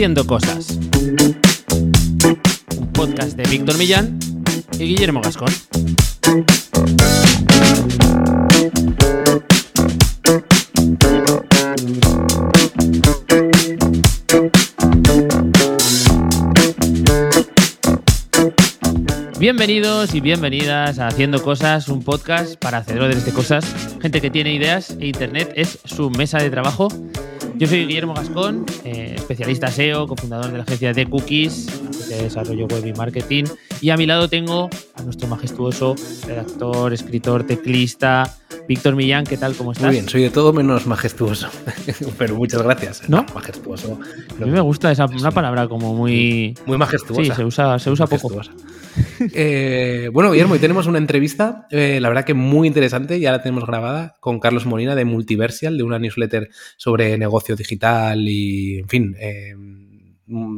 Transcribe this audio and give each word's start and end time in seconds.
Haciendo 0.00 0.26
Cosas. 0.26 0.78
Un 2.78 2.86
podcast 2.94 3.36
de 3.36 3.42
Víctor 3.50 3.76
Millán 3.76 4.18
y 4.78 4.84
Guillermo 4.84 5.20
Gascón. 5.20 5.52
Bienvenidos 19.38 20.14
y 20.14 20.20
bienvenidas 20.22 20.98
a 20.98 21.08
Haciendo 21.08 21.42
Cosas, 21.42 21.88
un 21.88 22.02
podcast 22.02 22.56
para 22.56 22.78
hacedores 22.78 23.26
de 23.26 23.32
cosas, 23.32 23.66
gente 24.00 24.22
que 24.22 24.30
tiene 24.30 24.54
ideas 24.54 24.96
e 24.98 25.08
Internet 25.08 25.52
es 25.56 25.78
su 25.84 26.08
mesa 26.08 26.38
de 26.38 26.48
trabajo. 26.48 26.88
Yo 27.60 27.66
soy 27.66 27.84
Guillermo 27.84 28.14
Gascón, 28.14 28.64
eh, 28.84 29.12
especialista 29.16 29.66
SEO, 29.70 30.06
cofundador 30.06 30.50
de 30.50 30.56
la 30.56 30.62
agencia 30.62 30.94
de 30.94 31.04
Cookies, 31.04 32.08
de 32.08 32.22
desarrollo 32.22 32.66
web 32.66 32.86
y 32.86 32.94
marketing. 32.94 33.44
Y 33.82 33.90
a 33.90 33.98
mi 33.98 34.06
lado 34.06 34.30
tengo 34.30 34.70
a 34.94 35.02
nuestro 35.02 35.28
majestuoso 35.28 35.94
redactor, 36.26 36.94
escritor, 36.94 37.44
teclista, 37.44 38.34
Víctor 38.66 38.96
Millán. 38.96 39.26
¿Qué 39.26 39.36
tal? 39.36 39.54
¿Cómo 39.56 39.72
estás? 39.72 39.84
Muy 39.84 39.96
bien, 39.96 40.08
soy 40.08 40.22
de 40.22 40.30
todo 40.30 40.54
menos 40.54 40.86
majestuoso. 40.86 41.48
Pero 42.18 42.34
muchas 42.34 42.62
gracias. 42.62 43.06
¿No? 43.10 43.26
majestuoso. 43.34 44.00
A 44.40 44.44
mí 44.46 44.50
me 44.50 44.62
gusta 44.62 44.90
esa 44.90 45.04
una 45.04 45.30
palabra 45.30 45.68
como 45.68 45.92
muy. 45.92 46.56
Muy 46.64 46.78
majestuosa. 46.78 47.22
Sí, 47.22 47.30
se 47.30 47.44
usa, 47.44 47.78
se 47.78 47.90
usa 47.90 48.06
poco. 48.06 48.40
Eh, 49.34 50.08
bueno, 50.12 50.30
Guillermo, 50.32 50.54
hoy 50.54 50.60
tenemos 50.60 50.86
una 50.86 50.98
entrevista, 50.98 51.66
eh, 51.70 51.98
la 52.00 52.08
verdad 52.08 52.24
que 52.24 52.32
muy 52.32 52.66
interesante, 52.66 53.20
ya 53.20 53.32
la 53.32 53.42
tenemos 53.42 53.66
grabada 53.66 54.16
con 54.18 54.40
Carlos 54.40 54.64
Molina 54.64 54.94
de 54.94 55.04
Multiversial, 55.04 55.76
de 55.76 55.82
una 55.82 55.98
newsletter 55.98 56.48
sobre 56.78 57.18
negocio 57.18 57.54
digital 57.54 58.26
y, 58.26 58.78
en 58.78 58.88
fin, 58.88 59.16
eh, 59.18 59.54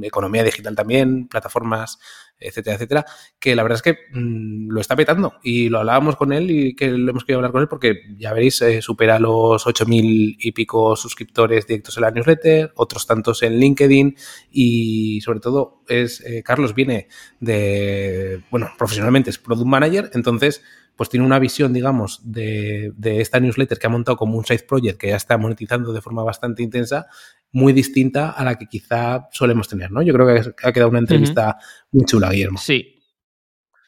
economía 0.03 0.45
digital 0.45 0.75
también, 0.77 1.29
plataformas 1.29 1.99
etcétera, 2.43 2.77
etcétera, 2.77 3.07
que 3.39 3.55
la 3.55 3.63
verdad 3.63 3.77
es 3.77 3.83
que 3.83 3.99
mm, 4.13 4.71
lo 4.71 4.81
está 4.81 4.97
petando. 4.97 5.35
Y 5.43 5.69
lo 5.69 5.79
hablábamos 5.79 6.17
con 6.17 6.33
él 6.33 6.51
y 6.51 6.75
que 6.75 6.91
lo 6.91 7.11
hemos 7.11 7.25
querido 7.25 7.39
hablar 7.39 7.53
con 7.53 7.63
él 7.63 7.69
porque 7.69 8.01
ya 8.17 8.33
veréis, 8.33 8.61
eh, 8.63 8.83
supera 8.83 9.19
los 9.19 9.67
8.000 9.67 10.37
y 10.39 10.53
pico 10.53 10.97
suscriptores 10.97 11.67
directos 11.67 11.97
en 11.97 12.03
la 12.03 12.11
newsletter, 12.11 12.73
otros 12.77 13.07
tantos 13.07 13.43
en 13.43 13.59
LinkedIn 13.59 14.17
y 14.51 15.21
sobre 15.23 15.41
todo 15.41 15.83
es, 15.89 16.21
eh, 16.21 16.43
Carlos 16.43 16.75
viene 16.75 17.09
de, 17.41 18.43
bueno, 18.51 18.71
profesionalmente 18.79 19.31
es 19.31 19.39
Product 19.39 19.67
Manager, 19.67 20.11
entonces 20.15 20.63
pues 20.97 21.09
tiene 21.09 21.27
una 21.27 21.39
visión, 21.39 21.73
digamos, 21.73 22.21
de, 22.23 22.93
de, 22.97 23.21
esta 23.21 23.41
newsletter 23.41 23.79
que 23.79 23.87
ha 23.87 23.91
montado 23.91 24.17
como 24.17 24.37
un 24.37 24.45
side 24.45 24.65
project 24.69 24.99
que 24.99 25.09
ya 25.09 25.17
está 25.17 25.39
monetizando 25.39 25.93
de 25.93 26.01
forma 26.01 26.23
bastante 26.23 26.63
intensa 26.63 27.07
muy 27.51 27.73
distinta 27.73 28.31
a 28.31 28.45
la 28.45 28.57
que 28.57 28.67
quizá 28.67 29.29
solemos 29.31 29.69
tener, 29.69 29.91
¿no? 29.91 30.03
Yo 30.03 30.15
creo 30.15 30.27
que 30.27 30.67
ha 30.67 30.73
quedado 30.73 30.91
una 30.91 30.99
entrevista 30.99 31.59
muy 31.91 32.05
chula, 32.05 32.31
Guillermo. 32.31 32.59
Sí. 32.59 32.97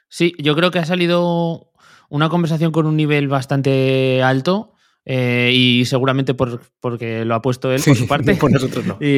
Sí, 0.09 0.33
yo 0.39 0.55
creo 0.55 0.71
que 0.71 0.79
ha 0.79 0.85
salido 0.85 1.73
una 2.09 2.29
conversación 2.29 2.73
con 2.73 2.87
un 2.87 2.97
nivel 2.97 3.27
bastante 3.27 4.23
alto 4.23 4.75
eh, 5.05 5.51
y 5.53 5.85
seguramente 5.87 6.35
por, 6.35 6.61
porque 6.79 7.25
lo 7.25 7.35
ha 7.35 7.43
puesto 7.43 7.73
él 7.73 7.83
por 7.85 7.97
su 7.97 8.07
parte. 8.07 8.35
por 8.41 8.53
nosotros 8.53 8.87
no. 8.87 8.99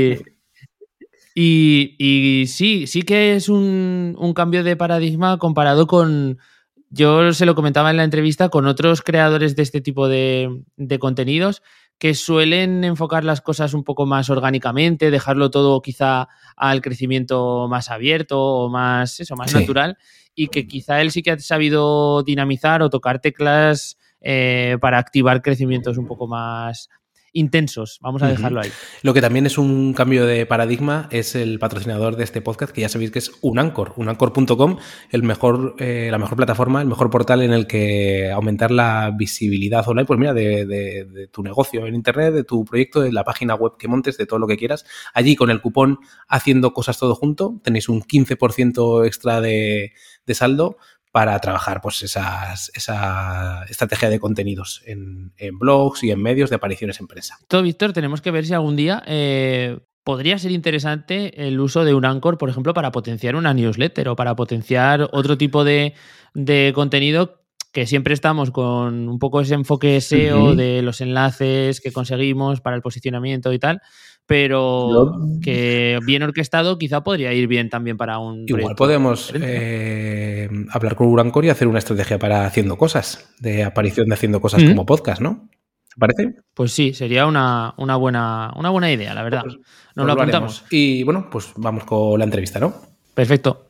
Y, 1.39 1.97
y, 1.99 2.47
sí, 2.47 2.87
sí 2.87 3.03
que 3.03 3.37
es 3.37 3.51
un, 3.51 4.17
un 4.19 4.33
cambio 4.33 4.65
de 4.65 4.75
paradigma 4.75 5.37
comparado 5.37 5.87
con, 5.87 6.39
yo 6.97 7.33
se 7.33 7.47
lo 7.47 7.55
comentaba 7.55 7.91
en 7.91 7.99
la 7.99 8.05
entrevista 8.05 8.49
con 8.49 8.67
otros 8.67 9.03
creadores 9.03 9.55
de 9.55 9.63
este 9.63 9.81
tipo 9.81 10.09
de, 10.09 10.63
de, 10.77 10.99
contenidos 10.99 11.63
que 11.99 12.15
suelen 12.15 12.85
enfocar 12.85 13.25
las 13.25 13.41
cosas 13.41 13.75
un 13.75 13.85
poco 13.85 14.07
más 14.07 14.31
orgánicamente, 14.31 15.11
dejarlo 15.11 15.51
todo 15.51 15.81
quizá 15.83 16.29
al 16.57 16.81
crecimiento 16.81 17.69
más 17.69 17.91
abierto 17.91 18.43
o 18.43 18.69
más, 18.69 19.21
eso, 19.21 19.37
más 19.37 19.51
sí. 19.51 19.59
natural, 19.59 19.97
y 20.35 20.49
que 20.49 20.67
quizá 20.67 21.01
él 21.01 21.11
sí 21.11 21.23
que 21.23 21.33
ha 21.33 21.39
sabido 21.39 22.23
dinamizar 22.23 22.83
o 22.83 22.91
tocar 22.91 23.21
teclas 23.21 23.99
eh, 24.21 24.77
para 24.81 24.99
activar 24.99 25.43
crecimientos 25.43 25.99
un 25.99 26.07
poco 26.07 26.27
más 26.27 26.89
intensos. 27.37 27.99
Vamos 28.01 28.23
a 28.23 28.29
dejarlo 28.29 28.61
ahí. 28.61 28.71
Lo 29.03 29.15
que 29.15 29.21
también 29.21 29.47
es 29.47 29.59
un 29.59 29.93
cambio 29.93 30.27
de 30.27 30.47
paradigma 30.47 31.09
es 31.11 31.35
el 31.35 31.59
patrocinador 31.59 32.17
de 32.17 32.25
este 32.25 32.41
podcast, 32.41 32.73
que 32.73 32.81
ya 32.81 32.89
sabéis 32.89 33.11
que 33.11 33.19
es 33.19 33.33
Unancor, 33.43 33.93
unancor.com, 33.97 34.79
el 35.11 35.23
mejor, 35.23 35.77
eh, 35.79 36.09
la 36.11 36.19
mejor 36.19 36.37
plataforma, 36.37 36.81
el 36.81 36.89
mejor 36.89 37.11
portal 37.11 37.43
en 37.43 37.53
el 37.53 37.67
que 37.67 38.31
aumentar 38.33 38.71
la 38.71 39.13
visibilidad 39.17 39.87
online, 39.87 40.07
pues 40.07 40.19
mira, 40.19 40.35
de, 40.35 40.65
de, 40.67 41.05
de, 41.05 41.27
tu 41.29 41.43
negocio 41.43 41.87
en 41.87 41.95
Internet, 41.95 42.33
de 42.33 42.45
tu 42.45 42.65
proyecto, 42.65 43.01
de 43.01 43.13
la 43.13 43.25
página 43.25 43.55
web 43.55 43.73
que 43.79 43.89
montes, 43.89 44.17
de 44.17 44.27
todo 44.27 44.39
lo 44.39 44.47
que 44.47 44.57
quieras. 44.57 44.87
Allí 45.13 45.37
con 45.37 45.51
el 45.51 45.61
cupón 45.61 45.99
haciendo 46.29 46.73
cosas 46.73 46.99
todo 46.99 47.15
junto, 47.15 47.61
tenéis 47.63 47.89
un 47.89 48.01
15% 48.03 49.07
extra 49.07 49.41
de, 49.41 49.93
de 50.27 50.35
saldo 50.35 50.79
para 51.17 51.39
trabajar 51.39 51.81
pues 51.81 52.03
esas, 52.03 52.71
esa 52.75 53.65
estrategia 53.71 54.11
de 54.11 54.21
contenidos 54.21 54.83
en, 54.85 55.33
en, 55.39 55.59
blogs 55.59 56.05
y 56.05 56.11
en 56.11 56.21
medios 56.21 56.51
de 56.51 56.57
apariciones 56.57 57.01
en 57.01 57.07
prensa. 57.07 57.39
Todo, 57.49 57.63
Víctor, 57.63 57.95
tenemos 57.95 58.21
que 58.21 58.31
ver 58.31 58.45
si 58.45 58.53
algún 58.53 58.77
día 58.77 59.03
eh, 59.07 59.79
podría 60.05 60.39
ser 60.39 60.51
interesante 60.51 61.49
el 61.49 61.59
uso 61.59 61.87
de 61.87 61.95
un 61.95 62.05
Anchor, 62.05 62.37
por 62.37 62.51
ejemplo, 62.51 62.75
para 62.75 62.93
potenciar 62.93 63.35
una 63.35 63.55
newsletter 63.55 64.11
o 64.11 64.15
para 64.15 64.37
potenciar 64.37 65.09
otro 65.11 65.39
tipo 65.39 65.65
de, 65.65 65.95
de 66.35 66.73
contenido 66.75 67.41
que 67.73 67.87
siempre 67.87 68.13
estamos 68.13 68.51
con 68.51 69.09
un 69.09 69.19
poco 69.19 69.41
ese 69.41 69.55
enfoque 69.55 69.99
SEO 70.03 70.39
uh 70.39 70.47
-huh. 70.49 70.55
de 70.55 70.83
los 70.83 71.01
enlaces 71.01 71.81
que 71.81 71.93
conseguimos 71.93 72.61
para 72.61 72.77
el 72.77 72.83
posicionamiento 72.83 73.55
y 73.55 73.59
tal, 73.59 73.81
pero 74.27 75.15
no. 75.19 75.41
que 75.41 75.99
bien 76.05 76.23
orquestado 76.23 76.79
quizá 76.79 77.03
podría 77.03 77.33
ir 77.33 77.47
bien 77.47 77.71
también 77.71 77.97
para 77.97 78.19
un... 78.19 78.45
Igual 78.47 78.75
podemos 78.75 79.33
eh, 79.35 80.49
hablar 80.71 80.97
con 80.97 81.07
Urancor 81.07 81.45
y 81.45 81.51
hacer 81.51 81.69
una 81.69 81.79
estrategia 81.79 82.19
para 82.19 82.45
haciendo 82.45 82.77
cosas, 82.77 83.33
de 83.39 83.63
aparición 83.65 84.09
de 84.09 84.15
haciendo 84.15 84.41
cosas 84.41 84.63
-huh. 84.63 84.69
como 84.69 84.85
podcast, 84.85 85.23
¿no? 85.23 85.49
¿Te 85.89 85.99
parece? 85.99 86.35
Pues 86.55 86.73
sí, 86.73 86.93
sería 86.93 87.27
una, 87.27 87.75
una, 87.79 87.97
buena, 87.97 88.53
una 88.57 88.71
buena 88.71 88.93
idea, 88.93 89.15
la 89.15 89.23
verdad. 89.23 89.43
Pues, 89.45 89.55
Nos 89.57 89.65
pues 89.95 90.07
lo 90.07 90.13
apuntamos. 90.13 90.63
Lo 90.63 90.77
y 90.77 91.03
bueno, 91.05 91.29
pues 91.31 91.53
vamos 91.57 91.85
con 91.85 92.19
la 92.19 92.25
entrevista, 92.25 92.59
¿no? 92.59 92.75
Perfecto. 93.15 93.69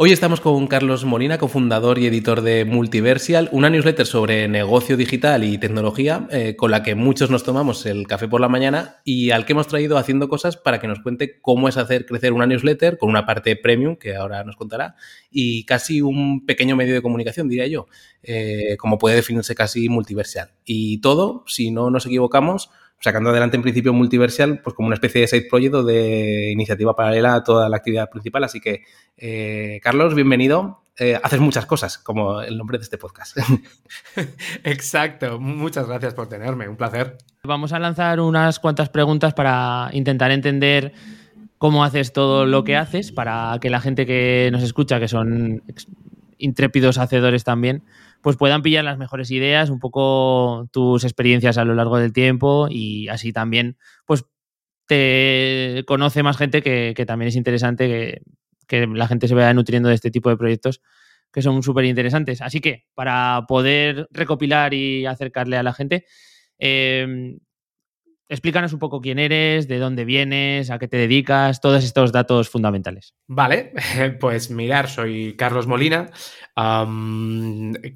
Hoy 0.00 0.12
estamos 0.12 0.40
con 0.40 0.68
Carlos 0.68 1.04
Molina, 1.04 1.38
cofundador 1.38 1.98
y 1.98 2.06
editor 2.06 2.42
de 2.42 2.64
Multiversial, 2.64 3.48
una 3.50 3.68
newsletter 3.68 4.06
sobre 4.06 4.46
negocio 4.46 4.96
digital 4.96 5.42
y 5.42 5.58
tecnología 5.58 6.28
eh, 6.30 6.54
con 6.54 6.70
la 6.70 6.84
que 6.84 6.94
muchos 6.94 7.30
nos 7.30 7.42
tomamos 7.42 7.84
el 7.84 8.06
café 8.06 8.28
por 8.28 8.40
la 8.40 8.48
mañana 8.48 9.00
y 9.02 9.32
al 9.32 9.44
que 9.44 9.54
hemos 9.54 9.66
traído 9.66 9.98
haciendo 9.98 10.28
cosas 10.28 10.56
para 10.56 10.78
que 10.78 10.86
nos 10.86 11.00
cuente 11.00 11.40
cómo 11.40 11.68
es 11.68 11.76
hacer 11.76 12.06
crecer 12.06 12.32
una 12.32 12.46
newsletter 12.46 12.96
con 12.96 13.10
una 13.10 13.26
parte 13.26 13.56
premium, 13.56 13.96
que 13.96 14.14
ahora 14.14 14.44
nos 14.44 14.54
contará, 14.54 14.94
y 15.32 15.64
casi 15.64 16.00
un 16.00 16.46
pequeño 16.46 16.76
medio 16.76 16.94
de 16.94 17.02
comunicación, 17.02 17.48
diría 17.48 17.66
yo, 17.66 17.88
eh, 18.22 18.76
como 18.78 18.98
puede 18.98 19.16
definirse 19.16 19.56
casi 19.56 19.88
Multiversial. 19.88 20.52
Y 20.64 21.00
todo, 21.00 21.42
si 21.48 21.72
no 21.72 21.90
nos 21.90 22.06
equivocamos, 22.06 22.70
sacando 23.00 23.30
adelante 23.30 23.56
en 23.56 23.62
principio 23.62 23.92
Multiversial, 23.92 24.60
pues 24.62 24.74
como 24.74 24.86
una 24.86 24.94
especie 24.94 25.20
de 25.20 25.28
side 25.28 25.46
project 25.48 25.74
o 25.74 25.82
de 25.84 26.50
iniciativa 26.50 26.96
paralela 26.96 27.34
a 27.34 27.44
toda 27.44 27.68
la 27.68 27.76
actividad 27.76 28.10
principal. 28.10 28.44
Así 28.44 28.60
que, 28.60 28.82
eh, 29.16 29.80
Carlos, 29.82 30.14
bienvenido. 30.14 30.82
Eh, 31.00 31.18
haces 31.22 31.38
muchas 31.38 31.64
cosas, 31.64 31.96
como 31.96 32.40
el 32.40 32.58
nombre 32.58 32.78
de 32.78 32.82
este 32.82 32.98
podcast. 32.98 33.36
Exacto, 34.64 35.38
muchas 35.38 35.86
gracias 35.86 36.14
por 36.14 36.28
tenerme, 36.28 36.68
un 36.68 36.76
placer. 36.76 37.16
Vamos 37.44 37.72
a 37.72 37.78
lanzar 37.78 38.18
unas 38.18 38.58
cuantas 38.58 38.88
preguntas 38.88 39.32
para 39.32 39.90
intentar 39.92 40.32
entender 40.32 40.92
cómo 41.58 41.84
haces 41.84 42.12
todo 42.12 42.46
lo 42.46 42.64
que 42.64 42.76
haces, 42.76 43.12
para 43.12 43.58
que 43.60 43.70
la 43.70 43.80
gente 43.80 44.06
que 44.06 44.48
nos 44.50 44.64
escucha, 44.64 44.98
que 44.98 45.06
son 45.06 45.62
intrépidos 46.36 46.98
hacedores 46.98 47.44
también, 47.44 47.84
pues 48.28 48.36
puedan 48.36 48.60
pillar 48.60 48.84
las 48.84 48.98
mejores 48.98 49.30
ideas, 49.30 49.70
un 49.70 49.78
poco 49.78 50.68
tus 50.70 51.02
experiencias 51.04 51.56
a 51.56 51.64
lo 51.64 51.74
largo 51.74 51.96
del 51.96 52.12
tiempo 52.12 52.68
y 52.68 53.08
así 53.08 53.32
también, 53.32 53.78
pues 54.04 54.26
te 54.84 55.82
conoce 55.86 56.22
más 56.22 56.36
gente 56.36 56.60
que, 56.60 56.92
que 56.94 57.06
también 57.06 57.30
es 57.30 57.36
interesante 57.36 57.88
que, 57.88 58.20
que, 58.66 58.86
la 58.86 59.08
gente 59.08 59.28
se 59.28 59.34
vaya 59.34 59.54
nutriendo 59.54 59.88
de 59.88 59.94
este 59.94 60.10
tipo 60.10 60.28
de 60.28 60.36
proyectos 60.36 60.82
que 61.32 61.40
son 61.40 61.62
súper 61.62 61.86
interesantes. 61.86 62.42
Así 62.42 62.60
que 62.60 62.84
para 62.92 63.46
poder 63.48 64.08
recopilar 64.10 64.74
y 64.74 65.06
acercarle 65.06 65.56
a 65.56 65.62
la 65.62 65.72
gente, 65.72 66.04
eh, 66.58 67.34
explícanos 68.28 68.72
un 68.72 68.78
poco 68.78 69.00
quién 69.00 69.18
eres, 69.18 69.68
de 69.68 69.78
dónde 69.78 70.04
vienes, 70.04 70.70
a 70.70 70.78
qué 70.78 70.88
te 70.88 70.96
dedicas, 70.96 71.60
todos 71.60 71.84
estos 71.84 72.12
datos 72.12 72.48
fundamentales. 72.48 73.14
Vale, 73.26 73.72
pues 74.20 74.50
mirar, 74.50 74.88
soy 74.88 75.36
Carlos 75.36 75.66
Molina, 75.66 76.10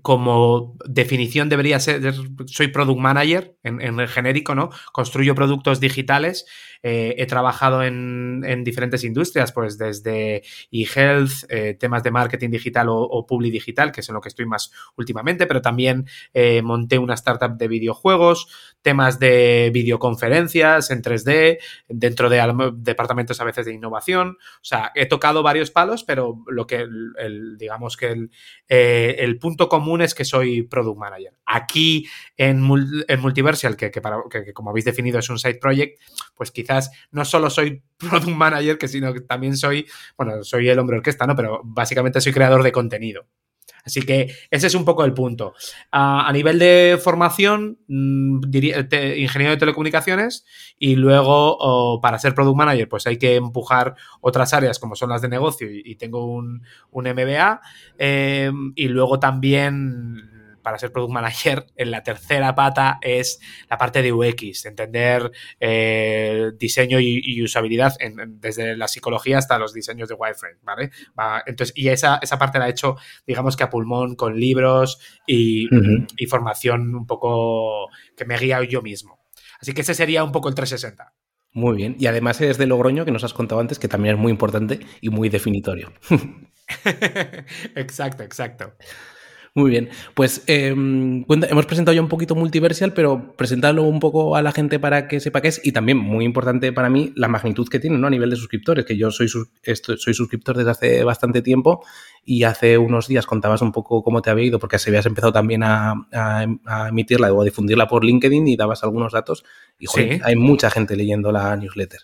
como 0.03 0.77
definición 0.87 1.49
debería 1.49 1.81
ser, 1.81 2.15
soy 2.47 2.69
product 2.69 3.01
manager 3.01 3.57
en, 3.63 3.81
en, 3.81 4.01
el 4.01 4.09
genérico, 4.09 4.55
¿no? 4.55 4.71
Construyo 4.93 5.35
productos 5.35 5.81
digitales 5.81 6.47
eh, 6.83 7.15
he 7.19 7.27
trabajado 7.27 7.83
en, 7.83 8.43
diferentes 8.65 9.05
industrias, 9.05 9.53
pues 9.53 9.79
desde 9.79 10.43
e-health, 10.71 11.45
eh, 11.49 11.75
temas 11.79 12.03
de 12.03 12.11
marketing 12.11 12.51
digital 12.51 12.89
o, 12.89 12.97
o 12.97 13.27
publi 13.27 13.51
digital, 13.51 13.93
que 13.93 14.01
es 14.01 14.09
en 14.09 14.15
lo 14.15 14.21
que 14.21 14.29
estoy 14.29 14.47
más 14.47 14.73
últimamente, 14.97 15.47
pero 15.47 15.63
también 15.63 16.07
eh, 16.35 16.61
monté 16.63 16.99
una 16.99 17.15
startup 17.15 17.57
de 17.57 17.69
videojuegos, 17.69 18.49
temas 18.83 19.19
de 19.19 19.71
videoconferencias 19.73 20.91
en 20.91 21.03
3D, 21.03 21.59
dentro 21.89 22.29
de 22.29 22.43
departamentos 22.77 23.41
a 23.41 23.45
veces 23.45 23.67
de 23.67 23.75
innovación. 23.75 24.39
O 24.57 24.65
sea, 24.65 24.91
he 24.95 25.07
tocado 25.07 25.43
varios 25.43 25.71
palos, 25.71 26.03
pero 26.05 26.43
lo 26.49 26.67
que, 26.67 26.77
el, 26.77 27.57
digamos 27.59 27.97
que 27.97 28.09
el, 28.09 28.31
el, 28.69 29.39
punto 29.39 29.69
común 29.69 30.03
es 30.03 30.15
que 30.15 30.25
soy 30.25 30.63
product 30.63 30.99
manager. 30.99 31.35
Aquí 31.47 32.07
en, 32.37 32.69
en 33.09 33.21
Multiversal, 33.21 33.77
que, 33.77 33.91
para, 34.01 34.19
que 34.31 34.53
como 34.53 34.71
habéis 34.71 34.85
definido 34.85 35.19
es 35.19 35.31
un 35.31 35.39
side 35.39 35.59
project, 35.61 36.01
pues 36.35 36.51
quizás 36.51 36.72
no 37.11 37.25
solo 37.25 37.51
soy 37.51 37.83
product 37.99 38.29
manager, 38.29 38.79
que 38.79 38.89
sino 38.89 39.13
que 39.13 39.21
también 39.21 39.57
soy, 39.57 39.87
bueno, 40.17 40.43
soy 40.45 40.69
el 40.69 40.79
hombre 40.79 40.97
orquesta, 40.97 41.27
¿no? 41.27 41.37
Pero 41.37 41.61
básicamente 41.65 42.21
soy 42.21 42.33
creador 42.33 42.63
de 42.63 42.73
contenido. 42.73 43.27
Así 43.85 44.03
que 44.03 44.33
ese 44.51 44.67
es 44.69 44.75
un 44.75 44.85
poco 44.85 45.05
el 45.05 45.13
punto. 45.13 45.55
a 45.91 46.31
nivel 46.33 46.59
de 46.59 46.99
formación, 47.03 47.79
mm, 47.89 48.41
ingeniero 49.17 49.51
de 49.51 49.57
telecomunicaciones 49.57 50.45
y 50.79 50.97
luego 50.97 52.01
para 52.01 52.19
ser 52.19 52.35
product 52.35 52.57
manager 52.57 52.89
pues 52.89 53.07
hay 53.07 53.19
que 53.19 53.37
empujar 53.37 53.95
otras 54.21 54.53
áreas 54.55 54.79
como 54.79 54.95
son 54.95 55.11
las 55.11 55.23
de 55.23 55.29
negocio 55.29 55.69
y, 55.71 55.97
tengo 55.97 56.27
un, 56.27 56.63
MBA 56.93 57.61
eh, 57.99 58.51
y 58.75 58.89
luego 58.89 59.19
también 59.19 60.32
para 60.63 60.79
ser 60.79 60.93
product 60.93 61.13
manager, 61.13 61.67
en 61.77 61.91
la 61.91 62.03
tercera 62.03 62.55
pata 62.55 62.99
es 63.03 63.41
la 63.69 63.79
parte 63.79 64.03
de 64.03 64.13
UX, 64.13 64.67
entender 64.67 65.31
eh, 65.61 66.51
diseño 66.59 66.99
y, 67.01 67.43
usabilidad 67.43 67.95
desde 68.29 68.77
la 68.77 68.87
psicología 68.89 69.39
hasta 69.39 69.59
los 69.59 69.73
diseños 69.73 70.09
de 70.09 70.15
wireframe, 70.15 70.59
¿vale? 70.63 70.91
entonces, 71.47 71.77
y 71.77 71.89
esa, 71.89 72.19
esa 72.23 72.39
parte 72.39 72.59
la 72.59 72.69
he 72.69 72.71
hecho, 72.71 72.97
digamos 73.27 73.57
que 73.57 73.65
a 73.65 73.71
pulmón, 73.71 74.15
con 74.15 74.39
libros 74.39 75.01
y, 75.27 75.69
y 76.17 76.27
formación 76.27 76.95
un 76.95 77.07
poco 77.07 77.89
que 78.17 78.25
me 78.25 78.39
guía 78.39 78.63
yo 78.63 78.83
mismo. 78.83 79.21
Así 79.61 79.75
que 79.75 79.83
ese 79.83 79.95
sería 79.95 80.25
un 80.25 80.33
poco 80.33 80.49
el 80.49 80.55
360. 80.55 81.13
Muy 81.53 81.77
bien. 81.77 81.97
Y 81.99 82.07
además 82.07 82.41
es 82.41 82.59
de 82.59 82.67
Logroño, 82.67 83.05
que 83.05 83.11
nos 83.11 83.25
has 83.25 83.35
contado 83.35 83.61
antes, 83.61 83.79
que 83.79 83.89
también 83.89 84.17
es 84.17 84.21
muy 84.21 84.33
importante 84.33 84.81
y 85.01 85.11
muy 85.11 85.29
definitorio. 85.29 85.93
exacto, 87.77 88.23
exacto. 88.23 88.75
Muy 89.55 89.71
bien. 89.71 89.91
Pues 90.15 90.45
em, 90.47 91.27
hemos 91.29 91.67
presentado 91.67 91.95
ya 91.95 92.01
un 92.01 92.09
poquito 92.09 92.35
Multiversal, 92.35 92.95
pero 92.95 93.37
presentarlo 93.37 93.83
un 93.83 94.01
poco 94.01 94.35
a 94.35 94.41
la 94.41 94.51
gente 94.51 94.79
para 94.79 95.09
que 95.09 95.21
sepa 95.21 95.43
qué 95.43 95.49
es 95.49 95.61
y 95.63 95.73
también, 95.73 95.99
muy 95.99 96.25
importante 96.25 96.73
para 96.73 96.89
mí, 96.89 97.13
la 97.17 97.29
magnitud 97.29 97.69
que 97.69 97.79
tiene 97.79 97.99
¿no? 97.99 98.07
a 98.07 98.11
nivel 98.11 98.31
de 98.31 98.37
suscriptores, 98.37 98.87
que 98.87 98.97
yo 98.97 99.11
soy, 99.11 99.29
soy 99.29 100.15
suscriptor 100.15 100.57
desde 100.57 100.71
hace 100.71 101.05
bastante 101.05 101.43
tiempo 101.43 101.85
y 102.25 102.45
hace 102.45 102.79
unos 102.79 103.09
días 103.09 103.27
contabas 103.27 103.61
un 103.61 103.73
poco 103.73 104.03
cómo 104.03 104.23
te 104.23 104.31
había 104.31 104.47
ido, 104.47 104.59
porque 104.59 104.77
así 104.77 104.89
habías 104.89 105.05
empezado 105.05 105.35
también 105.35 105.63
a, 105.65 106.07
emitirla 106.89 107.31
o 107.31 107.43
a 107.43 107.45
difundirla 107.45 107.87
por 107.89 108.05
LinkedIn 108.05 108.49
y 108.49 108.57
dabas 108.57 108.85
algunos 108.85 109.13
datos. 109.13 109.45
Y 109.79 109.87
hay 110.25 110.35
mucha 110.35 110.71
gente 110.71 110.97
leyendo 110.97 111.31
la 111.31 111.55
newsletter. 111.57 112.01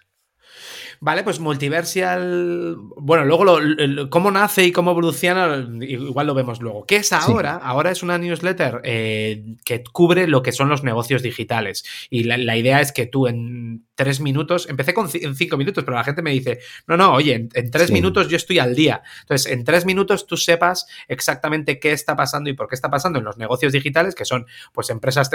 Vale, 1.01 1.23
pues 1.23 1.39
Multiversial. 1.39 2.77
Bueno, 2.97 3.25
luego 3.25 3.45
lo, 3.45 4.11
cómo 4.11 4.31
nace 4.31 4.65
y 4.65 4.73
cómo 4.73 4.91
evoluciona, 4.91 5.69
igual 5.81 6.27
lo 6.27 6.35
vemos 6.35 6.61
luego. 6.61 6.85
¿Qué 6.87 6.97
es 6.97 7.13
ahora? 7.13 7.55
Ahora 7.55 7.91
es 7.91 8.03
una 8.03 8.19
newsletter 8.19 8.81
eh, 8.83 9.45
que 9.65 9.85
cubre 9.85 10.27
lo 10.27 10.43
que 10.43 10.53
son 10.53 10.69
los 10.69 10.83
negocios 10.83 11.23
digitales. 11.23 11.85
Y 12.11 12.25
la, 12.25 12.57
idea 12.57 12.81
es 12.81 12.93
que 12.93 13.07
tú 13.07 13.29
en 13.29 13.87
tres 13.95 14.21
minutos, 14.21 14.69
empecé 14.69 14.93
con 14.93 15.09
en 15.13 15.37
cinco 15.37 15.57
minutos, 15.57 15.85
pero 15.85 15.97
la 15.97 16.05
gente 16.05 16.23
me 16.23 16.33
dice, 16.33 16.59
no, 16.87 16.97
no, 16.97 17.13
oye, 17.13 17.49
en, 17.53 17.71
tres 17.71 17.91
minutos 17.93 18.29
yo 18.29 18.37
estoy 18.37 18.59
al 18.59 18.75
día. 18.75 19.03
Entonces, 19.21 19.53
en 19.53 19.65
tres 19.65 19.87
minutos 19.87 20.27
tú 20.27 20.37
sepas 20.37 20.87
exactamente 21.07 21.79
qué 21.79 21.93
está 21.93 22.17
pasando 22.17 22.51
y 22.51 22.55
por 22.55 22.69
qué 22.69 22.75
está 22.75 22.91
pasando 22.91 23.21
en 23.21 23.25
los 23.25 23.39
negocios 23.39 23.73
digitales, 23.73 24.15
que 24.15 24.25
son 24.25 24.47
pues 24.73 24.91
empresas, 24.91 25.31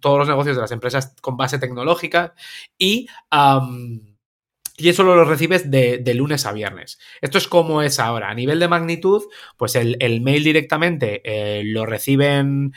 todos 0.00 0.18
los 0.18 0.28
negocios 0.28 0.56
de 0.56 0.62
las 0.62 0.72
empresas 0.72 1.14
con 1.22 1.36
base 1.36 1.58
tecnológica 1.58 2.34
y... 2.76 3.06
Y 4.78 4.90
eso 4.90 5.04
lo 5.04 5.24
recibes 5.24 5.70
de, 5.70 6.14
lunes 6.14 6.44
a 6.44 6.52
viernes. 6.52 6.98
Esto 7.22 7.38
es 7.38 7.48
como 7.48 7.80
es 7.80 7.98
ahora. 7.98 8.28
A 8.30 8.34
nivel 8.34 8.60
de 8.60 8.68
magnitud, 8.68 9.22
pues 9.56 9.74
el, 9.74 10.20
mail 10.20 10.44
directamente 10.44 11.22
eh, 11.24 11.62
lo 11.64 11.86
reciben 11.86 12.74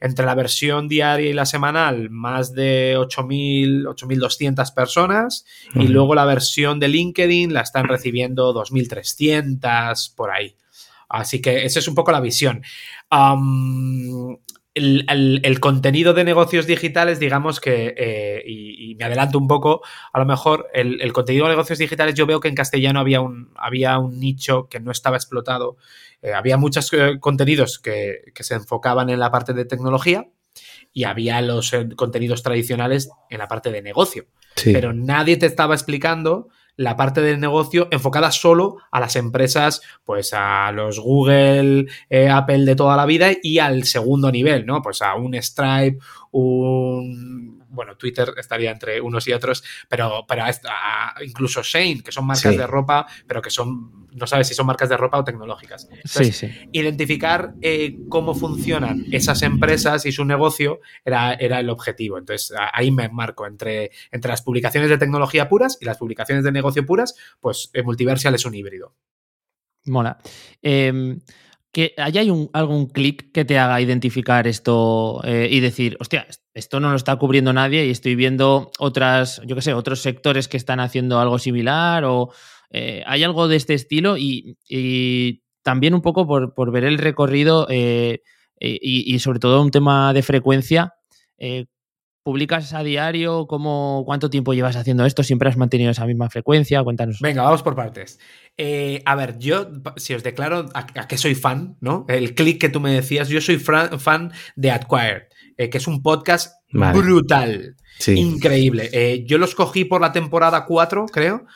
entre 0.00 0.26
la 0.26 0.34
versión 0.34 0.88
diaria 0.88 1.30
y 1.30 1.32
la 1.32 1.46
semanal 1.46 2.10
más 2.10 2.52
de 2.52 2.96
8.000, 2.98 3.86
8.200 3.86 4.74
personas. 4.74 5.46
Y 5.74 5.88
luego 5.88 6.14
la 6.14 6.26
versión 6.26 6.80
de 6.80 6.88
LinkedIn 6.88 7.54
la 7.54 7.62
están 7.62 7.88
recibiendo 7.88 8.52
2.300 8.52 10.14
por 10.14 10.30
ahí. 10.30 10.54
Así 11.08 11.40
que 11.40 11.64
esa 11.64 11.78
es 11.78 11.88
un 11.88 11.94
poco 11.94 12.12
la 12.12 12.20
visión 12.20 12.62
el, 14.78 15.60
contenido 15.60 16.14
de 16.14 16.24
negocios 16.24 16.66
digitales, 16.66 17.18
digamos 17.18 17.60
que, 17.60 17.94
eh, 17.96 18.42
y, 18.46 18.94
me 18.96 19.04
adelanto 19.04 19.38
un 19.38 19.46
poco, 19.46 19.82
a 20.12 20.18
lo 20.18 20.24
mejor 20.24 20.68
el, 20.72 21.12
contenido 21.12 21.46
de 21.46 21.50
negocios 21.50 21.78
digitales, 21.78 22.14
yo 22.14 22.26
veo 22.26 22.40
que 22.40 22.48
en 22.48 22.54
castellano 22.54 23.00
había 23.00 23.20
un, 23.20 23.50
había 23.56 23.98
un 23.98 24.18
nicho 24.18 24.68
que 24.68 24.80
no 24.80 24.90
estaba 24.90 25.16
explotado. 25.16 25.76
Eh, 26.22 26.32
había 26.32 26.56
muchos 26.56 26.92
eh, 26.92 27.18
contenidos 27.20 27.78
que, 27.78 28.32
se 28.34 28.54
enfocaban 28.54 29.10
en 29.10 29.20
la 29.20 29.30
parte 29.30 29.52
de 29.52 29.64
tecnología 29.64 30.28
y 30.92 31.04
había 31.04 31.40
los 31.42 31.72
contenidos 31.96 32.42
tradicionales 32.42 33.10
en 33.30 33.38
la 33.38 33.48
parte 33.48 33.70
de 33.70 33.82
negocio. 33.82 34.26
Pero 34.64 34.92
nadie 34.92 35.36
te 35.36 35.46
estaba 35.46 35.74
explicando 35.74 36.48
la 36.78 36.96
parte 36.96 37.20
del 37.20 37.40
negocio 37.40 37.88
enfocada 37.90 38.30
solo 38.30 38.76
a 38.92 39.00
las 39.00 39.16
empresas, 39.16 39.82
pues 40.04 40.32
a 40.32 40.70
los 40.72 41.00
Google, 41.00 41.86
eh, 42.08 42.30
Apple 42.30 42.64
de 42.64 42.76
toda 42.76 42.96
la 42.96 43.04
vida 43.04 43.30
y 43.42 43.58
al 43.58 43.82
segundo 43.84 44.30
nivel, 44.30 44.64
¿no? 44.64 44.80
Pues 44.80 45.02
a 45.02 45.16
un 45.16 45.34
Stripe, 45.34 45.98
un 46.32 47.58
bueno, 47.70 47.96
Twitter 47.96 48.32
estaría 48.36 48.70
entre 48.70 49.00
unos 49.00 49.26
y 49.28 49.32
otros, 49.32 49.62
pero, 49.88 50.24
pero 50.26 50.44
incluso 51.24 51.62
Shane, 51.62 52.02
que 52.02 52.12
son 52.12 52.26
marcas 52.26 52.56
de 52.56 52.66
ropa, 52.66 53.06
pero 53.26 53.42
que 53.42 53.50
son, 53.50 54.08
no 54.12 54.26
sabes 54.26 54.48
si 54.48 54.54
son 54.54 54.66
marcas 54.66 54.88
de 54.88 54.96
ropa 54.96 55.18
o 55.18 55.24
tecnológicas. 55.24 55.88
sí, 56.04 56.32
sí. 56.32 56.50
Identificar 56.72 57.54
eh, 57.60 57.98
cómo 58.08 58.34
funcionan 58.34 59.04
esas 59.12 59.42
empresas 59.42 60.06
y 60.06 60.12
su 60.12 60.24
negocio 60.24 60.80
era, 61.04 61.34
era 61.34 61.60
el 61.60 61.70
objetivo. 61.70 62.18
Entonces, 62.18 62.52
ahí 62.72 62.90
me 62.90 63.08
marco 63.08 63.46
entre, 63.46 63.90
entre 64.10 64.30
las 64.30 64.42
publicaciones 64.42 64.90
de 64.90 64.98
tecnología 64.98 65.48
puras 65.48 65.78
y 65.80 65.84
las 65.84 65.98
publicaciones 65.98 66.44
de 66.44 66.52
negocio 66.52 66.86
puras, 66.86 67.14
pues 67.40 67.70
eh, 67.74 67.82
Multiversal 67.82 68.34
es 68.34 68.44
un 68.44 68.54
híbrido. 68.54 68.94
Mola. 69.84 70.18
Eh, 70.62 71.18
que 71.72 71.94
haya 71.98 72.22
un, 72.32 72.50
algún 72.52 72.86
clic 72.86 73.30
que 73.32 73.44
te 73.44 73.58
haga 73.58 73.80
identificar 73.80 74.46
esto 74.46 75.20
eh, 75.24 75.48
y 75.50 75.60
decir, 75.60 75.96
hostia, 76.00 76.26
esto 76.54 76.80
no 76.80 76.90
lo 76.90 76.96
está 76.96 77.16
cubriendo 77.16 77.52
nadie 77.52 77.86
y 77.86 77.90
estoy 77.90 78.14
viendo 78.14 78.70
otras, 78.78 79.42
yo 79.44 79.54
qué 79.54 79.62
sé, 79.62 79.74
otros 79.74 80.00
sectores 80.00 80.48
que 80.48 80.56
están 80.56 80.80
haciendo 80.80 81.20
algo 81.20 81.38
similar 81.38 82.04
o 82.04 82.30
eh, 82.70 83.02
hay 83.06 83.22
algo 83.22 83.48
de 83.48 83.56
este 83.56 83.74
estilo 83.74 84.16
y, 84.18 84.56
también 85.62 85.92
un 85.92 86.00
poco 86.00 86.26
por, 86.26 86.72
ver 86.72 86.84
el 86.84 86.96
recorrido 86.96 87.66
eh, 87.68 88.22
y, 88.58 89.14
y, 89.14 89.18
sobre 89.18 89.38
todo 89.38 89.60
un 89.60 89.70
tema 89.70 90.14
de 90.14 90.22
frecuencia. 90.22 90.94
¿Publicas 92.28 92.74
a 92.74 92.82
diario? 92.82 93.46
¿Cómo, 93.46 94.02
¿Cuánto 94.04 94.28
tiempo 94.28 94.52
llevas 94.52 94.76
haciendo 94.76 95.06
esto? 95.06 95.22
¿Siempre 95.22 95.48
has 95.48 95.56
mantenido 95.56 95.90
esa 95.90 96.04
misma 96.04 96.28
frecuencia? 96.28 96.84
Cuéntanos. 96.84 97.20
Venga, 97.22 97.42
vamos 97.42 97.62
por 97.62 97.74
partes. 97.74 98.20
Eh, 98.58 99.00
a 99.06 99.14
ver, 99.14 99.38
yo, 99.38 99.70
si 99.96 100.12
os 100.12 100.22
declaro 100.22 100.66
a, 100.74 100.84
qué 101.08 101.16
soy 101.16 101.34
fan, 101.34 101.78
¿no? 101.80 102.04
El 102.06 102.34
clic 102.34 102.60
que 102.60 102.68
tú 102.68 102.80
me 102.80 102.92
decías, 102.92 103.30
yo 103.30 103.40
soy 103.40 103.56
fan 103.56 104.30
de 104.56 104.70
Acquired, 104.70 105.22
eh, 105.56 105.70
que 105.70 105.78
es 105.78 105.86
un 105.86 106.02
podcast 106.02 106.62
brutal, 106.70 107.76
increíble. 108.08 108.90
Eh, 108.92 109.24
yo 109.26 109.38
los 109.38 109.54
cogí 109.54 109.86
por 109.86 110.02
la 110.02 110.12
temporada 110.12 110.66
4, 110.66 111.06
creo. 111.06 111.46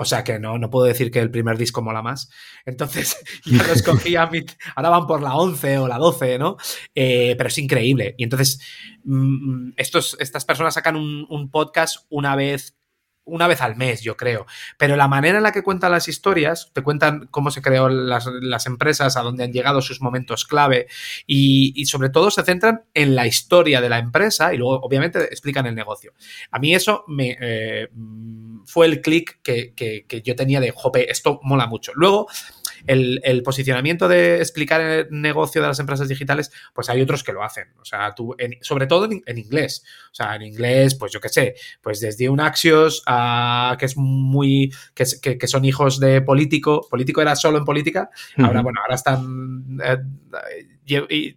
O 0.00 0.04
sea 0.04 0.22
que 0.22 0.38
no, 0.38 0.58
no 0.58 0.70
puedo 0.70 0.86
decir 0.86 1.10
que 1.10 1.18
el 1.18 1.30
primer 1.30 1.58
disco 1.58 1.82
mola 1.82 2.02
más. 2.02 2.30
Entonces, 2.64 3.16
ya 3.44 3.66
los 3.66 3.82
cogí 3.82 4.14
a 4.14 4.26
mi, 4.26 4.44
Ahora 4.76 4.90
van 4.90 5.06
por 5.08 5.20
la 5.20 5.34
11 5.34 5.78
o 5.78 5.88
la 5.88 5.98
12, 5.98 6.38
¿no? 6.38 6.56
pero 6.94 7.48
es 7.48 7.58
increíble. 7.58 8.14
Y 8.16 8.22
entonces, 8.22 8.60
mm, 9.02 9.66
mm, 9.66 9.74
estos, 9.76 10.16
estas 10.20 10.44
personas 10.44 10.74
sacan 10.74 10.94
un 10.94 11.50
podcast 11.50 12.06
una 12.10 12.36
vez 12.36 12.77
una 13.28 13.46
vez 13.46 13.60
al 13.60 13.76
mes, 13.76 14.02
yo 14.02 14.16
creo. 14.16 14.46
Pero 14.76 14.96
la 14.96 15.08
manera 15.08 15.38
en 15.38 15.44
la 15.44 15.52
que 15.52 15.62
cuentan 15.62 15.92
las 15.92 16.08
historias, 16.08 16.70
te 16.72 16.82
cuentan 16.82 17.28
cómo 17.30 17.50
se 17.50 17.62
creó 17.62 17.88
las, 17.88 18.26
empresas, 18.66 19.16
a 19.16 19.22
dónde 19.22 19.44
han 19.44 19.52
llegado 19.52 19.80
sus 19.82 20.00
momentos 20.00 20.44
clave 20.44 20.88
y, 21.26 21.84
sobre 21.86 22.10
todo 22.10 22.30
se 22.30 22.42
centran 22.42 22.82
en 22.94 23.14
la 23.14 23.26
historia 23.26 23.80
de 23.80 23.88
la 23.88 23.98
empresa 23.98 24.52
y 24.52 24.58
luego 24.58 24.80
obviamente 24.80 25.22
explican 25.24 25.66
el 25.66 25.74
negocio. 25.74 26.12
A 26.50 26.58
mí 26.58 26.74
eso 26.74 27.04
me 27.06 27.36
eh, 27.40 27.88
fue 28.66 28.86
el 28.86 29.00
clic 29.00 29.40
que, 29.42 30.22
yo 30.24 30.36
tenía 30.36 30.60
de, 30.60 30.70
jope, 30.70 31.10
esto 31.10 31.40
mola 31.42 31.66
mucho. 31.66 31.92
Luego, 31.94 32.28
el, 32.86 33.42
posicionamiento 33.42 34.08
de 34.08 34.38
explicar 34.38 34.80
el 34.80 35.06
negocio 35.10 35.62
de 35.62 35.68
las 35.68 35.78
empresas 35.78 36.08
digitales, 36.08 36.50
pues 36.74 36.88
hay 36.88 37.00
otros 37.00 37.22
que 37.24 37.32
lo 37.32 37.42
hacen. 37.42 37.68
O 37.80 37.84
sea, 37.84 38.14
tú, 38.14 38.36
sobre 38.60 38.86
todo 38.86 39.08
en, 39.10 39.38
inglés. 39.38 39.84
O 40.10 40.14
sea, 40.14 40.36
en 40.36 40.42
inglés, 40.42 40.94
pues 40.94 41.12
yo 41.12 41.20
qué 41.20 41.28
sé, 41.28 41.54
pues 41.80 42.00
desde 42.00 42.28
un 42.28 42.40
Axios 42.40 43.02
a 43.06 43.76
que 43.78 43.86
es 43.86 43.96
muy, 43.96 44.72
que, 44.94 45.46
son 45.46 45.64
hijos 45.64 46.00
de 46.00 46.20
político, 46.22 46.86
político 46.88 47.22
era 47.22 47.36
solo 47.36 47.58
en 47.58 47.64
política, 47.64 48.10
ahora, 48.36 48.62
bueno, 48.62 48.80
ahora 48.80 48.94
están... 48.94 49.78
Eh, 49.84 51.36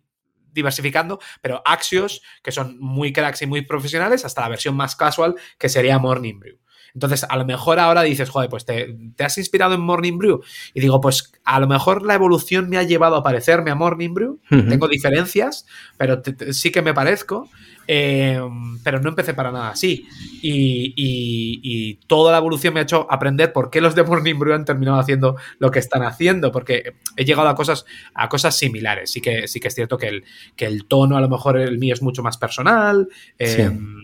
diversificando, 0.54 1.20
pero 1.42 1.62
Axios, 1.66 2.22
que 2.44 2.52
son 2.52 2.78
muy 2.80 3.14
cracks 3.14 3.42
y 3.42 3.48
muy 3.48 3.62
profesionales, 3.62 4.26
hasta 4.26 4.42
la 4.42 4.50
versión 4.50 4.76
más 4.76 4.96
casual, 4.96 5.36
que 5.58 5.70
sería 5.70 6.00
Morning 6.00 6.40
Brew. 6.40 6.61
Entonces, 6.94 7.26
a 7.28 7.38
lo 7.38 7.46
mejor 7.46 7.80
ahora 7.80 8.04
dices, 8.04 8.30
joder, 8.30 8.50
pues 8.50 8.66
te, 8.66 8.96
has 9.20 9.38
inspirado 9.38 9.74
en 9.76 9.82
Morning 9.82 10.18
Brew. 10.18 10.42
Y 10.74 10.82
digo, 10.82 11.02
pues 11.02 11.32
a 11.44 11.60
lo 11.60 11.68
mejor 11.68 12.06
la 12.06 12.16
evolución 12.16 12.70
me 12.70 12.78
ha 12.78 12.84
llevado 12.84 13.16
a 13.16 13.24
parecerme 13.24 13.72
a 13.72 13.76
Morning 13.76 14.14
Brew. 14.14 14.40
Tengo 14.50 14.88
diferencias, 14.88 15.66
pero 15.98 16.22
sí 16.52 16.72
que 16.72 16.82
me 16.82 16.94
parezco. 16.94 17.50
Em, 17.88 18.80
pero 18.84 19.02
no 19.02 19.10
empecé 19.10 19.34
para 19.34 19.52
nada 19.52 19.70
así. 19.70 20.08
Y, 20.42 22.00
toda 22.08 22.32
la 22.32 22.38
evolución 22.38 22.74
me 22.74 22.80
ha 22.80 22.84
hecho 22.84 23.08
aprender 23.10 23.54
por 23.54 23.70
qué 23.70 23.82
los 23.82 23.96
de 23.96 24.04
Morning 24.04 24.38
Brew 24.38 24.54
han 24.54 24.66
terminado 24.66 25.00
haciendo 25.00 25.36
lo 25.60 25.72
que 25.72 25.80
están 25.80 26.04
haciendo, 26.04 26.52
porque 26.52 26.94
he 27.16 27.26
llegado 27.26 27.50
a 27.50 27.56
cosas, 27.56 27.86
a 28.14 28.30
cosas 28.30 28.58
similares. 28.58 29.12
Sí 29.12 29.22
que, 29.22 29.48
sí 29.48 29.60
que 29.60 29.68
es 29.68 29.76
cierto 29.76 29.98
que 29.98 30.08
el, 30.08 30.24
que 30.56 30.66
el 30.66 30.86
tono, 30.86 31.18
a 31.18 31.22
lo 31.22 31.30
mejor 31.30 31.58
el 31.58 31.80
mío 31.80 31.94
es 31.94 32.02
mucho 32.02 32.24
más 32.24 32.38
personal. 32.38 33.08
Em, 33.38 34.02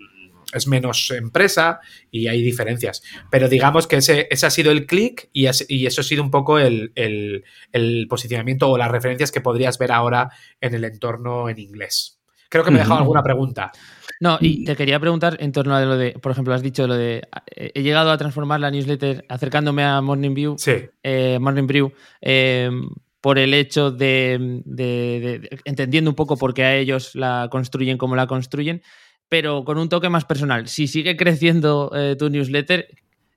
es 0.53 0.67
menos 0.67 1.11
empresa 1.11 1.79
y 2.11 2.27
hay 2.27 2.41
diferencias. 2.41 3.03
Pero 3.29 3.49
digamos 3.49 3.87
que 3.87 3.97
ese, 3.97 4.27
ese 4.31 4.45
ha 4.45 4.49
sido 4.49 4.71
el 4.71 4.85
clic 4.85 5.29
y, 5.33 5.47
eso 5.47 6.01
ha 6.01 6.03
sido 6.03 6.23
un 6.23 6.31
poco 6.31 6.59
el, 6.59 7.43
posicionamiento 8.09 8.69
o 8.69 8.77
las 8.77 8.91
referencias 8.91 9.31
que 9.31 9.41
podrías 9.41 9.77
ver 9.77 9.91
ahora 9.91 10.29
en 10.61 10.73
el 10.73 10.83
entorno 10.83 11.49
en 11.49 11.59
inglés. 11.59 12.19
Creo 12.49 12.63
que 12.63 12.71
me 12.71 12.77
he 12.77 12.79
dejado 12.79 12.99
alguna 12.99 13.23
pregunta. 13.23 13.71
No, 14.21 14.37
y 14.39 14.63
te 14.63 14.75
quería 14.75 14.99
preguntar 14.99 15.37
en 15.41 15.51
torno 15.51 15.75
a 15.75 15.81
lo 15.81 15.97
de, 15.97 16.13
por 16.13 16.31
ejemplo, 16.31 16.53
has 16.53 16.61
dicho 16.61 16.87
lo 16.87 16.95
de, 16.95 17.27
he 17.55 17.83
llegado 17.83 18.09
a 18.09 18.17
transformar 18.17 18.59
la 18.59 18.71
newsletter 18.71 19.25
acercándome 19.29 19.83
a 19.83 20.01
Morning 20.01 20.33
View, 20.33 20.55
eh, 21.03 21.37
Morning 21.39 21.67
Brew, 21.67 21.91
eh, 22.21 22.71
por 23.21 23.37
el 23.37 23.53
hecho 23.53 23.91
de, 23.91 24.33
entendiendo 25.65 26.09
un 26.09 26.15
poco 26.15 26.37
por 26.37 26.53
qué 26.53 26.63
a 26.63 26.75
ellos 26.77 27.13
la 27.15 27.47
construyen 27.51 27.97
como 27.97 28.15
la 28.15 28.25
construyen 28.25 28.81
pero 29.29 29.63
con 29.63 29.77
un 29.77 29.89
toque 29.89 30.09
más 30.09 30.25
personal. 30.25 30.67
Si 30.67 30.87
sigue 30.87 31.17
creciendo 31.17 31.91
eh, 31.95 32.15
tu 32.17 32.29
newsletter, 32.29 32.87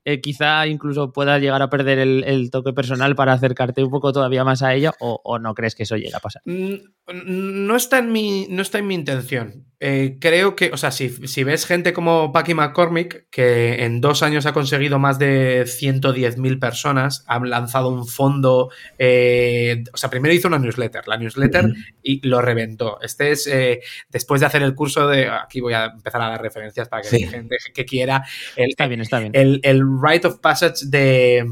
eh, 0.04 0.20
quizá 0.20 0.66
incluso 0.66 1.12
puedas 1.12 1.40
llegar 1.40 1.60
a 1.62 1.70
perder 1.70 1.98
el, 1.98 2.50
toque 2.50 2.72
personal 2.72 3.14
para 3.14 3.32
acercarte 3.32 3.84
un 3.84 3.90
poco 3.90 4.12
todavía 4.12 4.44
más 4.44 4.62
a 4.62 4.74
ella 4.74 4.92
o, 5.00 5.20
o 5.22 5.38
no 5.38 5.54
crees 5.54 5.74
que 5.74 5.82
eso 5.82 5.96
llegue 5.96 6.16
a 6.16 6.20
pasar. 6.20 6.42
Mm, 6.46 7.66
no 7.66 7.76
está 7.76 7.98
en 7.98 8.12
mi, 8.12 8.46
no 8.48 8.62
está 8.62 8.78
en 8.78 8.86
mi 8.86 8.94
intención. 8.94 9.69
Eh, 9.82 10.18
creo 10.20 10.54
que, 10.56 10.70
o 10.74 10.76
sea, 10.76 10.90
si, 10.90 11.08
ves 11.42 11.64
gente 11.64 11.94
como 11.94 12.32
Paki 12.32 12.52
McCormick, 12.52 13.30
que 13.30 13.82
en 13.82 14.02
dos 14.02 14.22
años 14.22 14.44
ha 14.44 14.52
conseguido 14.52 14.98
más 14.98 15.18
de 15.18 15.62
110.000 15.62 16.60
personas, 16.60 17.24
ha 17.26 17.38
lanzado 17.40 17.88
un 17.88 18.06
fondo, 18.06 18.70
eh, 18.98 19.82
o 19.90 19.96
sea, 19.96 20.10
primero 20.10 20.34
hizo 20.34 20.48
una 20.48 20.58
newsletter, 20.58 21.08
la 21.08 21.16
newsletter, 21.16 21.72
y 22.02 22.26
lo 22.28 22.42
reventó. 22.42 23.00
Este 23.00 23.30
es, 23.30 23.46
eh, 23.46 23.80
después 24.10 24.42
de 24.42 24.48
hacer 24.48 24.62
el 24.62 24.74
curso 24.74 25.08
de, 25.08 25.28
aquí 25.30 25.62
voy 25.62 25.72
a 25.72 25.86
empezar 25.86 26.20
a 26.20 26.28
dar 26.28 26.42
referencias 26.42 26.86
para 26.86 27.00
que 27.00 27.18
la 27.18 27.30
gente 27.30 27.56
que 27.72 27.86
quiera, 27.86 28.22
el, 28.56 28.68
está 28.68 28.86
bien, 28.86 29.00
está 29.00 29.18
bien. 29.18 29.32
El, 29.34 29.60
el 29.62 29.82
Rite 29.82 30.28
of 30.28 30.40
Passage 30.40 30.86
de... 30.88 31.42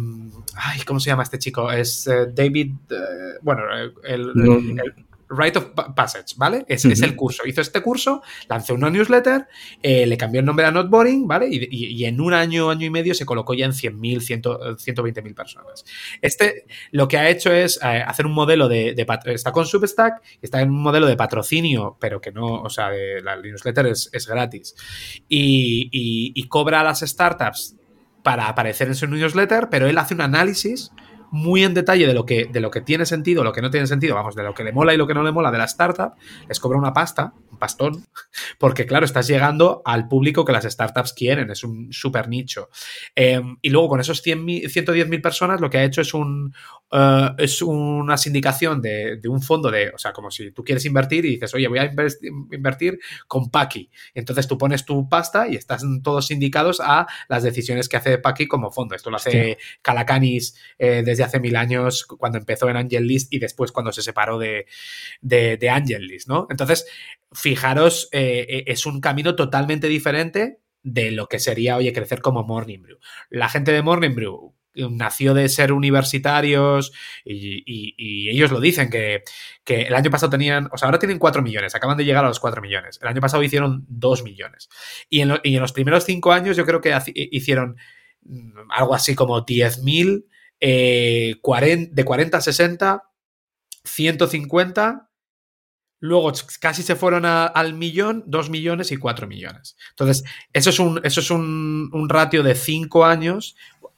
Ay, 0.55 0.81
¿cómo 0.83 1.01
se 1.01 1.09
llama 1.09 1.23
este 1.23 1.39
chico? 1.39 1.73
Es 1.73 2.11
David, 2.35 2.73
bueno, 3.41 3.63
el 4.05 4.33
Rite 5.31 5.59
of 5.59 5.71
Passage, 5.95 6.35
¿vale? 6.37 6.65
Es, 6.69 6.85
es, 6.85 7.03
el 7.03 7.15
curso. 7.17 7.47
Hizo 7.47 7.61
este 7.61 7.83
curso, 7.83 8.23
lanzó 8.49 8.75
una 8.75 8.91
newsletter, 8.91 9.47
eh, 9.83 10.07
le 10.07 10.17
cambió 10.17 10.41
el 10.41 10.47
nombre 10.47 10.65
a 10.65 10.71
Not 10.71 10.89
Boring, 10.89 11.27
¿vale? 11.27 11.49
Y, 11.51 12.05
en 12.05 12.21
un 12.21 12.33
año, 12.33 12.71
año 12.71 12.87
y 12.87 12.91
medio 12.91 13.15
se 13.15 13.27
colocó 13.27 13.55
ya 13.55 13.67
en 13.67 13.73
100.000, 13.73 14.79
120.000 14.79 15.35
personas. 15.35 15.85
Este 16.23 16.65
lo 16.93 17.09
que 17.09 17.19
ha 17.19 17.29
hecho 17.29 17.53
es 17.53 17.79
eh, 17.83 18.03
hacer 18.07 18.27
un 18.27 18.33
modelo 18.33 18.69
de, 18.69 18.95
Está 19.27 19.53
con 19.53 19.67
Substack, 19.67 20.23
está 20.43 20.61
en 20.61 20.71
un 20.71 20.83
modelo 20.83 21.07
de 21.07 21.17
patrocinio, 21.17 21.97
pero 22.01 22.21
que 22.21 22.33
no, 22.33 22.63
o 22.63 22.71
sea, 22.71 22.91
la 23.23 23.37
newsletter 23.37 23.87
es, 23.87 24.27
gratis. 24.29 24.75
Y, 25.29 25.91
y 26.35 26.49
cobra 26.49 26.81
a 26.81 26.85
las 26.85 27.01
startups 27.01 27.77
para 28.23 28.49
aparecer 28.49 28.89
en 28.89 28.95
su 28.95 29.07
newsletter, 29.07 29.69
pero 29.71 29.87
él 29.87 29.97
hace 29.99 30.15
un 30.15 30.21
análisis 30.21 30.91
muy 31.31 31.65
en 31.65 31.75
detalle 31.75 32.07
de 32.07 32.15
lo 32.15 32.25
que, 32.25 32.47
de 32.47 32.61
lo 32.61 32.71
que 32.71 32.81
tiene 32.81 33.07
sentido, 33.07 33.45
lo 33.45 33.53
que 33.53 33.63
no 33.63 33.71
tiene 33.71 33.87
sentido, 33.87 34.15
vamos, 34.15 34.35
de 34.35 34.43
lo 34.43 34.55
que 34.55 34.65
le 34.65 34.73
mola 34.73 34.95
y 34.95 34.97
lo 34.97 35.07
que 35.07 35.15
no 35.15 35.23
le 35.23 35.33
mola 35.33 35.51
de 35.51 35.59
la 35.59 35.65
startup, 35.65 36.13
les 36.49 36.61
cobra 36.61 36.79
una 36.79 36.93
pasta, 36.93 37.33
un 37.51 37.59
pastón, 37.59 38.07
porque 38.59 38.87
claro, 38.87 39.05
estás 39.05 39.27
llegando 39.27 39.83
al 39.85 40.09
público 40.09 40.45
que 40.45 40.53
las 40.53 40.65
startups 40.65 41.13
quieren, 41.13 41.51
es 41.51 41.65
un 41.65 41.93
súper 41.93 42.29
nicho. 42.29 42.69
Em, 43.15 43.57
y 43.63 43.71
luego 43.71 43.89
con 43.89 44.01
esos 44.01 44.23
110.000 44.25 45.23
personas 45.23 45.61
lo 45.61 45.71
que 45.71 45.79
ha 45.79 45.85
hecho 45.85 46.01
es, 46.01 46.15
un, 46.15 46.55
eh, 46.91 47.31
es 47.39 47.61
una 47.63 48.17
sindicación 48.17 48.81
de, 48.81 49.21
un 49.29 49.43
fondo 49.43 49.71
de, 49.71 49.91
o 49.91 49.99
sea, 49.99 50.13
como 50.13 50.31
si 50.31 50.53
tú 50.53 50.65
quieres 50.65 50.85
invertir 50.85 51.25
y 51.25 51.31
dices, 51.31 51.53
oye, 51.55 51.69
voy 51.69 51.79
a 51.79 51.91
invertir 52.53 52.99
con 53.27 53.51
Paki. 53.51 53.91
Entonces 54.15 54.47
tú 54.47 54.57
pones 54.57 54.85
tu 54.85 55.09
pasta 55.09 55.49
y 55.49 55.57
estás 55.57 55.83
todos 56.03 56.27
sindicados 56.27 56.81
a 56.81 57.07
las 57.29 57.43
decisiones 57.43 57.89
que 57.89 57.97
hace 57.97 58.19
Paki 58.19 58.47
como 58.47 58.71
fondo. 58.71 58.95
Esto 58.95 59.11
lo 59.11 59.17
hace 59.17 59.59
Calacanis 59.83 60.55
eh, 60.79 61.03
desde 61.05 61.25
hace 61.25 61.41
mil 61.41 61.57
años 61.57 62.07
cuando 62.07 62.39
empezó 62.39 62.69
en 62.69 62.77
Angel 62.77 63.07
List 63.07 63.33
y 63.33 63.39
después 63.39 63.73
cuando 63.73 63.93
se 63.93 64.03
separó 64.03 64.39
de, 64.39 64.67
de, 65.21 65.71
Angel 65.71 66.07
List, 66.07 66.29
¿no? 66.29 66.47
Entonces, 66.51 66.87
fijaros, 67.33 68.09
eh, 68.13 68.65
es 68.67 68.87
un 68.87 69.01
camino 69.01 69.37
totalmente 69.37 69.89
diferente 69.89 70.61
de 70.83 71.11
lo 71.11 71.29
que 71.29 71.39
sería, 71.39 71.77
oye, 71.77 71.93
crecer 71.93 72.23
como 72.23 72.45
Morning 72.45 72.81
Brew. 72.81 72.99
La 73.31 73.49
gente 73.49 73.73
de 73.73 73.83
Morning 73.83 74.15
Brew 74.15 74.55
nació 74.91 75.35
de 75.35 75.49
ser 75.49 75.73
universitarios 75.73 76.93
y, 77.25 78.31
ellos 78.31 78.51
lo 78.51 78.61
dicen, 78.61 78.91
que, 78.91 79.23
el 79.67 79.95
año 79.95 80.11
pasado 80.11 80.31
tenían, 80.31 80.69
o 80.73 80.79
sea, 80.79 80.87
ahora 80.87 80.99
tienen 80.99 81.19
4 81.19 81.43
millones, 81.43 81.75
acaban 81.75 81.97
de 81.97 82.05
llegar 82.05 82.25
a 82.25 82.29
los 82.29 82.41
4 82.41 82.63
millones. 82.63 82.99
El 83.03 83.09
año 83.09 83.21
pasado 83.21 83.43
hicieron 83.43 83.85
2 83.89 84.23
millones. 84.23 84.69
Y 85.09 85.21
en, 85.21 85.39
y 85.43 85.57
en 85.57 85.61
los 85.61 85.73
primeros 85.73 86.05
5 86.05 86.33
años 86.33 86.57
yo 86.57 86.65
creo 86.65 86.81
que 86.81 86.97
hicieron 87.15 87.77
mm, 88.23 88.71
algo 88.71 88.95
así 88.95 89.15
como 89.15 89.45
10.000 89.45 90.25
eh, 90.61 91.37
de 91.91 92.05
40 92.05 92.37
a 92.37 92.41
60, 92.41 93.03
150, 93.85 95.11
luego 96.01 96.33
casi 96.61 96.83
se 96.83 96.97
fueron 96.97 97.25
al 97.25 97.75
millón, 97.75 98.25
2 98.27 98.51
millones 98.51 98.93
y 98.93 98.97
4 98.97 99.27
millones. 99.27 99.77
Entonces, 99.91 100.25
eso 100.53 100.71
es 100.71 100.79
un, 100.79 101.01
eso 101.05 101.21
es 101.21 101.31
un, 101.31 102.09
ratio 102.09 102.43
de 102.43 102.55
5 102.55 103.05
años. 103.05 103.57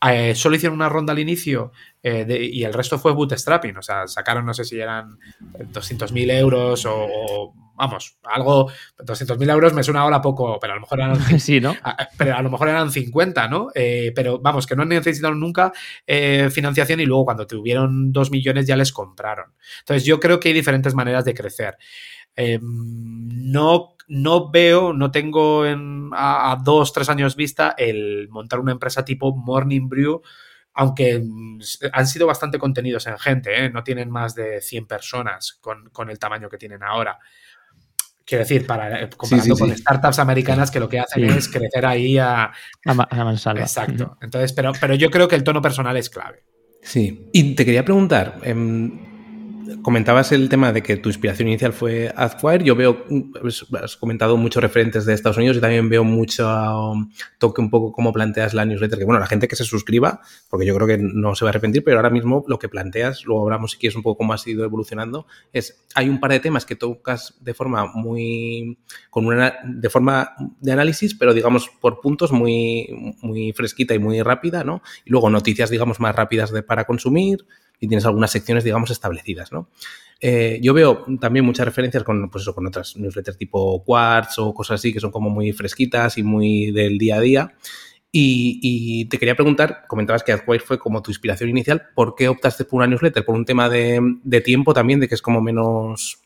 Eh, 0.08 0.34
solo 0.34 0.56
hicieron 0.56 0.76
una 0.76 0.88
ronda 0.88 1.12
al 1.12 1.18
inicio 1.18 1.72
eh, 2.02 2.50
y 2.52 2.64
el 2.64 2.72
resto 2.72 2.98
fue 2.98 3.12
bootstrapping. 3.12 3.76
O 3.76 3.82
sea, 3.82 4.06
sacaron, 4.06 4.46
no 4.46 4.54
sé 4.54 4.64
si 4.64 4.80
eran 4.80 5.18
200.000 5.72 6.30
euros 6.30 6.86
o 6.86 7.52
vamos, 7.80 8.18
algo, 8.24 8.70
200.000 8.98 9.50
euros 9.50 9.72
me 9.72 9.82
suena 9.82 10.00
ahora 10.00 10.20
poco, 10.20 10.58
pero 10.60 10.74
a 10.74 10.76
lo 10.76 10.82
mejor 10.82 11.00
eran, 11.00 11.16
sí, 11.40 11.60
¿no? 11.60 11.74
pero 12.16 12.36
a 12.36 12.42
lo 12.42 12.50
mejor 12.50 12.68
eran 12.68 12.90
50, 12.90 13.48
¿no? 13.48 13.68
Eh, 13.74 14.12
pero 14.14 14.38
vamos, 14.38 14.66
que 14.66 14.76
no 14.76 14.84
necesitaron 14.84 15.40
nunca 15.40 15.72
eh, 16.06 16.50
financiación 16.52 17.00
y 17.00 17.06
luego 17.06 17.24
cuando 17.24 17.46
tuvieron 17.46 18.12
2 18.12 18.30
millones 18.30 18.66
ya 18.66 18.76
les 18.76 18.92
compraron. 18.92 19.54
Entonces 19.80 20.04
yo 20.04 20.20
creo 20.20 20.38
que 20.38 20.48
hay 20.48 20.54
diferentes 20.54 20.94
maneras 20.94 21.24
de 21.24 21.34
crecer. 21.34 21.78
Em, 22.36 22.60
no, 23.50 23.96
no 24.10 24.50
veo, 24.50 24.92
no 24.92 25.10
tengo 25.10 25.64
en, 25.64 26.10
a, 26.12 26.52
a, 26.52 26.56
dos, 26.56 26.92
tres 26.92 27.08
años 27.08 27.36
vista 27.36 27.74
el 27.78 28.28
montar 28.28 28.60
una 28.60 28.72
empresa 28.72 29.04
tipo 29.04 29.34
Morning 29.34 29.88
Brew 29.88 30.22
aunque 30.74 31.18
mm, 31.18 31.60
han 31.92 32.06
sido 32.06 32.26
bastante 32.26 32.58
contenidos 32.58 33.06
en 33.06 33.18
gente, 33.18 33.64
¿eh? 33.64 33.70
no 33.70 33.82
tienen 33.82 34.10
más 34.10 34.34
de 34.34 34.60
100 34.60 34.86
personas 34.86 35.58
con, 35.60 35.90
con, 35.90 36.10
el 36.10 36.18
tamaño 36.18 36.48
que 36.48 36.58
tienen 36.58 36.82
ahora. 36.82 37.18
Quiero 38.24 38.44
decir, 38.44 38.66
para, 38.66 39.02
eh, 39.02 39.10
comparando 39.16 39.56
con 39.56 39.76
startups 39.76 40.20
americanas 40.20 40.70
que 40.70 40.78
lo 40.80 40.88
que 40.88 41.00
hacen 41.00 41.24
es 41.24 41.48
crecer 41.48 41.84
ahí 41.84 42.16
a... 42.16 42.52
A, 42.86 43.34
Exacto. 43.56 44.16
Entonces, 44.20 44.52
pero, 44.52 44.72
pero 44.80 44.94
yo 44.94 45.10
creo 45.10 45.26
que 45.26 45.34
el 45.34 45.42
tono 45.42 45.60
personal 45.60 45.96
es 45.96 46.08
clave. 46.08 46.44
Sí. 46.82 47.28
Y 47.32 47.54
te 47.54 47.64
quería 47.64 47.84
preguntar, 47.84 48.38
em, 48.42 49.09
comentabas 49.82 50.32
el 50.32 50.48
tema 50.48 50.72
de 50.72 50.82
que 50.82 50.96
tu 50.96 51.08
inspiración 51.08 51.48
inicial 51.48 51.72
fue 51.72 52.12
Adquire. 52.16 52.64
Yo 52.64 52.74
veo, 52.74 53.04
pues, 53.40 53.66
has 53.82 53.96
comentado 53.96 54.36
muchos 54.36 54.62
referentes 54.62 55.04
de 55.06 55.14
Estados 55.14 55.36
Unidos 55.36 55.56
y 55.56 55.60
también 55.60 55.88
veo 55.88 56.04
mucho 56.04 56.48
um, 56.48 57.10
toque 57.38 57.60
un 57.60 57.70
poco 57.70 57.92
cómo 57.92 58.12
planteas 58.12 58.54
la 58.54 58.64
newsletter. 58.64 58.98
Que 58.98 59.04
bueno, 59.04 59.20
la 59.20 59.26
gente 59.26 59.48
que 59.48 59.56
se 59.56 59.64
suscriba, 59.64 60.20
porque 60.48 60.66
yo 60.66 60.74
creo 60.74 60.86
que 60.86 60.98
no 60.98 61.34
se 61.34 61.44
va 61.44 61.48
a 61.48 61.50
arrepentir, 61.50 61.84
pero 61.84 61.96
ahora 61.96 62.10
mismo 62.10 62.44
lo 62.48 62.58
que 62.58 62.68
planteas, 62.68 63.24
luego 63.24 63.44
hablamos 63.44 63.72
si 63.72 63.78
quieres 63.78 63.96
un 63.96 64.02
poco 64.02 64.18
cómo 64.18 64.32
has 64.32 64.46
ido 64.46 64.64
evolucionando, 64.64 65.26
es 65.52 65.84
hay 65.94 66.08
un 66.08 66.20
par 66.20 66.32
de 66.32 66.40
temas 66.40 66.64
que 66.64 66.76
tocas 66.76 67.36
de 67.40 67.54
forma 67.54 67.86
muy, 67.86 68.78
con 69.10 69.26
una, 69.26 69.54
de 69.64 69.90
forma 69.90 70.34
de 70.60 70.72
análisis, 70.72 71.14
pero 71.14 71.34
digamos 71.34 71.70
por 71.80 72.00
puntos 72.00 72.32
muy, 72.32 73.16
muy 73.22 73.52
fresquita 73.52 73.94
y 73.94 73.98
muy 73.98 74.22
rápida, 74.22 74.64
¿no? 74.64 74.82
Y 75.04 75.10
luego 75.10 75.30
noticias, 75.30 75.70
digamos, 75.70 76.00
más 76.00 76.14
rápidas 76.14 76.52
de, 76.52 76.62
para 76.62 76.84
consumir 76.84 77.46
y 77.80 77.88
tienes 77.88 78.04
algunas 78.04 78.30
secciones, 78.30 78.62
digamos, 78.62 78.90
establecidas, 78.90 79.50
¿no? 79.50 79.68
Eh, 80.20 80.58
yo 80.62 80.74
veo 80.74 81.06
también 81.18 81.46
muchas 81.46 81.64
referencias 81.64 82.04
con, 82.04 82.28
pues 82.28 82.42
eso, 82.42 82.54
con 82.54 82.66
otras 82.66 82.94
newsletters 82.96 83.38
tipo 83.38 83.82
Quartz 83.82 84.38
o 84.38 84.52
cosas 84.52 84.74
así 84.74 84.92
que 84.92 85.00
son 85.00 85.10
como 85.10 85.30
muy 85.30 85.52
fresquitas 85.52 86.18
y 86.18 86.22
muy 86.22 86.70
del 86.72 86.98
día 86.98 87.16
a 87.16 87.20
día. 87.20 87.54
Y, 88.12 89.04
te 89.04 89.18
quería 89.18 89.36
preguntar, 89.36 89.84
comentabas 89.86 90.24
que 90.24 90.32
AdWire 90.32 90.64
fue 90.64 90.78
como 90.80 91.00
tu 91.00 91.12
inspiración 91.12 91.48
inicial, 91.48 91.90
¿por 91.94 92.16
qué 92.16 92.28
optaste 92.28 92.64
por 92.64 92.78
una 92.78 92.88
newsletter? 92.88 93.24
¿Por 93.24 93.36
un 93.36 93.44
tema 93.44 93.68
de, 93.68 94.42
tiempo 94.44 94.74
también, 94.74 94.98
de 94.98 95.08
que 95.08 95.14
es 95.14 95.22
como 95.22 95.40
menos... 95.40 96.20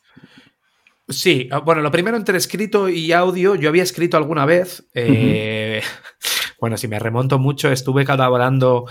Sí, 1.06 1.48
ah, 1.52 1.58
bueno, 1.58 1.82
lo 1.82 1.90
primero 1.90 2.16
entre 2.16 2.38
escrito 2.38 2.88
y 2.88 3.12
audio, 3.12 3.54
yo 3.56 3.68
había 3.68 3.82
escrito 3.82 4.16
alguna 4.16 4.46
vez, 4.46 4.88
eh, 4.94 5.82
bueno, 6.58 6.78
si 6.78 6.88
me 6.88 6.98
remonto 6.98 7.38
mucho, 7.38 7.70
estuve 7.70 8.06
colaborando 8.06 8.86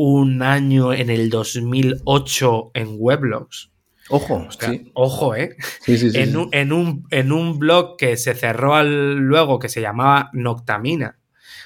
un 0.00 0.42
año 0.42 0.92
en 0.92 1.10
el 1.10 1.28
2008 1.28 2.70
en 2.74 2.94
Weblogs. 2.98 3.72
Ojo, 4.10 4.46
ojo, 4.94 5.34
¿eh? 5.34 5.56
en, 5.88 6.36
un, 6.36 6.48
en, 6.52 6.72
un, 6.72 7.04
en, 7.10 7.32
un, 7.32 7.58
blog 7.58 7.96
que 7.96 8.16
se 8.16 8.34
cerró 8.34 8.76
al, 8.76 9.16
luego 9.16 9.58
que 9.58 9.68
se 9.68 9.80
llamaba 9.80 10.30
Noctamina. 10.34 11.18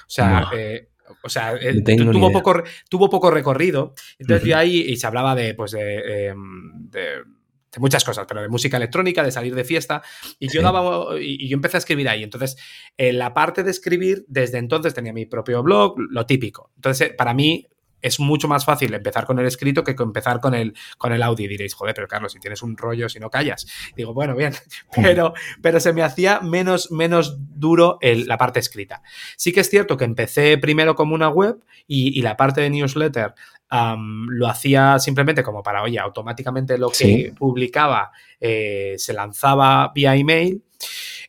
O 0.07 0.09
sea, 0.09 0.49
eh, 0.51 0.89
o 1.21 1.29
sea 1.29 1.53
tuvo, 1.85 2.31
poco, 2.31 2.63
tuvo 2.89 3.07
poco 3.07 3.29
recorrido. 3.29 3.93
Entonces 4.17 4.47
yo 4.47 4.57
ahí 4.57 4.79
y 4.79 4.97
se 4.97 5.05
hablaba 5.05 5.35
de, 5.35 5.53
pues, 5.53 5.75
em, 5.75 6.89
de, 6.89 7.01
de, 7.01 7.79
muchas 7.79 8.03
cosas, 8.03 8.25
pero 8.27 8.41
de 8.41 8.49
música 8.49 8.77
electrónica, 8.77 9.23
de 9.23 9.31
salir 9.31 9.53
de 9.53 9.63
fiesta. 9.63 10.01
Y 10.39 10.51
yo 10.51 10.63
daba, 10.63 11.21
y, 11.21 11.47
yo 11.47 11.53
empecé 11.53 11.77
a 11.77 11.81
escribir 11.81 12.09
ahí. 12.09 12.23
Entonces, 12.23 12.57
en 12.97 13.19
la 13.19 13.31
parte 13.35 13.61
de 13.61 13.69
escribir, 13.69 14.25
desde 14.27 14.57
entonces 14.57 14.95
tenía 14.95 15.13
mi 15.13 15.27
propio 15.27 15.61
blog, 15.61 15.97
lo 15.99 16.25
típico. 16.25 16.71
Entonces, 16.77 17.13
para 17.15 17.35
mí, 17.35 17.67
es 18.03 18.19
mucho 18.19 18.47
más 18.47 18.65
fácil 18.65 18.93
empezar 18.93 19.25
con 19.25 19.39
el 19.39 19.47
escrito 19.47 19.83
que 19.83 19.95
empezar 19.97 20.39
con 20.39 20.53
el, 20.53 20.75
con 20.97 21.13
el 21.13 21.23
audio. 21.23 21.45
Y 21.45 21.47
diréis, 21.47 21.73
joder, 21.73 21.95
pero 21.95 22.07
Carlos, 22.07 22.33
si 22.33 22.39
tienes 22.39 22.61
un 22.61 22.77
rollo, 22.77 23.09
si 23.09 23.19
no 23.19 23.29
callas. 23.29 23.65
Digo, 23.95 24.13
bueno, 24.13 24.35
bien, 24.35 24.53
pero, 25.01 25.33
pero 25.61 25.79
se 25.79 25.93
me 25.93 26.03
hacía 26.03 26.41
menos, 26.41 26.91
menos 26.91 27.37
duro 27.39 27.97
la 28.01 28.37
parte 28.37 28.59
escrita. 28.59 29.01
Sí 29.37 29.51
que 29.51 29.61
es 29.61 29.69
cierto 29.69 29.97
que 29.97 30.05
empecé 30.05 30.57
primero 30.57 30.95
como 30.95 31.15
una 31.15 31.29
web 31.29 31.63
y, 31.87 32.21
la 32.21 32.37
parte 32.37 32.61
de 32.61 32.69
newsletter 32.69 33.33
lo 33.69 34.47
hacía 34.47 34.99
simplemente 34.99 35.43
como 35.43 35.63
para, 35.63 35.81
oye, 35.81 35.99
automáticamente 35.99 36.77
lo 36.77 36.89
que 36.89 37.33
publicaba 37.37 38.11
eh, 38.39 38.95
se 38.97 39.13
lanzaba 39.13 39.91
vía 39.95 40.15
email. 40.15 40.61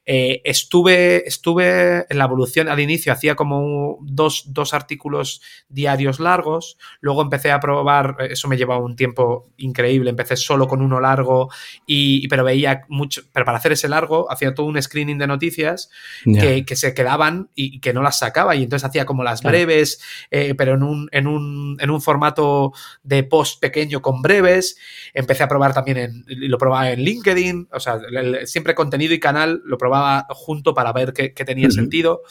Eh, 0.06 0.42
estuve, 0.44 1.26
estuve 1.26 2.04
en 2.10 2.18
la 2.18 2.24
evolución 2.24 2.68
al 2.68 2.78
inicio, 2.78 3.10
hacía 3.10 3.36
como 3.36 3.98
dos, 4.02 4.44
dos, 4.48 4.74
artículos 4.74 5.40
diarios 5.68 6.20
largos, 6.20 6.76
luego 7.00 7.22
empecé 7.22 7.50
a 7.50 7.60
probar, 7.60 8.16
eh, 8.18 8.28
eso 8.32 8.46
me 8.48 8.58
llevaba 8.58 8.84
un 8.84 8.96
tiempo 8.96 9.50
increíble, 9.56 10.10
empecé 10.10 10.36
solo 10.36 10.68
con 10.68 10.82
uno 10.82 11.00
largo, 11.00 11.48
y, 11.86 12.28
pero 12.28 12.44
veía 12.44 12.82
mucho, 12.88 13.22
pero 13.32 13.46
para 13.46 13.56
hacer 13.56 13.72
ese 13.72 13.88
largo 13.88 14.30
hacía 14.30 14.52
todo 14.52 14.66
un 14.66 14.80
screening 14.80 15.16
de 15.16 15.26
noticias 15.26 15.88
que, 16.24 16.66
que, 16.66 16.76
se 16.76 16.92
quedaban 16.92 17.48
y 17.54 17.80
que 17.80 17.94
no 17.94 18.02
las 18.02 18.18
sacaba, 18.18 18.54
y 18.56 18.64
entonces 18.64 18.86
hacía 18.86 19.06
como 19.06 19.24
las 19.24 19.42
breves, 19.42 20.02
eh, 20.30 20.54
pero 20.54 20.74
en 20.74 20.82
un, 20.82 21.08
en, 21.12 21.26
un, 21.26 21.78
en 21.80 21.90
un 21.90 22.02
formato 22.02 22.72
de 23.02 23.24
post 23.24 23.58
pequeño 23.58 24.02
con 24.02 24.20
breves, 24.20 24.76
empecé 25.14 25.44
a 25.44 25.48
probar 25.48 25.72
también, 25.72 25.96
en, 25.96 26.24
lo 26.26 26.58
probaba 26.58 26.90
en 26.90 27.00
LinkedIn, 27.00 27.68
o 27.72 27.80
sea, 27.80 27.98
siempre 28.44 28.74
contenido 28.74 29.14
y 29.14 29.20
canal 29.20 29.62
lo 29.64 29.78
probaba 29.78 29.93
junto 30.30 30.74
para 30.74 30.92
ver 30.92 31.12
qué, 31.12 31.30
tenía 31.44 31.70
sentido. 31.70 32.22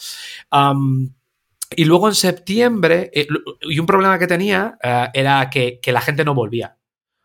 y 1.76 1.84
luego 1.84 2.08
en 2.08 2.14
septiembre, 2.14 3.10
eh, 3.12 3.26
y 3.62 3.78
un 3.78 3.86
problema 3.86 4.18
que 4.18 4.26
tenía 4.26 4.78
eh, 4.82 5.08
era 5.14 5.50
que, 5.50 5.80
la 5.86 6.00
gente 6.00 6.24
no 6.24 6.34
volvía. 6.34 6.76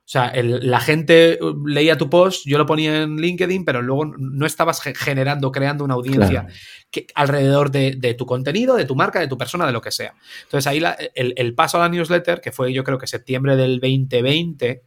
O 0.10 0.12
sea, 0.12 0.34
la 0.42 0.80
gente 0.80 1.38
uh, 1.40 1.68
leía 1.68 1.96
tu 1.96 2.10
post, 2.10 2.48
yo 2.48 2.58
lo 2.58 2.66
ponía 2.66 3.04
en 3.04 3.18
LinkedIn, 3.18 3.64
pero 3.64 3.84
luego 3.84 4.06
no 4.18 4.48
estabas 4.48 4.82
generando, 4.82 5.52
creando 5.52 5.84
una 5.84 5.94
audiencia 5.94 6.48
que, 6.90 7.06
alrededor 7.14 7.70
de, 7.70 8.16
tu 8.18 8.26
contenido, 8.26 8.76
de 8.76 8.86
tu 8.86 8.96
marca, 8.96 9.20
de 9.20 9.28
tu 9.28 9.38
persona, 9.38 9.68
de 9.68 9.72
lo 9.72 9.82
que 9.82 9.92
sea. 9.92 10.16
Entonces 10.46 10.66
ahí 10.66 10.82
el, 11.14 11.36
el, 11.38 11.54
paso 11.54 11.78
a 11.78 11.82
la 11.82 11.90
newsletter, 11.90 12.42
que 12.42 12.52
fue 12.52 12.74
yo 12.74 12.84
creo 12.84 12.98
que 12.98 13.06
septiembre 13.06 13.56
del 13.56 13.80
2020, 13.80 14.82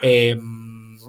eh, 0.00 0.38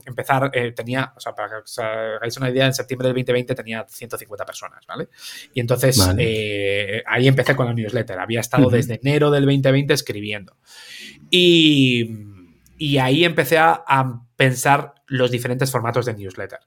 empezar, 0.05 0.51
eh, 0.53 0.71
tenía, 0.71 1.13
o 1.15 1.19
sea, 1.19 1.33
para 1.33 1.49
que 1.49 1.55
os 1.55 1.79
hagáis 1.79 2.37
una 2.37 2.49
idea, 2.49 2.65
en 2.65 2.73
septiembre 2.73 3.07
del 3.07 3.15
2020 3.15 3.55
tenía 3.55 3.85
150 3.87 4.45
personas, 4.45 4.85
¿vale? 4.87 5.09
Y 5.53 5.59
entonces 5.59 5.99
eh, 6.17 7.03
ahí 7.05 7.27
empecé 7.27 7.55
con 7.55 7.67
la 7.67 7.73
newsletter. 7.73 8.19
Había 8.19 8.39
estado 8.39 8.69
desde 8.69 8.99
enero 9.01 9.31
del 9.31 9.45
2020 9.45 9.93
escribiendo. 9.93 10.55
Y, 11.29 12.09
ahí 12.99 13.23
empecé 13.23 13.57
a, 13.57 13.83
pensar 14.35 14.95
los 15.07 15.31
diferentes 15.31 15.71
formatos 15.71 16.05
de 16.05 16.13
newsletter. 16.15 16.59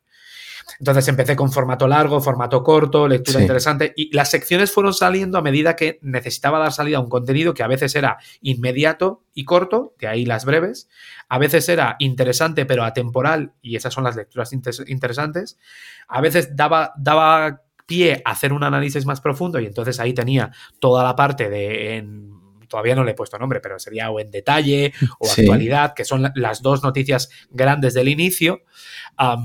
Entonces 0.78 1.06
empecé 1.08 1.36
con 1.36 1.52
formato 1.52 1.86
largo, 1.86 2.20
formato 2.20 2.62
corto, 2.62 3.08
lectura 3.08 3.40
interesante 3.40 3.92
y 3.96 4.14
las 4.14 4.30
secciones 4.30 4.72
fueron 4.72 4.92
saliendo 4.92 5.38
a 5.38 5.42
medida 5.42 5.76
que 5.76 5.98
necesitaba 6.02 6.58
dar 6.58 6.72
salida 6.72 6.98
a 6.98 7.00
un 7.00 7.08
contenido 7.08 7.54
que 7.54 7.62
a 7.62 7.68
veces 7.68 7.94
era 7.94 8.18
inmediato 8.42 9.22
y 9.32 9.44
corto, 9.44 9.94
de 10.00 10.08
ahí 10.08 10.26
las 10.26 10.44
breves, 10.44 10.88
a 11.28 11.38
veces 11.38 11.68
era 11.68 11.96
interesante 11.98 12.66
pero 12.66 12.84
atemporal 12.84 13.52
y 13.62 13.76
esas 13.76 13.94
son 13.94 14.04
las 14.04 14.16
lecturas 14.16 14.52
interesantes, 14.52 15.56
a 16.08 16.20
veces 16.20 16.56
daba, 16.56 16.92
daba 16.96 17.62
pie 17.86 18.22
a 18.24 18.32
hacer 18.32 18.52
un 18.52 18.64
análisis 18.64 19.06
más 19.06 19.20
profundo 19.20 19.60
y 19.60 19.66
entonces 19.66 20.00
ahí 20.00 20.12
tenía 20.12 20.50
toda 20.80 21.04
la 21.04 21.14
parte 21.14 21.48
de 21.48 22.04
todavía 22.76 22.94
no 22.94 23.04
le 23.04 23.12
he 23.12 23.14
puesto 23.14 23.38
nombre, 23.38 23.60
pero 23.60 23.78
sería 23.78 24.10
o 24.10 24.20
en 24.20 24.30
detalle 24.30 24.92
o 25.18 25.30
actualidad, 25.30 25.94
que 25.94 26.04
son 26.04 26.30
las 26.34 26.60
dos 26.60 26.82
noticias 26.82 27.30
grandes 27.48 27.94
del 27.94 28.08
inicio, 28.08 28.64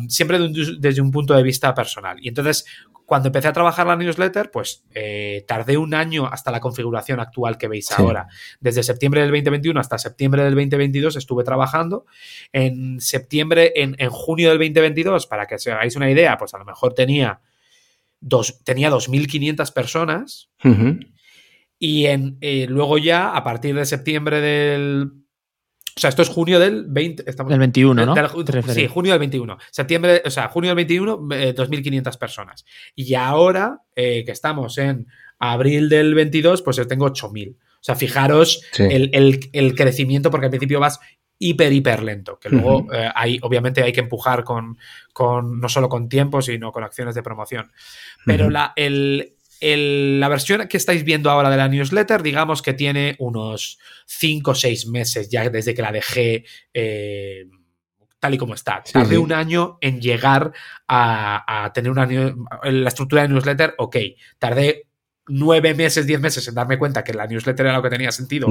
siempre 0.10 0.38
desde 0.80 1.02
un 1.02 1.12
punto 1.12 1.34
de 1.34 1.42
vista 1.42 1.74
personal. 1.74 2.18
Y 2.22 2.28
entonces, 2.28 2.66
cuando 3.06 3.30
empecé 3.30 3.48
a 3.48 3.54
trabajar 3.54 3.88
la 3.88 3.96
newsletter, 3.96 4.52
pues 4.52 4.84
eh, 4.94 5.46
tardé 5.48 5.78
un 5.78 5.94
año 5.94 6.28
hasta 6.28 6.52
la 6.52 6.60
configuración 6.60 7.22
actual 7.22 7.58
que 7.58 7.70
veis 7.70 7.90
ahora. 7.92 8.28
Desde 8.60 8.84
septiembre 8.84 9.22
del 9.22 9.30
2021 9.30 9.80
hasta 9.80 9.98
septiembre 9.98 10.44
del 10.44 10.56
2022 10.56 11.16
estuve 11.16 11.46
trabajando. 11.46 12.06
En 12.52 13.00
septiembre, 13.00 13.72
en, 13.76 13.96
junio 14.10 14.50
del 14.50 14.58
2022, 14.58 15.26
para 15.28 15.48
que 15.48 15.56
os 15.56 15.68
hagáis 15.68 15.96
una 15.96 16.12
idea, 16.12 16.38
pues 16.38 16.54
a 16.54 16.58
lo 16.58 16.66
mejor 16.66 16.94
tenía, 16.94 17.40
dos, 18.20 18.62
tenía 18.66 18.92
2.500 18.92 19.72
personas. 19.72 20.50
Y 21.84 22.06
en, 22.06 22.38
eh, 22.42 22.68
luego 22.70 23.00
ya, 23.00 23.36
a 23.36 23.44
partir 23.44 23.74
de 23.74 23.88
septiembre 23.88 24.40
del... 24.40 25.12
O 25.98 26.00
sea, 26.00 26.12
esto 26.12 26.22
es 26.22 26.30
junio 26.30 26.60
del 26.60 26.86
20... 26.88 27.24
Estamos, 27.28 27.50
del 27.50 27.58
21, 27.58 28.06
¿no? 28.06 28.16
sí, 28.68 28.86
junio 28.86 29.14
del 29.14 29.20
21. 29.20 29.58
Septiembre, 29.72 30.22
o 30.24 30.30
sea, 30.30 30.48
junio 30.50 30.70
del 30.70 30.76
21, 30.76 31.18
2.500 31.18 32.20
personas. 32.20 32.66
Y 32.94 33.16
ahora 33.16 33.80
eh, 33.96 34.24
que 34.24 34.32
estamos 34.32 34.78
en 34.78 35.08
abril 35.40 35.90
del 35.90 36.14
22, 36.14 36.62
pues 36.62 36.78
yo 36.78 36.86
tengo 36.86 37.08
8.000. 37.08 37.56
O 37.56 37.58
sea, 37.80 37.96
fijaros 37.96 38.62
el, 38.78 39.76
crecimiento, 39.76 40.30
porque 40.30 40.46
al 40.46 40.52
principio 40.52 40.80
vas 40.80 41.00
hiper, 41.40 41.74
hiper 41.74 42.04
lento, 42.04 42.38
que 42.38 42.50
luego 42.50 42.86
hay, 43.16 43.38
eh, 43.38 43.40
obviamente 43.42 43.82
hay 43.82 43.92
que 43.92 44.02
empujar 44.02 44.44
con, 44.44 44.78
con, 45.14 45.60
no 45.60 45.68
solo 45.68 45.90
con 45.90 46.08
tiempo, 46.08 46.44
sino 46.44 46.72
con 46.72 46.84
acciones 46.84 47.16
de 47.16 47.24
promoción. 47.24 47.72
Pero 48.24 48.52
la, 48.52 48.74
el, 48.76 49.34
la 49.62 50.28
versión 50.28 50.68
que 50.68 50.78
estáis 50.78 51.04
viendo 51.04 51.30
ahora 51.30 51.50
de 51.50 51.58
la 51.58 51.68
newsletter, 51.68 52.24
digamos 52.24 52.62
que 52.62 52.74
tiene 52.74 53.16
unos 53.20 53.78
5 54.08 54.52
o 54.52 54.56
6 54.56 54.88
meses 54.88 55.30
ya 55.30 55.50
desde 55.50 55.74
que 55.74 55.82
la 55.82 55.92
dejé 55.92 56.46
eh, 56.74 57.46
tal 58.22 58.34
y 58.36 58.38
como 58.38 58.54
está. 58.54 58.84
Tardé 58.84 59.18
un 59.18 59.34
año 59.34 59.78
en 59.82 60.00
llegar 60.00 60.54
a, 60.88 61.72
tener 61.74 61.92
una 61.92 62.08
la 62.08 62.88
estructura 62.88 63.24
de 63.24 63.30
newsletter, 63.30 63.74
ok. 63.78 63.98
Tardé 64.38 64.88
nueve 65.28 65.74
meses, 65.74 66.06
diez 66.06 66.20
meses 66.20 66.48
en 66.48 66.54
darme 66.54 66.78
cuenta 66.78 67.04
que 67.04 67.14
la 67.14 67.26
newsletter 67.26 67.66
era 67.66 67.78
lo 67.78 67.84
que 67.84 67.90
tenía 67.90 68.12
sentido 68.12 68.48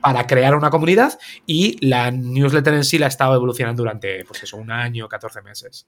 para 0.00 0.26
crear 0.26 0.54
una 0.54 0.70
comunidad 0.70 1.18
y 1.46 1.78
la 1.86 2.10
newsletter 2.10 2.74
en 2.74 2.84
sí 2.84 2.98
la 2.98 3.06
ha 3.06 3.08
estado 3.08 3.34
evolucionando 3.34 3.82
durante, 3.82 4.24
pues 4.24 4.42
eso, 4.42 4.56
un 4.56 4.70
año, 4.70 5.08
14 5.08 5.42
meses. 5.42 5.86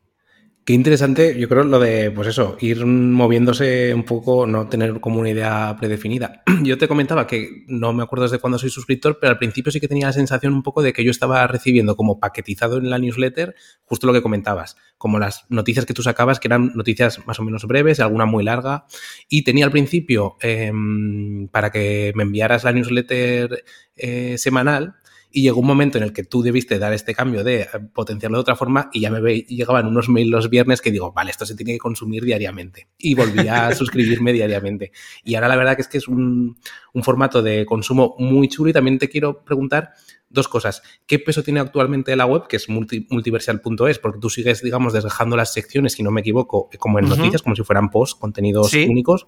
Qué 0.67 0.73
interesante, 0.73 1.39
yo 1.39 1.49
creo, 1.49 1.63
lo 1.63 1.79
de, 1.79 2.11
pues 2.11 2.27
eso, 2.27 2.57
ir 2.59 2.85
moviéndose 2.85 3.95
un 3.95 4.03
poco, 4.03 4.49
no 4.49 4.69
tener 4.69 4.99
como 4.99 5.21
una 5.21 5.31
idea 5.31 5.77
predefinida. 5.79 6.43
Yo 6.65 6.77
te 6.77 6.89
comentaba 6.89 7.29
que 7.29 7.65
no 7.69 7.93
me 7.93 8.03
acuerdo 8.03 8.25
desde 8.25 8.41
cuándo 8.41 8.59
soy 8.59 8.71
suscriptor, 8.71 9.19
pero 9.21 9.31
al 9.31 9.39
principio 9.39 9.71
sí 9.71 9.79
que 9.79 9.87
tenía 9.87 10.09
la 10.09 10.13
sensación 10.13 10.53
un 10.55 10.65
poco 10.65 10.83
de 10.83 10.93
que 10.93 11.05
yo 11.05 11.13
estaba 11.13 11.47
recibiendo 11.47 11.95
como 11.95 12.19
paquetizado 12.19 12.79
en 12.79 12.91
la 12.91 12.99
newsletter 12.99 13.55
justo 13.85 14.09
lo 14.09 14.13
que 14.13 14.23
comentabas, 14.23 14.77
como 14.99 15.21
las 15.21 15.45
noticias 15.51 15.87
que 15.87 15.95
tú 15.95 16.03
sacabas, 16.03 16.41
que 16.41 16.49
eran 16.49 16.73
noticias 16.75 17.25
más 17.29 17.39
o 17.39 17.45
menos 17.45 17.65
breves, 17.65 18.01
alguna 18.01 18.27
muy 18.27 18.43
larga, 18.43 18.87
y 19.29 19.45
tenía 19.45 19.67
al 19.67 19.71
principio, 19.71 20.37
em, 20.41 21.47
para 21.47 21.71
que 21.71 22.13
me 22.17 22.25
enviaras 22.25 22.65
la 22.65 22.73
newsletter 22.73 23.63
eh, 23.95 24.37
semanal, 24.37 24.97
y 25.37 25.43
llegó 25.43 25.61
un 25.61 25.67
momento 25.67 25.99
en 25.99 26.05
el 26.05 26.15
que 26.15 26.25
tú 26.25 26.41
debiste 26.41 26.79
dar 26.79 26.95
este 26.95 27.15
cambio 27.15 27.45
de 27.45 27.61
eh, 27.61 27.69
potenciarlo 27.93 28.39
de 28.39 28.41
otra 28.41 28.57
forma 28.57 28.89
y 28.91 29.01
ya 29.01 29.11
me 29.11 29.21
ve, 29.21 29.41
llegaban 29.47 29.87
unos 29.87 30.09
mails 30.09 30.31
los 30.31 30.49
viernes 30.49 30.81
que 30.81 30.91
digo, 30.91 31.13
vale, 31.13 31.31
esto 31.31 31.45
se 31.45 31.55
tiene 31.55 31.75
que 31.75 31.79
consumir 31.79 32.25
diariamente. 32.25 32.89
Y 32.97 33.15
volví 33.15 33.47
a 33.47 33.71
suscribirme 33.75 34.33
diariamente. 34.33 34.93
Y 35.25 35.35
ahora 35.35 35.49
la 35.49 35.57
verdad 35.57 35.77
que 35.77 35.83
es 35.83 35.89
que 35.89 35.99
es 35.99 36.09
un, 36.09 36.57
un 36.95 37.03
formato 37.03 37.43
de 37.43 37.67
consumo 37.67 38.15
muy 38.19 38.49
chulo 38.49 38.71
y 38.71 38.73
también 38.73 38.99
te 38.99 39.11
quiero 39.11 39.45
preguntar 39.45 39.91
dos 40.31 40.49
cosas. 40.49 40.81
¿Qué 41.07 41.19
peso 41.19 41.43
tiene 41.43 41.61
actualmente 41.61 42.17
la 42.17 42.25
web, 42.25 42.49
que 42.49 42.57
es 42.57 42.71
multiversal.es? 42.71 43.99
Porque 43.99 44.19
tú 44.19 44.31
sigues, 44.31 44.63
digamos, 44.63 44.95
desgajando 44.95 45.37
las 45.37 45.53
secciones, 45.53 45.93
si 45.93 46.03
no 46.03 46.11
me 46.13 46.23
equivoco, 46.23 46.71
como 46.79 46.99
en 46.99 47.11
noticias, 47.11 47.43
como 47.43 47.55
si 47.55 47.63
fueran 47.63 47.91
post, 47.91 48.19
contenidos 48.19 48.73
únicos. 48.73 49.27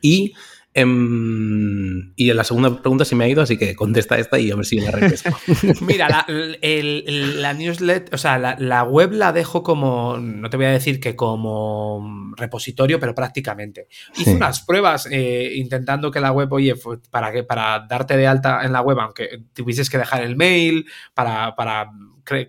Y 0.00 0.34
Em, 0.78 2.12
y 2.16 2.28
en 2.28 2.36
la 2.36 2.44
segunda 2.44 2.82
pregunta 2.82 3.06
se 3.06 3.14
me 3.14 3.24
ha 3.24 3.28
ido, 3.28 3.40
así 3.40 3.56
que 3.56 3.74
contesta 3.74 4.18
esta 4.18 4.38
y 4.38 4.50
a 4.50 4.56
ver 4.56 4.66
si 4.66 4.78
me 4.78 4.90
repesco. 4.90 5.30
Mira, 5.80 6.06
la, 6.06 6.26
la, 6.28 7.54
newsletter, 7.54 8.14
o 8.14 8.18
sea, 8.18 8.38
la, 8.38 8.82
web 8.84 9.12
la 9.12 9.32
dejo 9.32 9.62
como, 9.62 10.18
no 10.18 10.50
te 10.50 10.58
voy 10.58 10.66
a 10.66 10.72
decir 10.72 11.00
que 11.00 11.16
como 11.16 12.34
repositorio, 12.36 13.00
pero 13.00 13.14
prácticamente. 13.14 13.88
Hice 14.18 14.34
unas 14.34 14.60
pruebas 14.60 15.08
eh, 15.10 15.52
intentando 15.54 16.10
que 16.10 16.20
la 16.20 16.32
web, 16.32 16.52
oye, 16.52 16.74
para, 17.10 17.32
que, 17.32 17.42
para 17.42 17.86
darte 17.88 18.18
de 18.18 18.26
alta 18.26 18.62
en 18.62 18.72
la 18.72 18.82
web, 18.82 19.00
aunque 19.00 19.44
tuvieses 19.54 19.88
que 19.88 19.96
dejar 19.96 20.24
el 20.24 20.36
mail, 20.36 20.84
para, 21.14 21.56
para 21.56 21.90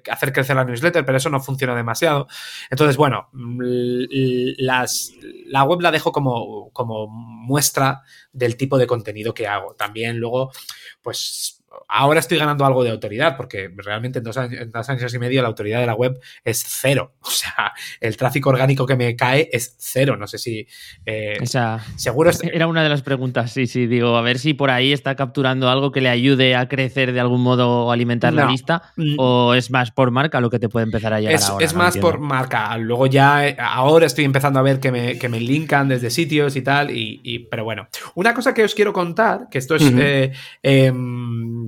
hacer 0.10 0.34
crecer 0.34 0.56
la 0.56 0.66
newsletter, 0.66 1.06
pero 1.06 1.18
eso 1.18 1.30
no 1.30 1.40
funciona 1.40 1.76
demasiado. 1.76 2.28
Entonces, 2.70 2.98
bueno, 2.98 3.30
las, 4.58 5.12
la 5.46 5.64
web 5.64 5.82
la 5.82 5.92
dejo 5.92 6.12
como, 6.12 6.70
como 6.72 7.08
muestra 7.08 8.02
del 8.32 8.58
tipo 8.58 8.78
de 8.78 8.88
contenido 8.88 9.34
que 9.34 9.48
hago. 9.48 9.76
También 9.76 10.18
luego, 10.18 10.52
pues 11.02 11.57
ahora 11.88 12.20
estoy 12.20 12.38
ganando 12.38 12.66
algo 12.66 12.84
de 12.84 12.92
autoridad, 12.92 13.38
porque 13.38 13.72
realmente 13.76 14.20
en 14.20 14.24
dos, 14.24 14.38
años, 14.38 15.14
y 15.14 15.20
medio 15.20 15.42
la 15.42 15.48
autoridad 15.48 15.80
de 15.80 15.86
la 15.86 15.96
web 15.96 16.20
es 16.44 16.64
cero. 16.66 17.14
O 17.28 17.40
sea, 17.40 17.74
el 18.00 18.18
tráfico 18.18 18.50
orgánico 18.50 18.88
que 18.88 18.96
me 18.96 19.16
cae 19.16 19.50
es 19.52 19.76
cero. 19.78 20.16
No 20.18 20.26
sé 20.26 20.40
si. 20.40 20.66
Eh, 21.06 21.38
seguro. 21.96 22.32
Era 22.42 22.68
una 22.68 22.82
de 22.82 22.90
las 22.90 23.04
preguntas, 23.04 23.52
sí, 23.52 23.68
sí. 23.68 23.86
Digo, 23.86 24.16
a 24.16 24.22
ver 24.22 24.40
si 24.40 24.56
por 24.56 24.72
ahí 24.72 24.92
está 24.92 25.16
capturando 25.16 25.70
algo 25.70 25.92
que 25.92 26.02
le 26.02 26.10
ayude 26.10 26.56
a 26.56 26.68
crecer 26.68 27.12
de 27.12 27.20
algún 27.20 27.42
modo 27.42 27.86
o 27.86 27.92
alimentar 27.92 28.34
la 28.34 28.46
lista, 28.46 28.94
mm. 28.96 29.16
o 29.20 29.54
es 29.54 29.70
más 29.70 29.92
por 29.92 30.10
marca 30.10 30.42
lo 30.42 30.50
que 30.50 30.58
te 30.58 30.70
puede 30.70 30.86
empezar 30.86 31.14
a 31.14 31.20
llegar 31.20 31.36
es, 31.36 31.50
ahora. 31.50 31.66
Es 31.66 31.74
más 31.76 31.98
por 31.98 32.20
marca. 32.20 32.76
Luego 32.78 33.06
ya, 33.06 33.48
eh, 33.48 33.58
ahora 33.60 34.08
estoy 34.08 34.26
empezando 34.26 34.58
a 34.58 34.64
ver 34.64 34.80
que 34.80 34.92
me, 34.92 35.20
que 35.20 35.30
me 35.30 35.40
linkan 35.40 35.90
desde 35.90 36.10
sitios 36.10 36.56
y 36.56 36.62
tal, 36.62 36.90
y, 36.90 37.48
pero 37.52 37.66
bueno. 37.66 37.88
Una 38.16 38.34
cosa 38.34 38.54
que 38.54 38.64
os 38.64 38.74
quiero 38.74 38.94
contar, 38.94 39.48
que 39.52 39.60
esto 39.60 39.76
es. 39.76 39.84
Eh, 40.64 40.92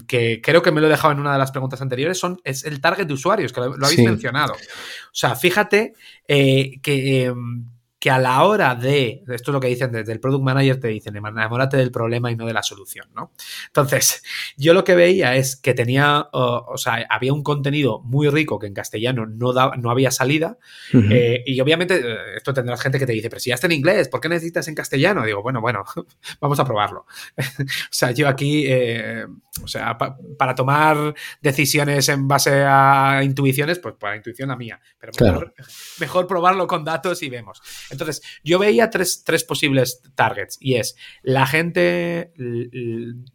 que 0.01 0.41
creo 0.41 0.61
que 0.61 0.71
me 0.71 0.81
lo 0.81 0.87
he 0.87 0.89
dejado 0.89 1.13
en 1.13 1.19
una 1.19 1.33
de 1.33 1.39
las 1.39 1.51
preguntas 1.51 1.81
anteriores, 1.81 2.17
son, 2.17 2.39
es 2.43 2.63
el 2.63 2.81
target 2.81 3.07
de 3.07 3.13
usuarios, 3.13 3.53
que 3.53 3.61
lo, 3.61 3.73
habéis 3.73 3.99
mencionado. 3.99 4.53
O 4.53 5.13
sea, 5.13 5.35
fíjate 5.35 5.93
eh, 6.27 6.79
que 6.81 7.25
em, 7.25 7.65
que 7.99 8.09
a 8.09 8.17
la 8.17 8.43
hora 8.43 8.75
de, 8.75 9.23
esto 9.27 9.51
es 9.51 9.53
lo 9.53 9.59
que 9.59 9.67
dicen 9.67 9.91
desde 9.91 10.13
el 10.13 10.21
Product 10.21 10.43
Manager, 10.43 10.79
te 10.79 10.87
dicen, 10.87 11.17
enamórate 11.17 11.75
del 11.75 11.91
problema 11.91 12.31
y 12.31 12.35
no 12.37 12.45
de 12.45 12.53
la 12.53 12.63
solución, 12.63 13.07
¿no? 13.13 13.33
Entonces, 13.67 14.23
yo 14.57 14.73
lo 14.73 14.85
que 14.85 14.95
veía 14.95 15.35
es 15.35 15.57
que 15.57 15.73
tenía, 15.73 16.29
o, 16.31 16.77
sea, 16.77 17.05
había 17.09 17.33
un 17.33 17.43
contenido 17.43 17.99
muy 18.01 18.29
rico 18.29 18.57
que 18.57 18.67
en 18.67 18.73
castellano 18.73 19.25
no, 19.25 19.53
no 19.53 19.91
había 19.91 20.11
salida, 20.11 20.57
eh, 20.93 21.43
y 21.45 21.59
obviamente 21.59 21.99
eh, 21.99 22.17
esto 22.37 22.53
tendrás 22.53 22.81
gente 22.81 22.99
que 22.99 23.05
te 23.05 23.11
dice, 23.11 23.29
pero 23.29 23.39
si 23.41 23.49
ya 23.49 23.55
está 23.55 23.67
en 23.67 23.73
inglés, 23.73 24.07
¿por 24.07 24.21
qué 24.21 24.29
necesitas 24.29 24.67
en 24.69 24.75
castellano? 24.75 25.25
digo, 25.25 25.41
bueno, 25.41 25.59
bueno, 25.59 25.83
vamos 26.39 26.59
a 26.59 26.65
probarlo. 26.65 27.05
o 27.37 27.65
sea, 27.91 28.11
yo 28.11 28.29
aquí, 28.29 28.63
eh, 28.65 29.25
o 29.61 29.67
sea, 29.67 29.97
para 29.97 30.55
tomar 30.55 31.13
decisiones 31.41 32.07
en 32.07 32.27
base 32.29 32.63
a 32.65 33.21
intuiciones, 33.23 33.79
pues 33.79 33.95
para 33.95 34.15
intuición 34.15 34.49
la 34.49 34.55
mía, 34.55 34.79
pero 34.97 35.11
mejor 35.99 36.27
probarlo 36.27 36.65
con 36.65 36.85
datos 36.85 37.21
y 37.23 37.29
vemos. 37.29 37.61
Entonces, 37.91 38.21
yo 38.43 38.59
veía 38.59 38.89
tres, 38.89 39.23
posibles 39.47 40.01
targets 40.15 40.57
y 40.59 40.75
es 40.75 40.95
la 41.23 41.45
gente, 41.45 42.33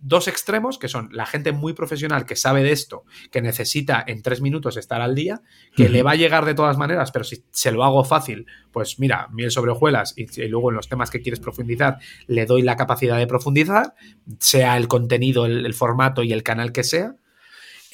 dos 0.01 0.29
extremos, 0.29 0.79
que 0.79 0.89
son 0.89 1.09
la 1.13 1.27
gente 1.27 1.53
muy 1.53 1.73
profesional 1.73 2.27
que 2.27 2.37
sabe 2.37 2.63
de 2.63 2.73
esto, 2.73 3.05
que 3.31 3.43
necesita 3.43 4.05
en 4.07 4.23
tres 4.23 4.41
minutos 4.41 4.77
estar 4.77 5.01
al 5.01 5.15
día, 5.15 5.43
que 5.77 5.89
le 5.89 6.03
va 6.03 6.13
a 6.13 6.17
llegar 6.17 6.45
de 6.45 6.55
todas 6.55 6.79
maneras, 6.79 7.11
pero 7.11 7.25
si 7.25 7.45
se 7.51 7.73
lo 7.73 7.85
hago 7.85 8.05
fácil, 8.05 8.47
pues 8.73 8.99
mira, 8.99 9.29
miel 9.33 9.51
sobre 9.51 9.73
hojuelas 9.73 10.15
y, 10.17 10.27
luego 10.49 10.71
en 10.71 10.77
los 10.77 10.89
temas 10.89 11.11
que 11.11 11.21
quieres 11.21 11.41
profundizar, 11.41 11.99
le 12.27 12.47
doy 12.47 12.63
la 12.63 12.77
capacidad 12.77 13.19
de 13.19 13.27
profundizar, 13.27 13.95
sea 14.39 14.77
el 14.77 14.89
contenido, 14.89 15.47
el 15.47 15.75
formato 15.75 16.23
y 16.23 16.33
el 16.33 16.43
canal 16.43 16.73
que 16.73 16.85
sea. 16.85 17.17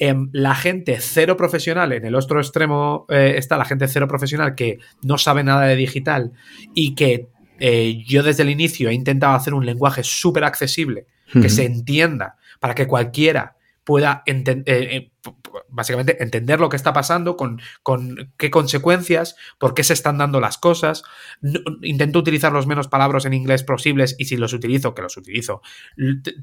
Em, 0.03 0.29
la 0.31 0.55
gente 0.55 0.97
cero 0.99 1.37
profesional, 1.37 1.93
en 1.93 2.03
el 2.03 2.15
otro 2.15 2.39
extremo 2.39 3.05
eh, 3.07 3.35
está 3.37 3.55
la 3.55 3.65
gente 3.65 3.87
cero 3.87 4.07
profesional 4.07 4.55
que 4.55 4.79
no 5.03 5.19
sabe 5.19 5.43
nada 5.43 5.61
de 5.67 5.75
digital 5.75 6.31
y 6.73 6.95
que 6.95 7.27
eh, 7.59 8.03
yo 8.07 8.23
desde 8.23 8.41
el 8.41 8.49
inicio 8.49 8.89
he 8.89 8.95
intentado 8.95 9.35
hacer 9.35 9.53
un 9.53 9.63
lenguaje 9.63 10.03
súper 10.03 10.43
accesible, 10.43 11.05
que 11.31 11.49
se 11.49 11.65
entienda, 11.65 12.37
para 12.59 12.73
que 12.73 12.87
cualquiera 12.87 13.57
pueda 13.91 14.23
entender, 14.25 14.63
eh, 14.67 15.11
básicamente 15.67 16.23
entender 16.23 16.61
lo 16.61 16.69
que 16.69 16.77
está 16.77 16.93
pasando, 16.93 17.35
con, 17.35 17.59
con, 17.83 18.31
qué 18.37 18.49
consecuencias, 18.49 19.35
por 19.59 19.73
qué 19.73 19.83
se 19.83 19.91
están 19.91 20.17
dando 20.17 20.39
las 20.39 20.57
cosas. 20.57 21.03
intento 21.81 22.19
utilizar 22.19 22.53
los 22.53 22.67
menos 22.67 22.87
palabras 22.87 23.25
en 23.25 23.33
inglés 23.33 23.63
posibles 23.63 24.15
y 24.17 24.23
si 24.23 24.37
los 24.37 24.53
utilizo, 24.53 24.95
que 24.95 25.01
los 25.01 25.17
utilizo, 25.17 25.61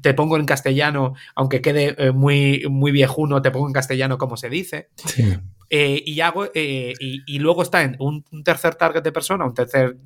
te, 0.03 0.13
pongo 0.13 0.37
en 0.37 0.45
castellano, 0.45 1.15
aunque 1.33 1.59
quede 1.59 1.95
eh, 1.97 2.11
muy, 2.11 2.67
muy 2.69 2.91
viejuno, 2.91 3.41
te 3.41 3.49
pongo 3.49 3.65
en 3.65 3.73
castellano 3.73 4.19
como 4.19 4.37
se 4.37 4.49
dice. 4.51 4.89
Eh, 5.71 6.03
y 6.05 6.21
hago, 6.21 6.45
y, 6.45 6.93
y, 6.99 7.39
luego 7.39 7.63
está 7.63 7.81
en 7.81 7.95
un, 7.97 8.23
tercer 8.43 8.75
target 8.75 9.01
de 9.01 9.11
persona, 9.11 9.45
un 9.45 9.55
tercer 9.55 9.97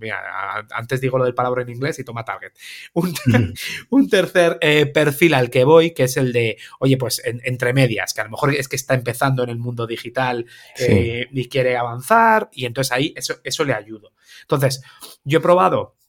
mira, 0.00 0.66
antes 0.70 1.00
digo 1.00 1.18
lo 1.18 1.24
del 1.24 1.34
palabra 1.34 1.62
en 1.62 1.70
inglés 1.70 1.98
y 1.98 2.04
toma 2.04 2.24
target. 2.24 2.52
Un, 3.90 4.08
tercer 4.08 4.58
eh, 4.60 4.86
perfil 4.86 5.34
al 5.34 5.50
que 5.50 5.64
voy, 5.64 5.92
que 5.92 6.04
es 6.04 6.16
el 6.16 6.32
de, 6.32 6.58
oye, 6.78 6.96
pues 6.96 7.22
entre 7.24 7.72
medias, 7.72 8.14
que 8.14 8.20
a 8.20 8.24
lo 8.24 8.30
mejor 8.30 8.54
es 8.54 8.68
que 8.68 8.76
está 8.76 8.94
empezando 8.94 9.44
en 9.44 9.50
el 9.50 9.58
mundo 9.58 9.86
digital 9.86 10.46
eh, 10.78 11.26
y 11.30 11.48
quiere 11.48 11.76
avanzar, 11.76 12.48
y 12.52 12.64
entonces 12.64 12.92
ahí 12.92 13.12
eso, 13.16 13.36
eso 13.44 13.64
le 13.64 13.74
ayudo. 13.74 14.12
Entonces, 14.42 14.82
yo 15.24 15.38
he 15.38 15.42
probado 15.42 15.99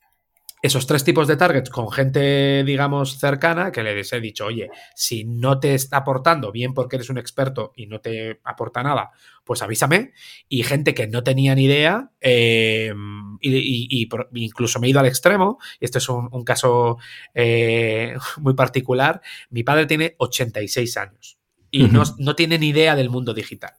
esos 0.62 0.86
tres 0.86 1.04
tipos 1.04 1.28
de 1.28 1.38
targets 1.38 1.70
con 1.70 1.92
gente, 1.92 2.64
digamos, 2.64 3.20
cercana, 3.20 3.72
que 3.72 3.84
les 3.84 4.14
he 4.14 4.22
dicho, 4.22 4.46
oye, 4.46 4.70
si 4.96 5.24
no 5.24 5.60
te 5.60 5.74
está 5.74 5.98
aportando 5.98 6.52
bien 6.52 6.74
porque 6.74 6.98
eres 6.98 7.10
un 7.10 7.18
experto 7.18 7.74
y 7.76 7.88
no 7.88 8.00
te 8.00 8.40
aporta 8.44 8.84
nada, 8.84 9.12
pues 9.44 9.62
avísame. 9.62 10.14
Y 10.48 10.64
gente 10.64 10.94
que 10.94 11.08
no 11.08 11.24
tenía 11.24 11.56
ni 11.56 11.66
idea, 11.66 12.12
eh, 12.22 12.94
y, 13.42 14.10
incluso 14.34 14.80
me 14.80 14.88
he 14.88 14.90
ido 14.92 15.00
al 15.00 15.08
extremo, 15.08 15.58
y 15.80 15.86
este 15.86 15.98
es 15.98 16.10
un, 16.10 16.44
caso 16.44 16.98
eh, 17.34 18.16
muy 18.38 18.54
particular, 18.54 19.22
mi 19.50 19.64
padre 19.64 19.86
tiene 19.88 20.16
86 20.18 20.98
años 20.98 21.38
y 21.72 21.86
no, 21.86 22.04
no 22.20 22.36
tiene 22.36 22.60
ni 22.60 22.68
idea 22.68 22.96
del 22.96 23.10
mundo 23.10 23.34
digital. 23.34 23.72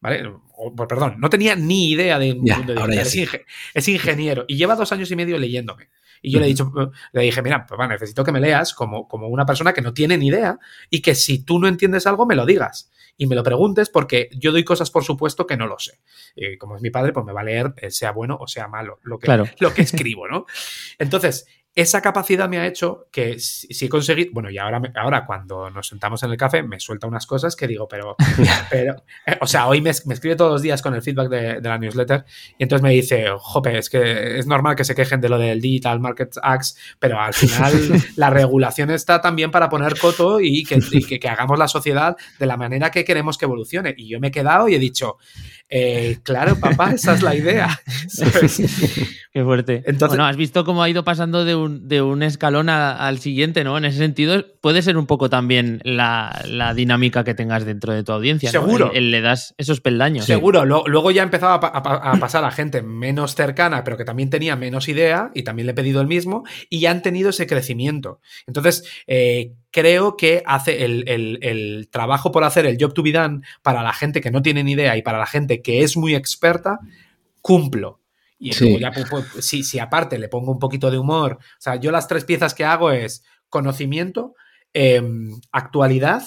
¿vale? 0.00 0.30
Pues, 0.74 0.88
perdón, 0.88 1.16
no 1.18 1.30
tenía 1.30 1.56
ni 1.56 1.90
idea 1.90 2.18
del 2.18 2.36
mundo 2.36 2.74
digital. 2.74 3.44
Es, 3.74 3.88
ingeniero 3.88 4.44
y 4.48 4.56
lleva 4.56 4.74
dos 4.74 4.92
años 4.92 5.10
y 5.10 5.16
medio 5.16 5.38
leyéndome. 5.38 5.88
Y 6.22 6.32
yo 6.32 6.38
le 6.38 6.46
he 6.46 6.48
dicho, 6.48 6.72
le 7.12 7.22
dije, 7.22 7.42
mira, 7.42 7.66
necesito 7.88 8.24
que 8.24 8.32
me 8.32 8.40
leas 8.40 8.74
como, 8.74 9.08
como 9.08 9.28
una 9.28 9.46
persona 9.46 9.72
que 9.72 9.80
no 9.80 9.94
tiene 9.94 10.18
ni 10.18 10.28
idea 10.28 10.58
y 10.90 11.00
que 11.00 11.14
si 11.14 11.44
tú 11.44 11.58
no 11.58 11.68
entiendes 11.68 12.06
algo, 12.06 12.26
me 12.26 12.34
lo 12.34 12.46
digas 12.46 12.90
y 13.16 13.26
me 13.26 13.34
lo 13.34 13.42
preguntes 13.42 13.90
porque 13.90 14.30
yo 14.32 14.50
doy 14.52 14.64
cosas 14.64 14.90
por 14.90 15.04
supuesto 15.04 15.46
que 15.46 15.56
no 15.56 15.66
lo 15.66 15.78
sé. 15.78 16.00
Y 16.34 16.56
como 16.56 16.76
es 16.76 16.82
mi 16.82 16.90
padre, 16.90 17.12
pues 17.12 17.26
me 17.26 17.32
va 17.32 17.42
a 17.42 17.44
leer, 17.44 17.74
eh, 17.76 17.90
sea 17.90 18.12
bueno 18.12 18.38
o 18.40 18.46
sea 18.46 18.68
malo, 18.68 18.98
lo 19.02 19.18
que, 19.18 19.28
lo 19.58 19.74
que 19.74 19.82
escribo, 19.82 20.26
¿no? 20.26 20.46
Entonces, 20.98 21.46
esa 21.74 22.02
capacidad 22.02 22.48
me 22.48 22.58
ha 22.58 22.66
hecho 22.66 23.06
que 23.12 23.38
si, 23.38 23.84
he 23.84 23.88
conseguido, 23.88 24.30
bueno, 24.32 24.50
y 24.50 24.58
ahora, 24.58 24.82
ahora 24.96 25.24
cuando 25.24 25.70
nos 25.70 25.86
sentamos 25.86 26.22
en 26.24 26.30
el 26.32 26.36
café 26.36 26.62
me 26.62 26.80
suelta 26.80 27.06
unas 27.06 27.26
cosas 27.26 27.54
que 27.54 27.68
digo, 27.68 27.86
pero, 27.86 28.16
pero 28.70 28.96
eh, 29.26 29.38
o 29.40 29.46
sea, 29.46 29.68
hoy 29.68 29.80
me, 29.80 29.90
escribe 29.90 30.34
todos 30.34 30.52
los 30.52 30.62
días 30.62 30.82
con 30.82 30.94
el 30.94 31.02
feedback 31.02 31.28
de, 31.28 31.60
la 31.60 31.78
newsletter 31.78 32.24
y 32.58 32.64
entonces 32.64 32.82
me 32.82 32.90
dice, 32.90 33.26
jope, 33.38 33.78
es 33.78 33.88
que 33.88 34.38
es 34.38 34.46
normal 34.46 34.74
que 34.74 34.84
se 34.84 34.94
quejen 34.96 35.20
de 35.20 35.28
lo 35.28 35.38
del 35.38 35.60
Digital 35.60 36.00
Market 36.00 36.34
Acts, 36.42 36.76
pero 36.98 37.20
al 37.20 37.34
final 37.34 37.72
la 38.16 38.30
regulación 38.30 38.90
está 38.90 39.20
también 39.20 39.52
para 39.52 39.68
poner 39.68 39.98
coto 39.98 40.40
y, 40.40 40.64
que, 40.64 40.80
que, 41.20 41.28
hagamos 41.28 41.58
la 41.58 41.68
sociedad 41.68 42.16
de 42.38 42.46
la 42.46 42.56
manera 42.56 42.90
que 42.90 43.04
queremos 43.04 43.38
que 43.38 43.44
evolucione. 43.44 43.94
Y 43.96 44.08
yo 44.08 44.18
me 44.18 44.28
he 44.28 44.30
quedado 44.32 44.68
y 44.68 44.74
he 44.74 44.78
dicho, 44.78 45.18
eh, 45.72 46.18
claro, 46.24 46.56
papá, 46.56 46.90
esa 46.90 47.14
es 47.14 47.22
la 47.22 47.36
idea. 47.36 47.68
Qué 49.32 49.44
fuerte. 49.44 49.84
Entonces, 49.86 50.08
bueno, 50.08 50.26
has 50.26 50.36
visto 50.36 50.64
cómo 50.64 50.82
ha 50.82 50.88
ido 50.88 51.04
pasando 51.04 51.44
de 51.44 51.54
un, 51.54 51.86
de 51.86 52.02
un 52.02 52.24
escalón 52.24 52.68
al 52.68 53.20
siguiente, 53.20 53.62
¿no? 53.62 53.78
En 53.78 53.84
ese 53.84 53.98
sentido, 53.98 54.44
puede 54.60 54.82
ser 54.82 54.96
un 54.96 55.06
poco 55.06 55.30
también 55.30 55.80
la, 55.84 56.42
dinámica 56.74 57.22
que 57.22 57.34
tengas 57.34 57.64
dentro 57.64 57.92
de 57.92 58.02
tu 58.02 58.10
audiencia. 58.10 58.50
Seguro. 58.50 58.90
le 58.92 59.20
das 59.20 59.54
esos 59.58 59.80
peldaños. 59.80 60.24
Seguro. 60.24 60.64
Luego 60.64 61.12
ya 61.12 61.22
empezaba 61.22 61.54
a, 61.54 62.16
pasar 62.18 62.44
a 62.44 62.50
gente 62.50 62.82
menos 62.82 63.36
cercana, 63.36 63.84
pero 63.84 63.96
que 63.96 64.04
también 64.04 64.28
tenía 64.28 64.56
menos 64.56 64.88
idea, 64.88 65.30
y 65.34 65.44
también 65.44 65.66
le 65.66 65.72
he 65.72 65.74
pedido 65.76 66.00
el 66.00 66.08
mismo, 66.08 66.44
y 66.68 66.80
ya 66.80 66.90
han 66.90 67.02
tenido 67.02 67.30
ese 67.30 67.46
crecimiento. 67.46 68.20
Entonces, 68.48 68.84
eh, 69.06 69.52
creo 69.70 70.16
que 70.16 70.42
hace 70.46 70.84
el, 70.84 71.88
trabajo 71.90 72.32
por 72.32 72.44
hacer 72.44 72.66
el 72.66 72.76
job 72.80 72.92
to 72.92 73.02
be 73.02 73.12
done 73.12 73.42
para 73.62 73.82
la 73.82 73.92
gente 73.92 74.20
que 74.20 74.30
no 74.30 74.42
tiene 74.42 74.64
ni 74.64 74.72
idea 74.72 74.96
y 74.96 75.02
para 75.02 75.18
la 75.18 75.26
gente 75.26 75.62
que 75.62 75.82
es 75.82 75.96
muy 75.96 76.14
experta, 76.14 76.78
cumplo. 77.40 78.00
Y 78.38 78.52
ya, 78.78 78.90
pues, 78.90 79.06
pues, 79.10 79.26
si, 79.44 79.62
si 79.62 79.78
aparte 79.78 80.18
le 80.18 80.28
pongo 80.28 80.50
un 80.50 80.58
poquito 80.58 80.90
de 80.90 80.98
humor, 80.98 81.38
o 81.40 81.60
sea, 81.60 81.76
yo 81.76 81.90
las 81.90 82.08
tres 82.08 82.24
piezas 82.24 82.54
que 82.54 82.64
hago 82.64 82.90
es 82.90 83.22
conocimiento, 83.50 84.34
em, 84.72 85.38
actualidad 85.52 86.22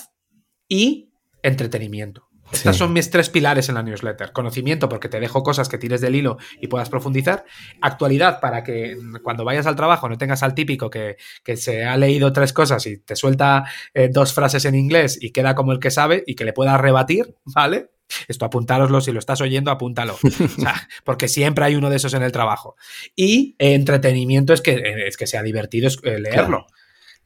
y 0.68 1.10
entretenimiento. 1.42 2.28
Estas 2.54 2.78
son 2.78 2.94
mis 2.94 3.10
tres 3.10 3.30
pilares 3.30 3.70
en 3.70 3.76
la 3.76 3.84
newsletter. 3.84 4.32
Conocimiento, 4.32 4.88
porque 4.88 5.10
te 5.10 5.20
dejo 5.20 5.44
cosas 5.44 5.70
que 5.70 5.78
tires 5.78 6.02
del 6.02 6.16
hilo 6.16 6.38
y 6.62 6.68
puedas 6.68 6.90
profundizar. 6.90 7.46
Actualidad, 7.82 8.40
para 8.40 8.64
que 8.64 8.98
cuando 9.24 9.44
vayas 9.44 9.66
al 9.66 9.76
trabajo 9.76 10.08
no 10.08 10.18
tengas 10.18 10.44
al 10.44 10.54
típico 10.54 10.90
que, 10.90 11.18
se 11.56 11.84
ha 11.84 11.98
leído 11.98 12.34
tres 12.34 12.54
cosas 12.54 12.86
y 12.86 12.98
te 12.98 13.16
suelta 13.16 13.66
eh, 13.94 14.10
dos 14.12 14.34
frases 14.34 14.66
en 14.66 14.76
inglés 14.76 15.18
y 15.22 15.32
queda 15.32 15.56
como 15.56 15.72
el 15.72 15.80
que 15.80 15.92
sabe 15.92 16.24
y 16.26 16.36
que 16.36 16.46
le 16.46 16.54
pueda 16.54 16.78
rebatir, 16.78 17.36
¿vale? 17.46 17.92
Esto 18.28 18.46
apuntároslo, 18.46 19.02
si 19.02 19.12
lo 19.12 19.20
estás 19.20 19.42
oyendo, 19.42 19.72
apúntalo. 19.72 20.18
porque 21.04 21.28
siempre 21.28 21.66
hay 21.66 21.76
uno 21.76 21.90
de 21.90 21.98
esos 21.98 22.14
en 22.14 22.24
el 22.24 22.32
trabajo. 22.32 22.76
Y 23.16 23.56
entretenimiento 23.58 24.54
es 24.54 24.62
que, 24.62 25.08
es 25.08 25.18
que 25.18 25.28
sea 25.28 25.44
divertido 25.44 25.90
eh, 26.04 26.20
leerlo. 26.20 26.68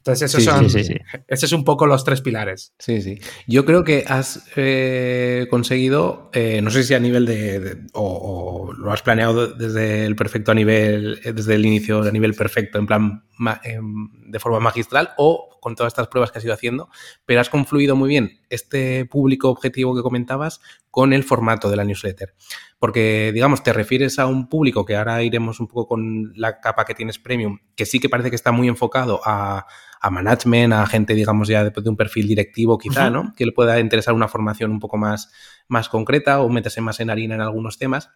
Entonces, 0.08 0.34
esos 0.34 0.44
son, 0.44 0.66
ese 0.66 1.46
es 1.46 1.52
un 1.52 1.66
poco 1.66 1.86
los 1.86 2.06
tres 2.06 2.22
pilares. 2.22 2.74
Sí, 2.80 3.02
sí. 3.02 3.20
Yo 3.46 3.66
creo 3.66 3.84
que 3.84 4.06
has 4.08 4.48
eh, 4.56 5.48
conseguido, 5.50 6.30
eh, 6.34 6.62
no 6.62 6.70
sé 6.70 6.84
si 6.84 6.94
a 6.94 7.00
nivel 7.00 7.26
de, 7.26 7.88
o, 7.94 8.72
lo 8.78 8.92
has 8.94 9.02
planeado 9.02 9.48
desde 9.48 10.06
el 10.06 10.16
perfecto 10.16 10.54
a 10.54 10.56
nivel, 10.56 11.20
eh, 11.26 11.34
desde 11.34 11.56
el 11.56 11.66
inicio 11.66 12.04
a 12.04 12.12
nivel 12.12 12.36
perfecto, 12.36 12.80
en 12.80 12.88
plan 12.88 13.24
em, 13.64 14.32
de 14.32 14.40
forma 14.40 14.62
magistral, 14.62 15.12
o 15.18 15.60
con 15.60 15.76
todas 15.76 15.92
estas 15.92 16.08
pruebas 16.08 16.32
que 16.32 16.38
has 16.38 16.46
ido 16.46 16.54
haciendo, 16.54 16.90
pero 17.26 17.42
has 17.42 17.50
confluido 17.50 17.98
muy 17.98 18.08
bien 18.08 18.40
este 18.50 19.06
público 19.06 19.50
objetivo 19.50 19.96
que 19.96 20.02
comentabas 20.02 20.62
con 20.92 21.14
el 21.14 21.24
formato 21.24 21.70
de 21.70 21.76
la 21.76 21.84
newsletter. 21.84 22.34
Porque, 22.80 23.32
digamos, 23.34 23.64
te 23.64 23.74
refieres 23.74 24.20
a 24.20 24.28
un 24.28 24.50
público 24.50 24.86
que 24.86 24.96
ahora 24.96 25.24
iremos 25.24 25.60
un 25.60 25.68
poco 25.68 25.88
con 25.88 26.34
la 26.36 26.60
capa 26.60 26.86
que 26.86 26.96
tienes 26.96 27.20
premium, 27.20 27.60
que 27.76 27.86
sí 27.86 28.00
que 28.00 28.10
parece 28.10 28.30
que 28.30 28.36
está 28.36 28.52
muy 28.52 28.68
enfocado 28.68 29.22
a 29.26 29.68
a 30.02 30.10
management, 30.10 30.74
a 30.74 30.86
gente, 30.86 31.14
digamos, 31.14 31.48
ya 31.48 31.64
de, 31.64 31.90
un 31.90 31.96
perfil 31.96 32.28
directivo 32.28 32.78
quizá, 32.78 33.10
¿no? 33.10 33.34
Que 33.36 33.46
le 33.46 33.52
pueda 33.52 33.80
interesar 33.80 34.14
una 34.14 34.28
formación 34.28 34.72
un 34.72 34.80
poco 34.80 34.98
más, 34.98 35.32
más 35.68 35.90
concreta 35.90 36.42
o 36.42 36.50
meterse 36.50 36.82
más 36.82 37.00
en 37.00 37.10
harina 37.10 37.36
en 37.36 37.42
algunos 37.42 37.78
temas. 37.78 38.10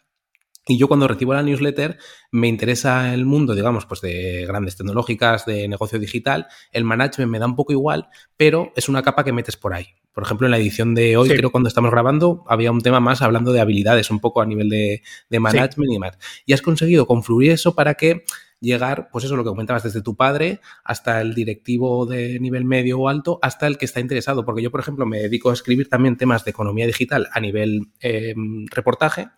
Y 0.67 0.77
yo 0.77 0.87
cuando 0.87 1.07
recibo 1.07 1.33
la 1.33 1.41
newsletter 1.41 1.97
me 2.31 2.47
interesa 2.47 3.13
el 3.13 3.25
mundo, 3.25 3.55
digamos, 3.55 3.85
pues 3.85 4.01
de 4.01 4.45
grandes 4.47 4.77
tecnológicas, 4.77 5.45
de 5.45 5.67
negocio 5.67 5.97
digital. 5.97 6.47
El 6.71 6.83
management 6.83 7.31
me 7.31 7.39
da 7.39 7.47
un 7.47 7.55
poco 7.55 7.73
igual, 7.73 8.09
pero 8.37 8.71
es 8.75 8.87
una 8.87 9.01
capa 9.01 9.23
que 9.23 9.33
metes 9.33 9.57
por 9.57 9.73
ahí. 9.73 9.87
Por 10.13 10.23
ejemplo, 10.23 10.45
en 10.45 10.51
la 10.51 10.57
edición 10.57 10.93
de 10.93 11.15
hoy, 11.15 11.29
creo 11.29 11.51
cuando 11.51 11.69
estamos 11.69 11.89
grabando, 11.89 12.43
había 12.47 12.71
un 12.71 12.81
tema 12.81 12.99
más 12.99 13.21
hablando 13.21 13.53
de 13.53 13.61
habilidades, 13.61 14.11
un 14.11 14.19
poco 14.19 14.41
a 14.41 14.45
nivel 14.45 14.69
de, 14.69 15.01
management 15.29 15.91
y 15.93 15.99
más. 15.99 16.17
Y 16.45 16.53
has 16.53 16.61
conseguido 16.61 17.07
confluir 17.07 17.51
eso 17.51 17.75
para 17.75 17.93
que 17.93 18.25
llegar, 18.59 19.09
pues 19.11 19.23
eso, 19.23 19.37
lo 19.37 19.43
que 19.43 19.49
comentabas, 19.49 19.83
desde 19.83 20.01
tu 20.01 20.15
padre 20.15 20.59
hasta 20.83 21.21
el 21.21 21.33
directivo 21.33 22.05
de 22.05 22.39
nivel 22.39 22.65
medio 22.65 22.99
o 22.99 23.07
alto, 23.07 23.39
hasta 23.41 23.67
el 23.67 23.77
que 23.77 23.85
está 23.85 24.01
interesado. 24.01 24.43
Porque 24.43 24.61
yo, 24.61 24.69
por 24.69 24.81
ejemplo, 24.81 25.05
me 25.05 25.19
dedico 25.19 25.49
a 25.49 25.53
escribir 25.53 25.87
también 25.87 26.17
temas 26.17 26.43
de 26.43 26.51
economía 26.51 26.85
digital 26.85 27.29
a 27.31 27.39
nivel 27.39 27.87
em, 28.01 28.67
reportaje. 28.67 29.29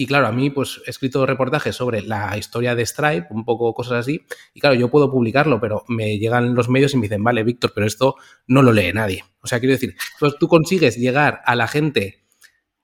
Y 0.00 0.06
claro, 0.06 0.28
a 0.28 0.32
mí 0.32 0.48
pues 0.48 0.80
he 0.86 0.90
escrito 0.90 1.26
reportajes 1.26 1.74
sobre 1.74 2.02
la 2.02 2.38
historia 2.38 2.76
de 2.76 2.86
Stripe, 2.86 3.26
un 3.30 3.44
poco 3.44 3.74
cosas 3.74 3.94
así. 3.94 4.24
Y 4.54 4.60
claro, 4.60 4.76
yo 4.76 4.92
puedo 4.92 5.10
publicarlo, 5.10 5.60
pero 5.60 5.82
me 5.88 6.18
llegan 6.18 6.54
los 6.54 6.68
medios 6.68 6.94
y 6.94 6.98
me 6.98 7.02
dicen, 7.02 7.24
vale, 7.24 7.42
Víctor, 7.42 7.72
pero 7.74 7.84
esto 7.84 8.14
no 8.46 8.62
lo 8.62 8.72
lee 8.72 8.92
nadie. 8.92 9.24
O 9.42 9.48
sea, 9.48 9.58
quiero 9.58 9.72
decir, 9.72 9.96
pues 10.20 10.36
tú 10.38 10.46
consigues 10.46 10.96
llegar 10.96 11.40
a 11.44 11.56
la 11.56 11.66
gente 11.66 12.17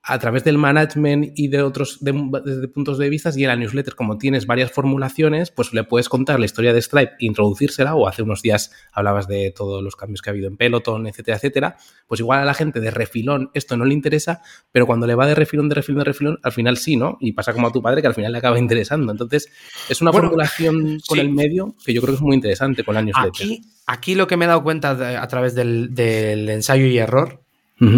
a 0.07 0.19
través 0.19 0.43
del 0.43 0.59
management 0.59 1.31
y 1.35 1.47
de 1.47 1.63
otros 1.63 1.97
desde 1.99 2.67
puntos 2.67 2.99
de 2.99 3.09
vista 3.09 3.31
y 3.35 3.41
en 3.41 3.47
la 3.47 3.55
newsletter, 3.55 3.95
como 3.95 4.19
tienes 4.19 4.45
varias 4.45 4.71
formulaciones, 4.71 5.49
pues 5.49 5.73
le 5.73 5.83
puedes 5.83 6.09
contar 6.09 6.39
la 6.39 6.45
historia 6.45 6.73
de 6.73 6.81
Stripe, 6.81 7.13
introducírsela, 7.19 7.95
o 7.95 8.07
hace 8.07 8.21
unos 8.21 8.43
días 8.43 8.71
hablabas 8.93 9.27
de 9.27 9.51
todos 9.55 9.81
los 9.81 9.95
cambios 9.95 10.21
que 10.21 10.29
ha 10.29 10.31
habido 10.31 10.47
en 10.47 10.57
Peloton, 10.57 11.07
etcétera, 11.07 11.37
etcétera. 11.37 11.77
Pues 12.05 12.19
igual 12.19 12.39
a 12.39 12.45
la 12.45 12.53
gente 12.53 12.79
de 12.79 12.91
refilón 12.91 13.49
esto 13.55 13.77
no 13.77 13.85
le 13.85 13.95
interesa, 13.95 14.43
pero 14.71 14.85
cuando 14.85 15.07
le 15.07 15.15
va 15.15 15.25
de 15.25 15.33
refilón, 15.33 15.69
de 15.69 15.75
refilón, 15.75 15.99
de 15.99 16.05
refilón, 16.05 16.39
al 16.43 16.51
final 16.51 16.77
sí, 16.77 16.97
¿no? 16.97 17.17
Y 17.19 17.31
pasa 17.31 17.53
como 17.53 17.67
a 17.67 17.71
tu 17.71 17.81
padre 17.81 18.01
que 18.01 18.07
al 18.07 18.13
final 18.13 18.31
le 18.31 18.37
acaba 18.37 18.59
interesando. 18.59 19.11
Entonces, 19.11 19.49
es 19.89 20.01
una 20.03 20.13
formulación 20.13 20.99
con 21.07 21.17
el 21.17 21.31
medio 21.31 21.75
que 21.83 21.95
yo 21.95 22.01
creo 22.01 22.13
que 22.13 22.17
es 22.17 22.21
muy 22.21 22.35
interesante 22.35 22.83
con 22.83 22.93
la 22.93 23.01
newsletter. 23.01 23.57
Aquí, 23.87 24.13
lo 24.13 24.27
que 24.27 24.37
me 24.37 24.45
he 24.45 24.47
dado 24.47 24.61
cuenta 24.61 25.19
a 25.19 25.27
través 25.27 25.55
del, 25.55 25.97
ensayo 25.97 26.85
y 26.85 26.99
error 26.99 27.41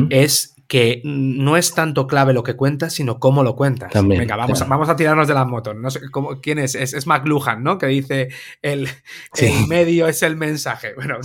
es 0.09 0.56
que 0.67 1.01
no 1.05 1.55
es 1.55 1.73
tanto 1.73 2.07
clave 2.07 2.33
lo 2.33 2.43
que 2.43 2.55
cuentas, 2.55 2.93
sino 2.93 3.19
cómo 3.19 3.43
lo 3.43 3.55
cuentas. 3.55 3.91
Venga, 4.05 4.35
vamos, 4.35 4.61
a, 4.61 4.65
vamos 4.65 4.89
a 4.89 4.95
tirarnos 4.95 5.27
de 5.27 5.33
las 5.33 5.47
motos. 5.47 5.75
No 5.75 5.89
sé 5.89 6.01
cómo, 6.11 6.41
quién 6.41 6.59
es? 6.59 6.75
es. 6.75 7.07
McLuhan, 7.07 7.63
¿no? 7.63 7.77
Que 7.77 7.87
dice 7.87 8.29
el, 8.61 8.89
medio 9.67 10.07
es 10.07 10.23
el 10.23 10.35
mensaje. 10.35 10.93
Bueno, 10.95 11.19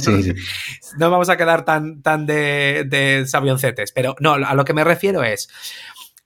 no, 0.98 1.10
vamos 1.10 1.28
a 1.28 1.36
quedar 1.36 1.64
tan, 1.64 2.02
tan 2.02 2.24
de, 2.26 2.84
de 2.88 3.24
sabioncetes, 3.26 3.90
pero 3.92 4.14
no, 4.20 4.34
a 4.34 4.54
lo 4.54 4.64
que 4.64 4.74
me 4.74 4.84
refiero 4.84 5.24
es, 5.24 5.48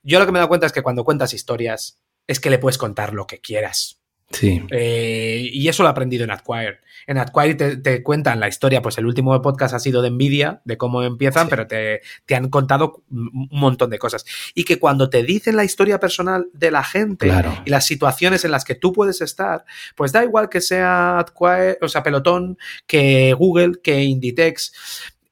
yo 0.03 0.19
lo 0.19 0.27
que 0.27 0.33
me 0.33 0.39
he 0.39 0.41
dado 0.41 0.49
cuenta 0.49 0.67
es 0.67 0.73
que 0.73 0.83
cuando 0.83 1.05
cuentas 1.05 1.33
historias, 1.33 1.99
es 2.27 2.41
que 2.41 2.51
le 2.51 2.59
puedes 2.59 2.77
contar 2.77 3.15
lo 3.15 3.27
que 3.27 3.41
quieras. 3.41 4.01
Sí. 4.31 4.63
Eh, 4.71 5.49
y 5.53 5.69
eso 5.69 5.83
lo 5.83 5.89
he 5.89 5.93
aprendido 5.93 6.25
en 6.25 6.31
Adquire. 6.31 6.81
En 7.07 7.19
Adquire 7.19 7.77
te, 7.77 8.03
cuentan 8.03 8.41
la 8.41 8.49
historia, 8.49 8.83
pues 8.83 8.99
el 8.99 9.07
último 9.07 9.41
podcast 9.41 9.75
ha 9.75 9.79
sido 9.79 10.03
de 10.03 10.11
Nvidia, 10.11 10.61
de 10.65 10.77
cómo 10.77 11.03
empiezan, 11.03 11.49
pero 11.49 11.67
te, 11.67 12.01
han 12.35 12.49
contado 12.49 13.05
un 13.11 13.49
montón 13.53 13.91
de 13.91 13.99
cosas. 13.99 14.25
Y 14.55 14.65
que 14.65 14.81
cuando 14.81 15.09
te 15.09 15.23
dicen 15.23 15.55
la 15.55 15.65
historia 15.65 16.01
personal 16.01 16.49
de 16.53 16.71
la 16.73 16.83
gente 16.83 17.31
y 17.65 17.71
las 17.71 17.87
situaciones 17.87 18.45
en 18.45 18.51
las 18.51 18.65
que 18.65 18.75
tú 18.75 18.93
puedes 18.93 19.21
estar, 19.21 19.65
pues 19.95 20.11
da 20.11 20.25
igual 20.25 20.49
que 20.49 20.61
sea 20.61 21.21
Adquire, 21.21 21.79
o 21.81 21.89
sea, 21.89 22.03
Pelotón, 22.03 22.59
que 22.87 23.33
Google, 23.35 23.75
que 23.83 24.03
Inditex 24.03 24.73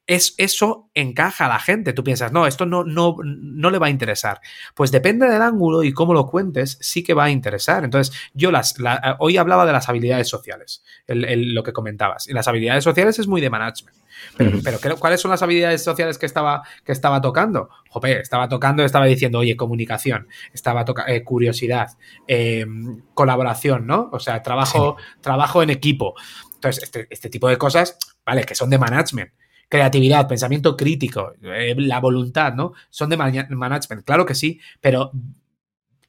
es, 0.07 0.35
eso 0.39 0.91
encaja 0.95 1.47
a 1.47 1.49
la 1.49 1.59
gente. 1.59 1.93
Tú 1.93 2.05
piensas, 2.05 2.33
no, 2.33 2.47
esto 2.47 2.67
no, 2.67 2.85
no, 2.85 3.17
no 3.23 3.71
le 3.71 3.79
va 3.79 3.87
a 3.87 3.91
interesar. 3.91 4.41
Pues 4.75 4.91
depende 4.91 5.29
del 5.29 5.41
ángulo 5.41 5.83
y 5.83 5.93
cómo 5.93 6.13
lo 6.13 6.27
cuentes, 6.27 6.79
sí 6.81 7.03
que 7.03 7.15
va 7.15 7.25
a 7.25 7.31
interesar. 7.31 7.85
Entonces, 7.85 8.15
yo 8.35 8.51
las, 8.51 8.75
hoy 9.19 9.37
hablaba 9.37 9.65
de 9.65 9.73
las 9.73 9.89
habilidades 9.89 10.29
sociales, 10.29 10.83
lo 11.07 11.63
que 11.63 11.73
comentabas. 11.73 12.29
Y 12.29 12.33
las 12.33 12.49
habilidades 12.49 12.85
sociales 12.85 13.19
es 13.19 13.27
muy 13.27 13.41
de 13.41 13.51
management. 13.51 13.97
Pero, 14.37 14.97
¿cuáles 14.99 15.21
son 15.21 15.31
las 15.31 15.43
habilidades 15.43 15.83
sociales 15.83 16.19
que 16.19 16.27
estaba, 16.27 16.63
que 16.85 16.93
estaba 16.93 17.21
tocando? 17.21 17.69
Jope, 17.89 18.21
estaba 18.21 18.49
tocando, 18.49 18.85
estaba 18.85 19.07
diciendo, 19.07 19.39
oye, 19.39 19.57
comunicación, 19.57 20.29
estaba 20.53 20.85
tocando 20.85 21.13
eh, 21.13 21.25
curiosidad, 21.25 21.89
em, 22.27 23.03
colaboración, 23.15 23.87
¿no? 23.87 24.11
O 24.13 24.21
sea, 24.21 24.43
trabajo, 24.43 24.97
trabajo 25.21 25.63
en 25.63 25.71
equipo. 25.71 26.15
Entonces, 26.55 26.85
este, 26.85 27.07
este 27.11 27.29
tipo 27.29 27.49
de 27.49 27.59
cosas, 27.59 27.99
vale, 28.25 28.45
que 28.45 28.55
son 28.55 28.71
de 28.71 28.79
management 28.79 29.31
creatividad, 29.69 30.29
pensamiento 30.29 30.77
crítico, 30.77 31.33
eh, 31.43 31.75
la 31.79 32.01
voluntad, 32.01 32.55
¿no? 32.55 32.73
Son 32.91 33.09
de 33.09 33.17
management, 33.17 34.05
claro 34.05 34.27
que 34.27 34.35
sí, 34.35 34.61
pero 34.81 35.13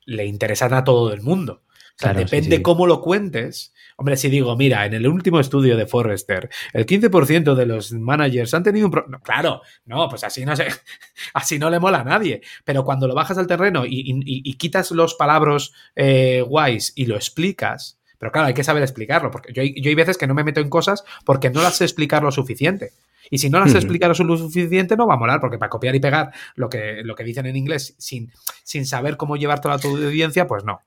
le 0.06 0.26
interesan 0.26 0.74
a 0.74 0.84
todo 0.84 1.14
el 1.14 1.22
mundo. 1.22 1.64
O 1.98 1.98
sea, 1.98 2.14
depende 2.14 2.62
cómo 2.62 2.88
lo 2.88 3.02
cuentes. 3.02 3.74
Hombre, 3.96 4.18
si 4.18 4.30
digo, 4.30 4.58
mira, 4.58 4.86
en 4.86 4.94
el 4.94 5.08
último 5.08 5.40
estudio 5.40 5.78
de 5.78 5.88
Forrester, 5.88 6.50
el 6.74 6.86
15% 6.86 7.56
de 7.56 7.66
los 7.66 7.94
managers 7.94 8.54
han 8.54 8.64
tenido 8.64 8.88
un 8.88 8.92
problema. 8.92 9.22
claro, 9.22 9.62
no, 9.86 10.10
pues 10.10 10.26
así 10.26 10.44
no, 10.44 10.54
se, 10.58 10.68
así 11.34 11.58
no 11.58 11.70
le 11.70 11.80
mola 11.80 12.02
a 12.02 12.04
nadie. 12.04 12.42
Pero 12.66 12.84
cuando 12.84 13.08
lo 13.08 13.16
bajas 13.16 13.38
al 13.38 13.48
terreno 13.48 13.86
y, 13.88 14.54
quitas 14.58 14.92
los 14.92 15.14
palabras 15.14 15.72
eh, 15.96 16.44
guays 16.46 16.92
y 16.96 17.06
lo 17.06 17.16
explicas, 17.16 17.98
pero 18.18 18.32
claro, 18.32 18.48
hay 18.48 18.54
que 18.54 18.64
saber 18.64 18.84
explicarlo, 18.84 19.32
porque 19.32 19.54
yo, 19.54 19.64
yo 19.64 19.90
hay 19.90 19.96
veces 19.96 20.18
que 20.18 20.28
no 20.28 20.34
me 20.34 20.44
meto 20.44 20.62
en 20.62 20.70
cosas 20.70 21.04
porque 21.26 21.50
no 21.50 21.62
las 21.62 21.78
sé 21.78 21.84
explicar 21.86 22.24
lo 22.24 22.32
suficiente. 22.32 22.92
Y 23.30 23.40
si 23.40 23.50
no 23.50 23.60
las 23.60 23.74
explicado 23.74 24.14
lo 24.24 24.38
suficiente, 24.38 24.96
no 24.96 25.08
va 25.08 25.16
a 25.16 25.18
molar, 25.18 25.40
porque 25.40 25.58
para 25.58 25.70
copiar 25.70 25.96
y 25.96 26.00
pegar 26.00 26.32
lo 26.56 26.70
que, 26.70 27.02
lo 27.04 27.16
que 27.16 27.24
dicen 27.24 27.46
en 27.46 27.56
inglés 27.56 27.96
sin, 27.98 28.32
sin 28.64 28.86
saber 28.86 29.18
cómo 29.18 29.36
llevar 29.36 29.62
toda 29.62 29.80
tu 29.80 29.90
audiencia, 29.90 30.48
pues 30.48 30.64
no. 30.64 30.82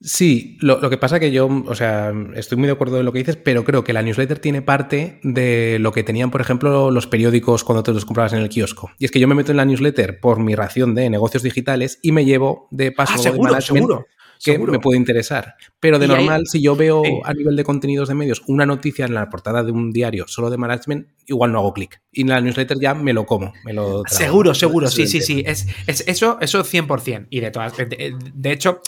Sí, 0.00 0.56
lo, 0.60 0.88
que 0.88 0.96
pasa 0.96 1.18
que 1.18 1.32
yo, 1.32 1.48
o 1.48 1.74
sea, 1.74 2.12
estoy 2.36 2.56
muy 2.56 2.66
de 2.68 2.72
acuerdo 2.72 3.00
en 3.00 3.04
lo 3.04 3.12
que 3.12 3.18
dices, 3.18 3.36
pero 3.36 3.64
creo 3.64 3.82
que 3.82 3.92
la 3.92 4.02
newsletter 4.02 4.38
tiene 4.38 4.62
parte 4.62 5.18
de 5.24 5.78
lo 5.80 5.90
que 5.90 6.04
tenían, 6.04 6.30
por 6.30 6.40
ejemplo, 6.40 6.92
los 6.92 7.08
periódicos 7.08 7.64
cuando 7.64 7.82
te 7.82 7.92
los 7.92 8.04
comprabas 8.04 8.32
en 8.32 8.38
el 8.38 8.48
kiosco. 8.48 8.92
Y 9.00 9.06
es 9.06 9.10
que 9.10 9.18
yo 9.18 9.26
me 9.26 9.34
meto 9.34 9.50
en 9.50 9.56
la 9.56 9.64
newsletter 9.64 10.20
por 10.20 10.38
mi 10.38 10.54
ración 10.54 10.94
de 10.94 11.10
negocios 11.10 11.42
digitales 11.42 11.98
y 12.00 12.12
me 12.12 12.24
llevo 12.24 12.68
de 12.70 12.92
paso 12.92 13.14
ah, 13.16 13.18
seguro, 13.18 13.60
seguro 13.60 14.06
que 14.42 14.58
me 14.58 14.78
puede 14.78 14.98
interesar. 14.98 15.54
Pero 15.80 15.98
de 15.98 16.08
normal, 16.08 16.46
si 16.46 16.60
yo 16.60 16.76
veo 16.76 17.02
a 17.24 17.32
nivel 17.32 17.56
de 17.56 17.64
contenidos 17.64 18.08
de 18.08 18.14
medios 18.14 18.42
una 18.46 18.66
noticia 18.66 19.04
en 19.04 19.14
la 19.14 19.28
portada 19.28 19.62
de 19.62 19.72
un 19.72 19.92
diario 19.92 20.26
solo 20.26 20.50
de 20.50 20.56
management, 20.56 21.08
igual 21.26 21.52
no 21.52 21.58
hago 21.58 21.72
clic. 21.72 22.00
Y 22.12 22.22
en 22.22 22.28
la 22.28 22.40
newsletter 22.40 22.78
ya 22.80 22.94
me 22.94 23.12
lo 23.12 23.26
como, 23.26 23.52
me 23.64 23.72
lo 23.72 24.02
Seguro, 24.06 24.54
seguro, 24.54 24.88
sí, 24.88 25.06
sí, 25.06 25.20
sí. 25.20 25.42
Es, 25.46 25.66
es, 25.86 26.04
eso, 26.06 26.38
eso 26.40 26.64
100%. 26.64 27.26
Y 27.30 27.40
de 27.40 27.50
todas, 27.50 27.74
de, 27.76 28.52
hecho, 28.52 28.80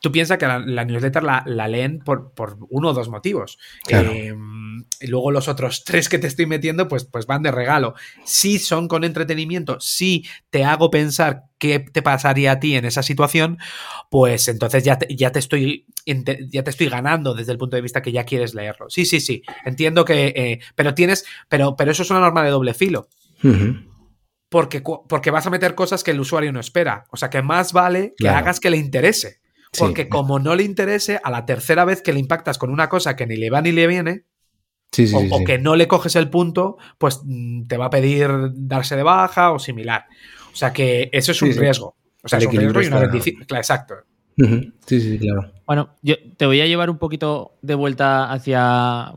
tú 0.00 0.12
piensas 0.12 0.38
que 0.38 0.46
la, 0.46 0.84
newsletter 0.84 1.22
la, 1.22 1.68
leen 1.68 2.00
por, 2.00 2.32
uno 2.68 2.88
o 2.88 2.92
dos 2.92 3.08
motivos. 3.08 3.58
Eh, 3.88 4.34
y 5.00 5.06
luego 5.06 5.30
los 5.30 5.48
otros 5.48 5.82
tres 5.86 6.08
que 6.08 6.18
te 6.18 6.26
estoy 6.26 6.46
metiendo, 6.46 6.88
pues, 6.88 7.04
pues 7.04 7.26
van 7.26 7.42
de 7.42 7.50
regalo. 7.50 7.94
Si 8.24 8.58
son 8.58 8.88
con 8.88 9.04
entretenimiento, 9.04 9.80
si 9.80 10.26
te 10.50 10.64
hago 10.64 10.90
pensar 10.90 11.44
qué 11.58 11.80
te 11.80 12.02
pasaría 12.02 12.52
a 12.52 12.60
ti 12.60 12.76
en 12.76 12.84
esa 12.84 13.02
situación, 13.02 13.58
pues 14.10 14.48
entonces 14.48 14.84
ya 14.84 14.98
te, 14.98 15.14
ya 15.14 15.32
te 15.32 15.38
estoy 15.38 15.86
ya 16.50 16.62
te 16.62 16.70
estoy 16.70 16.88
ganando 16.88 17.34
desde 17.34 17.52
el 17.52 17.58
punto 17.58 17.76
de 17.76 17.82
vista 17.82 18.02
que 18.02 18.12
ya 18.12 18.24
quieres 18.24 18.54
leerlo. 18.54 18.88
Sí, 18.88 19.04
sí, 19.04 19.20
sí. 19.20 19.42
Entiendo 19.64 20.04
que. 20.04 20.28
Eh, 20.28 20.60
pero 20.74 20.94
tienes. 20.94 21.24
Pero, 21.48 21.76
pero 21.76 21.90
eso 21.90 22.02
es 22.02 22.10
una 22.10 22.20
norma 22.20 22.42
de 22.42 22.50
doble 22.50 22.74
filo. 22.74 23.08
porque, 24.48 24.80
porque 24.80 25.30
vas 25.30 25.46
a 25.46 25.50
meter 25.50 25.74
cosas 25.74 26.02
que 26.02 26.12
el 26.12 26.20
usuario 26.20 26.52
no 26.52 26.60
espera. 26.60 27.04
O 27.10 27.16
sea 27.16 27.28
que 27.28 27.42
más 27.42 27.72
vale 27.72 28.14
que 28.16 28.28
hagas 28.28 28.60
que 28.60 28.70
le 28.70 28.78
interese. 28.78 29.37
Porque 29.76 30.08
como 30.08 30.38
no 30.38 30.54
le 30.54 30.62
interese, 30.62 31.20
a 31.22 31.30
la 31.30 31.44
tercera 31.44 31.84
vez 31.84 32.02
que 32.02 32.12
le 32.12 32.20
impactas 32.20 32.58
con 32.58 32.70
una 32.70 32.88
cosa 32.88 33.16
que 33.16 33.26
ni 33.26 33.36
le 33.36 33.50
va 33.50 33.60
ni 33.60 33.72
le 33.72 33.86
viene, 33.86 34.24
o, 35.30 35.44
que 35.44 35.58
no 35.58 35.76
le 35.76 35.86
coges 35.86 36.16
el 36.16 36.30
punto, 36.30 36.78
pues 36.96 37.20
mm, 37.24 37.66
te 37.66 37.76
va 37.76 37.86
a 37.86 37.90
pedir 37.90 38.30
darse 38.54 38.96
de 38.96 39.02
baja 39.02 39.52
o 39.52 39.58
similar. 39.58 40.06
O 40.52 40.56
sea 40.56 40.72
que 40.72 41.10
eso 41.12 41.32
es 41.32 41.42
un 41.42 41.54
riesgo. 41.54 41.96
O 42.22 42.28
sea, 42.28 42.38
es 42.38 42.46
un 42.46 42.56
riesgo 42.56 42.82
y 42.82 42.86
una 42.86 43.00
bendición. 43.00 43.42
Exacto. 43.42 43.94
Sí, 44.86 45.00
sí, 45.00 45.18
claro. 45.18 45.52
Bueno, 45.66 45.90
yo 46.00 46.14
te 46.36 46.46
voy 46.46 46.60
a 46.60 46.66
llevar 46.66 46.90
un 46.90 46.98
poquito 46.98 47.58
de 47.60 47.74
vuelta 47.74 48.30
hacia 48.32 49.12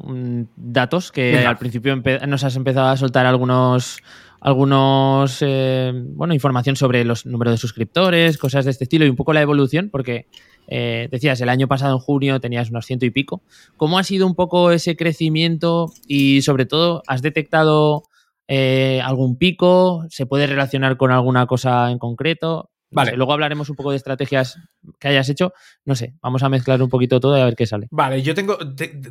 datos 0.56 1.12
que 1.12 1.46
al 1.46 1.58
principio 1.58 1.96
nos 2.28 2.44
has 2.44 2.56
empezado 2.56 2.88
a 2.90 2.98
soltar 2.98 3.28
algunos 3.28 4.00
algunos 4.42 5.38
eh, 5.42 5.94
bueno 5.94 6.34
información 6.34 6.76
sobre 6.76 7.06
los 7.06 7.28
números 7.28 7.54
de 7.54 7.58
suscriptores 7.58 8.40
cosas 8.40 8.66
de 8.66 8.72
este 8.72 8.86
estilo 8.86 9.06
y 9.06 9.10
un 9.10 9.16
poco 9.16 9.34
la 9.34 9.42
evolución 9.42 9.90
porque 9.92 10.26
eh, 10.68 11.08
decías 11.12 11.40
el 11.42 11.50
año 11.50 11.68
pasado 11.68 11.94
en 11.94 12.00
junio 12.00 12.40
tenías 12.40 12.70
unos 12.70 12.86
ciento 12.86 13.06
y 13.06 13.12
pico. 13.12 13.44
Cómo 13.78 14.00
ha 14.00 14.04
sido 14.04 14.26
un 14.26 14.36
poco 14.36 14.72
ese 14.72 14.96
crecimiento 14.96 15.92
y 16.08 16.42
sobre 16.42 16.66
todo 16.66 17.04
has 17.08 17.22
detectado 17.22 18.04
eh, 18.48 19.00
algún 19.04 19.38
pico 19.38 20.06
se 20.10 20.26
puede 20.26 20.48
relacionar 20.48 20.98
con 20.98 21.12
alguna 21.12 21.46
cosa 21.46 21.92
en 21.92 22.00
concreto 22.00 22.71
Vale. 22.92 23.16
luego 23.16 23.34
hablaremos 23.34 23.70
un 23.70 23.76
poco 23.76 23.92
de 23.92 23.98
estrategias 23.98 24.58
que 25.00 25.08
hayas 25.08 25.30
hecho. 25.30 25.54
No 25.86 25.96
sé, 25.96 26.14
vamos 26.22 26.44
a 26.44 26.50
mezclar 26.50 26.82
un 26.82 26.90
poquito 26.90 27.20
todo 27.20 27.38
y 27.38 27.42
a 27.42 27.46
ver 27.46 27.56
qué 27.56 27.66
sale. 27.66 27.88
Vale, 27.92 28.22
yo 28.22 28.36
tengo, 28.36 28.58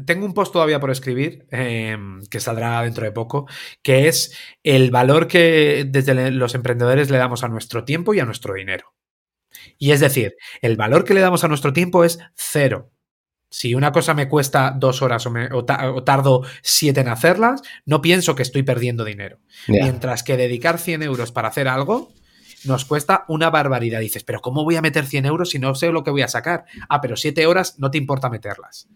tengo 0.04 0.26
un 0.26 0.34
post 0.34 0.52
todavía 0.52 0.80
por 0.80 0.90
escribir, 0.90 1.46
em, 1.50 2.20
que 2.26 2.40
saldrá 2.40 2.82
dentro 2.82 3.04
de 3.04 3.12
poco, 3.12 3.48
que 3.82 4.08
es 4.08 4.36
el 4.62 4.90
valor 4.90 5.26
que 5.26 5.86
desde 5.88 6.30
los 6.30 6.54
emprendedores 6.54 7.10
le 7.10 7.18
damos 7.18 7.42
a 7.42 7.48
nuestro 7.48 7.84
tiempo 7.84 8.14
y 8.14 8.20
a 8.20 8.24
nuestro 8.24 8.54
dinero. 8.54 8.94
Y 9.78 9.92
es 9.92 10.00
decir, 10.00 10.36
el 10.60 10.76
valor 10.76 11.04
que 11.04 11.14
le 11.14 11.20
damos 11.20 11.44
a 11.44 11.48
nuestro 11.48 11.72
tiempo 11.72 12.04
es 12.04 12.18
cero. 12.34 12.90
Si 13.52 13.74
una 13.74 13.90
cosa 13.90 14.14
me 14.14 14.28
cuesta 14.28 14.72
dos 14.76 15.02
horas 15.02 15.26
o, 15.26 15.64
tardo 16.04 16.42
siete 16.62 17.00
en 17.00 17.08
hacerlas, 17.08 17.62
no 17.84 18.00
pienso 18.00 18.36
que 18.36 18.42
estoy 18.42 18.62
perdiendo 18.62 19.04
dinero. 19.04 19.40
Mientras 19.66 20.22
que 20.22 20.36
dedicar 20.36 20.78
100 20.78 21.02
euros 21.02 21.32
para 21.32 21.48
hacer 21.48 21.66
algo 21.66 22.12
nos 22.64 22.84
cuesta 22.84 23.24
una 23.28 23.50
barbaridad. 23.50 24.00
Dices, 24.00 24.24
pero 24.24 24.40
¿cómo 24.40 24.64
voy 24.64 24.76
a 24.76 24.82
meter 24.82 25.06
100 25.06 25.26
euros 25.26 25.50
si 25.50 25.58
no 25.58 25.74
sé 25.74 25.92
lo 25.92 26.04
que 26.04 26.10
voy 26.10 26.22
a 26.22 26.28
sacar? 26.28 26.64
Ah, 26.88 27.00
pero 27.00 27.16
7 27.16 27.46
horas 27.46 27.78
no 27.78 27.90
te 27.90 27.98
importa 27.98 28.30
meterlas. 28.30 28.88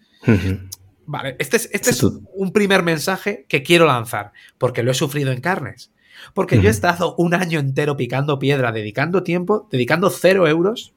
Vale, 1.07 1.37
este 1.38 1.57
es, 1.57 1.68
este 1.72 1.90
es 1.90 2.03
un 2.03 2.53
primer 2.53 2.83
mensaje 2.83 3.46
que 3.48 3.62
quiero 3.62 3.87
lanzar, 3.87 4.33
porque 4.59 4.83
lo 4.83 4.90
he 4.90 4.94
sufrido 4.94 5.33
en 5.33 5.40
carnes. 5.40 5.92
Porque 6.33 6.61
yo 6.61 6.68
he 6.68 6.70
estado 6.70 7.14
un 7.16 7.35
año 7.35 7.59
entero 7.59 7.96
picando 7.96 8.38
piedra, 8.38 8.72
dedicando 8.72 9.22
tiempo, 9.22 9.68
dedicando 9.70 10.11
0 10.11 10.48
euros 10.48 10.94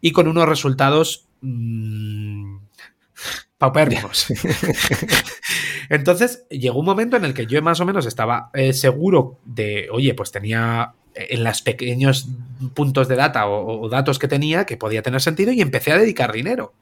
y 0.00 0.12
con 0.12 0.28
unos 0.28 0.48
resultados 0.48 1.26
mmm, 1.40 2.56
paupérrimos. 3.58 4.26
Entonces 5.90 6.46
llegó 6.48 6.78
un 6.78 6.86
momento 6.86 7.16
en 7.16 7.24
el 7.24 7.34
que 7.34 7.46
yo 7.46 7.60
más 7.62 7.80
o 7.80 7.84
menos 7.84 8.06
estaba 8.06 8.50
eh, 8.54 8.72
seguro 8.72 9.40
de, 9.44 9.88
oye, 9.92 10.14
pues 10.14 10.30
tenía 10.30 10.94
en 11.14 11.44
los 11.44 11.62
pequeños 11.62 12.28
puntos 12.74 13.08
de 13.08 13.16
data 13.16 13.48
o, 13.48 13.88
datos 13.88 14.18
que 14.18 14.28
tenía 14.28 14.66
que 14.66 14.76
podía 14.76 15.02
tener 15.02 15.20
sentido 15.20 15.52
y 15.52 15.60
empecé 15.60 15.92
a 15.92 15.98
dedicar 15.98 16.32
dinero. 16.32 16.74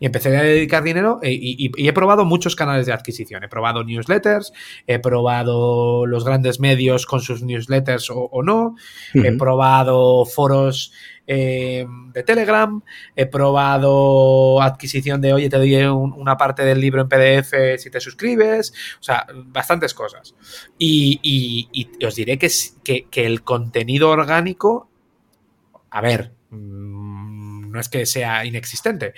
Y 0.00 0.06
empecé 0.06 0.36
a 0.36 0.42
dedicar 0.42 0.82
dinero 0.82 1.20
eh, 1.22 1.30
y, 1.30 1.70
he 1.86 1.92
probado 1.92 2.24
muchos 2.24 2.56
canales 2.56 2.86
de 2.86 2.92
adquisición. 2.92 3.44
He 3.44 3.48
probado 3.48 3.84
newsletters, 3.84 4.52
he 4.88 4.98
probado 4.98 6.06
los 6.06 6.24
grandes 6.24 6.58
medios 6.58 7.06
con 7.06 7.20
sus 7.20 7.42
newsletters 7.42 8.08
o, 8.10 8.42
no, 8.42 8.74
he 9.14 9.32
probado 9.32 10.24
foros 10.24 10.92
eh, 11.26 11.86
de 12.12 12.22
Telegram, 12.22 12.82
he 13.14 13.26
probado 13.26 14.60
adquisición 14.60 15.20
de, 15.20 15.32
oye, 15.32 15.48
te 15.48 15.56
doy 15.56 15.74
una 15.76 16.36
parte 16.36 16.64
del 16.64 16.80
libro 16.80 17.02
en 17.02 17.08
PDF 17.08 17.80
si 17.80 17.90
te 17.90 18.00
suscribes, 18.00 18.72
o 19.00 19.02
sea, 19.02 19.26
bastantes 19.32 19.94
cosas. 19.94 20.34
Y, 20.78 21.68
os 22.04 22.14
diré 22.14 22.38
que, 22.38 22.50
que, 22.84 23.26
el 23.26 23.42
contenido 23.42 24.10
orgánico, 24.10 24.90
a 25.90 26.00
ver, 26.00 26.32
mm, 26.50 27.70
no 27.70 27.80
es 27.80 27.88
que 27.88 28.04
sea 28.06 28.44
inexistente, 28.44 29.14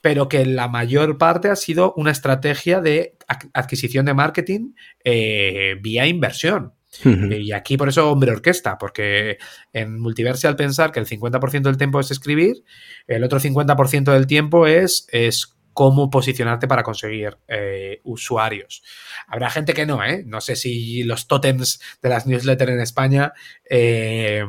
pero 0.00 0.28
que 0.28 0.46
la 0.46 0.68
mayor 0.68 1.18
parte 1.18 1.48
ha 1.48 1.56
sido 1.56 1.92
una 1.96 2.12
estrategia 2.12 2.80
de 2.80 3.16
adquisición 3.52 4.06
de 4.06 4.14
marketing 4.14 4.74
eh, 5.02 5.76
vía 5.80 6.06
inversión. 6.06 6.75
Y 7.04 7.52
aquí 7.52 7.76
por 7.76 7.88
eso 7.88 8.10
hombre 8.10 8.30
orquesta, 8.30 8.78
porque 8.78 9.38
en 9.72 9.98
Multiverse 10.00 10.46
al 10.46 10.56
pensar 10.56 10.92
que 10.92 11.00
el 11.00 11.06
50% 11.06 11.62
del 11.62 11.76
tiempo 11.76 12.00
es 12.00 12.10
escribir, 12.10 12.64
el 13.06 13.24
otro 13.24 13.40
50% 13.40 14.12
del 14.12 14.26
tiempo 14.26 14.66
es, 14.66 15.06
es 15.10 15.56
cómo 15.72 16.08
posicionarte 16.08 16.66
para 16.66 16.82
conseguir 16.82 17.36
eh, 17.48 18.00
usuarios. 18.04 18.82
Habrá 19.26 19.50
gente 19.50 19.74
que 19.74 19.84
no, 19.84 20.02
¿eh? 20.02 20.24
No 20.26 20.40
sé 20.40 20.56
si 20.56 21.02
los 21.02 21.28
tótems 21.28 21.80
de 22.00 22.08
las 22.08 22.26
newsletters 22.26 22.72
en 22.72 22.80
España 22.80 23.34
eh, 23.68 24.42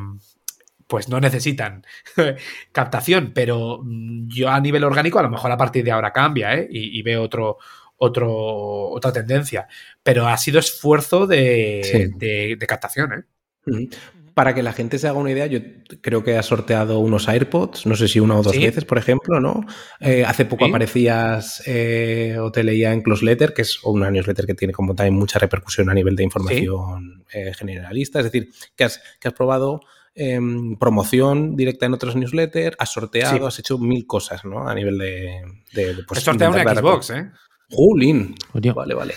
pues 0.88 1.10
no 1.10 1.20
necesitan 1.20 1.86
captación, 2.72 3.34
pero 3.36 3.82
mm, 3.84 4.30
yo 4.30 4.50
a 4.50 4.62
nivel 4.62 4.86
orgánico 4.86 5.20
a 5.20 5.24
lo 5.24 5.30
mejor 5.30 5.52
a 5.52 5.58
partir 5.58 5.84
de 5.84 5.92
ahora 5.92 6.14
cambia, 6.14 6.56
¿eh? 6.56 6.68
y 6.72 7.02
veo 7.02 7.24
otro, 7.24 7.58
otro, 7.98 8.90
otra 8.90 9.12
tendencia. 9.12 9.68
Pero 10.04 10.28
ha 10.28 10.38
sido 10.38 10.60
esfuerzo 10.60 11.28
de, 11.28 12.58
captación, 12.68 13.14
¿eh? 13.14 13.90
Para 14.34 14.54
que 14.54 14.62
la 14.62 14.72
gente 14.72 15.00
se 15.00 15.08
haga 15.08 15.18
una 15.18 15.32
idea, 15.32 15.48
yo 15.48 15.60
creo 16.00 16.24
que 16.24 16.38
has 16.38 16.46
sorteado 16.46 17.00
unos 17.00 17.28
AirPods, 17.28 17.88
no 17.88 17.96
sé 17.96 18.08
si 18.08 18.20
una 18.20 18.38
o 18.38 18.44
dos 18.44 18.56
veces, 18.56 18.86
por 18.86 19.00
ejemplo, 19.00 19.40
¿no? 19.40 19.66
Eh, 20.00 20.24
hace 20.26 20.46
poco 20.46 20.66
aparecías 20.66 21.64
eh, 21.66 22.38
o 22.40 22.52
te 22.52 22.64
leía 22.64 22.94
en 22.94 23.02
Close 23.02 23.26
Letter, 23.26 23.56
que 23.56 23.64
es 23.64 23.84
una 23.84 24.12
newsletter 24.12 24.46
que 24.46 24.54
tiene 24.54 24.74
como 24.74 24.94
también 24.94 25.16
mucha 25.16 25.40
repercusión 25.40 25.90
a 25.90 25.96
nivel 25.96 26.16
de 26.16 26.24
información 26.24 27.26
generalista. 27.28 28.20
Es 28.20 28.26
decir, 28.26 28.52
que 28.76 28.84
has, 28.84 29.02
que 29.20 29.28
has 29.28 29.34
probado 29.34 29.82
em, 30.14 30.78
promoción 30.78 31.56
directa 31.56 31.88
en 31.88 31.96
otros 31.96 32.16
newsletters, 32.16 32.76
has 32.78 32.94
sorteado, 32.94 33.48
has 33.48 33.58
hecho 33.58 33.80
mil 33.80 34.06
cosas, 34.06 34.46
¿no? 34.46 34.70
A 34.70 34.76
nivel 34.76 35.00
de. 35.00 35.42
de, 35.74 36.04
pues, 36.08 36.22
sorteado 36.22 36.54
una 36.54 36.76
Xbox, 36.76 37.10
¿eh? 37.10 37.32
Jolín. 37.70 38.36
Vale, 38.54 38.94
vale. 38.94 39.14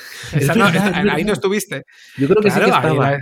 ahí 1.11 1.25
no 1.25 1.33
estuviste. 1.33 1.85
Yo 2.17 2.29
creo 2.29 2.43
que 2.43 2.51
sí 2.51 2.59
que 2.59 2.67
estaba. 2.67 3.19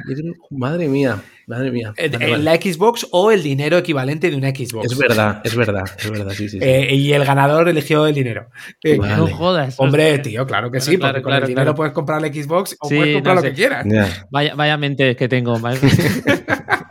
madre 0.51 0.89
mía, 0.89 1.23
madre 1.47 1.71
mía. 1.71 1.93
En 1.97 2.45
la 2.45 2.57
Xbox 2.57 3.07
o 3.11 3.31
el 3.31 3.43
dinero 3.43 3.77
equivalente 3.77 4.31
de 4.31 4.37
una 4.37 4.51
Xbox. 4.51 4.91
Es 4.91 4.99
verdad, 4.99 5.41
es 5.45 5.55
verdad, 5.55 5.85
es 5.99 6.11
verdad, 6.11 6.33
sí, 6.33 6.49
sí. 6.49 6.59
Eh, 6.61 6.95
y 6.95 7.13
el 7.13 7.25
ganador 7.25 7.69
eligió 7.69 8.07
el 8.07 8.15
dinero. 8.15 8.49
Eh, 8.83 8.99
no 8.99 9.27
jodas. 9.29 9.75
Hombre, 9.79 10.19
tío, 10.21 10.47
claro 10.47 10.71
que 10.71 10.81
sí, 10.81 10.97
porque 10.97 11.23
con 11.23 11.35
el 11.35 11.47
dinero 11.47 11.75
puedes 11.75 11.93
comprar 11.93 12.23
la 12.23 12.29
Xbox 12.29 12.77
o 12.81 12.89
puedes 12.89 13.15
comprar 13.15 13.37
lo 13.37 13.43
que 13.43 13.53
quieras. 13.53 13.87
Vaya, 14.31 14.55
vaya 14.55 14.77
mente 14.79 15.15
que 15.15 15.29
tengo. 15.29 15.59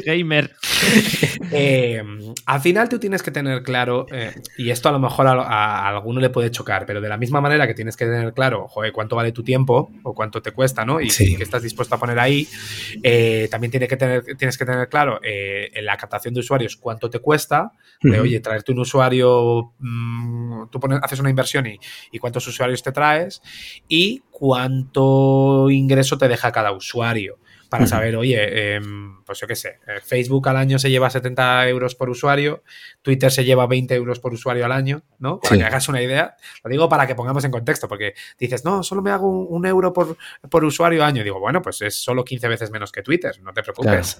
Gamer. 0.06 0.50
Eh, 1.54 2.02
al 2.46 2.60
final 2.62 2.88
tú 2.88 2.98
tienes 2.98 3.22
que 3.22 3.30
tener 3.30 3.62
claro, 3.62 4.06
eh, 4.10 4.32
y 4.56 4.70
esto 4.70 4.88
a 4.88 4.92
lo 4.92 4.98
mejor 4.98 5.26
a, 5.26 5.86
alguno 5.86 6.18
le 6.18 6.30
puede 6.30 6.50
chocar, 6.50 6.86
pero 6.86 7.02
de 7.02 7.10
la 7.10 7.18
misma 7.18 7.42
manera 7.42 7.66
que 7.66 7.74
tienes 7.74 7.94
que 7.94 8.06
tener 8.06 8.32
claro, 8.32 8.68
joder, 8.68 8.90
cuánto 8.90 9.16
vale 9.16 9.32
tu 9.32 9.42
tiempo 9.42 9.90
o 10.02 10.14
cuánto 10.14 10.40
te 10.40 10.52
cuesta, 10.52 10.86
¿no? 10.86 10.98
Y, 10.98 11.08
qué 11.08 11.42
estás 11.42 11.62
dispuesto 11.62 11.94
a 11.94 11.98
poner 11.98 12.18
ahí, 12.18 12.48
eh, 13.02 13.48
también 13.50 13.70
tiene 13.70 13.86
que 13.86 13.98
tener, 13.98 14.24
tienes 14.38 14.56
que 14.56 14.64
tener 14.64 14.88
claro 14.88 15.20
en 15.22 15.84
la 15.84 15.98
captación 15.98 16.32
de 16.32 16.40
usuarios 16.40 16.76
cuánto 16.76 17.10
te 17.10 17.18
cuesta, 17.18 17.72
de 18.00 18.18
oye, 18.18 18.40
traerte 18.40 18.72
un 18.72 18.78
usuario, 18.78 19.74
mm, 19.78 20.70
tú 20.70 20.80
haces 21.02 21.20
una 21.20 21.28
inversión 21.28 21.66
y, 21.66 21.78
y 22.12 22.18
cuántos 22.18 22.46
usuarios 22.46 22.82
te 22.82 22.92
traes 22.92 23.42
y 23.88 24.22
cuánto 24.30 25.68
ingreso 25.70 26.16
te 26.16 26.28
deja 26.28 26.50
cada 26.50 26.72
usuario 26.72 27.38
para 27.72 27.86
saber, 27.86 28.16
oye, 28.16 28.74
em, 28.74 29.21
pues 29.32 29.40
yo 29.40 29.46
qué 29.46 29.56
sé, 29.56 29.78
eh, 29.86 30.00
Facebook 30.04 30.46
al 30.50 30.58
año 30.58 30.78
se 30.78 30.90
lleva 30.90 31.08
70 31.08 31.66
euros 31.68 31.94
por 31.94 32.10
usuario, 32.10 32.62
Twitter 33.00 33.32
se 33.32 33.46
lleva 33.46 33.66
20 33.66 33.94
euros 33.94 34.20
por 34.20 34.34
usuario 34.34 34.66
al 34.66 34.72
año, 34.72 35.04
¿no? 35.18 35.40
Para 35.40 35.56
que 35.56 35.64
hagas 35.64 35.88
una 35.88 36.02
idea. 36.02 36.36
Lo 36.62 36.70
digo 36.70 36.86
para 36.86 37.06
que 37.06 37.14
pongamos 37.14 37.42
en 37.46 37.50
contexto, 37.50 37.88
porque 37.88 38.12
dices, 38.38 38.62
no, 38.62 38.82
solo 38.82 39.00
me 39.00 39.10
hago 39.10 39.46
un, 39.46 39.64
euro 39.64 39.94
por, 39.94 40.18
por, 40.50 40.64
usuario 40.66 41.02
al 41.02 41.08
año. 41.08 41.24
Digo, 41.24 41.40
bueno, 41.40 41.62
pues 41.62 41.80
es 41.80 41.94
solo 41.94 42.26
15 42.26 42.46
veces 42.46 42.70
menos 42.70 42.92
que 42.92 43.02
Twitter, 43.02 43.40
no 43.42 43.54
te 43.54 43.62
preocupes. 43.62 44.18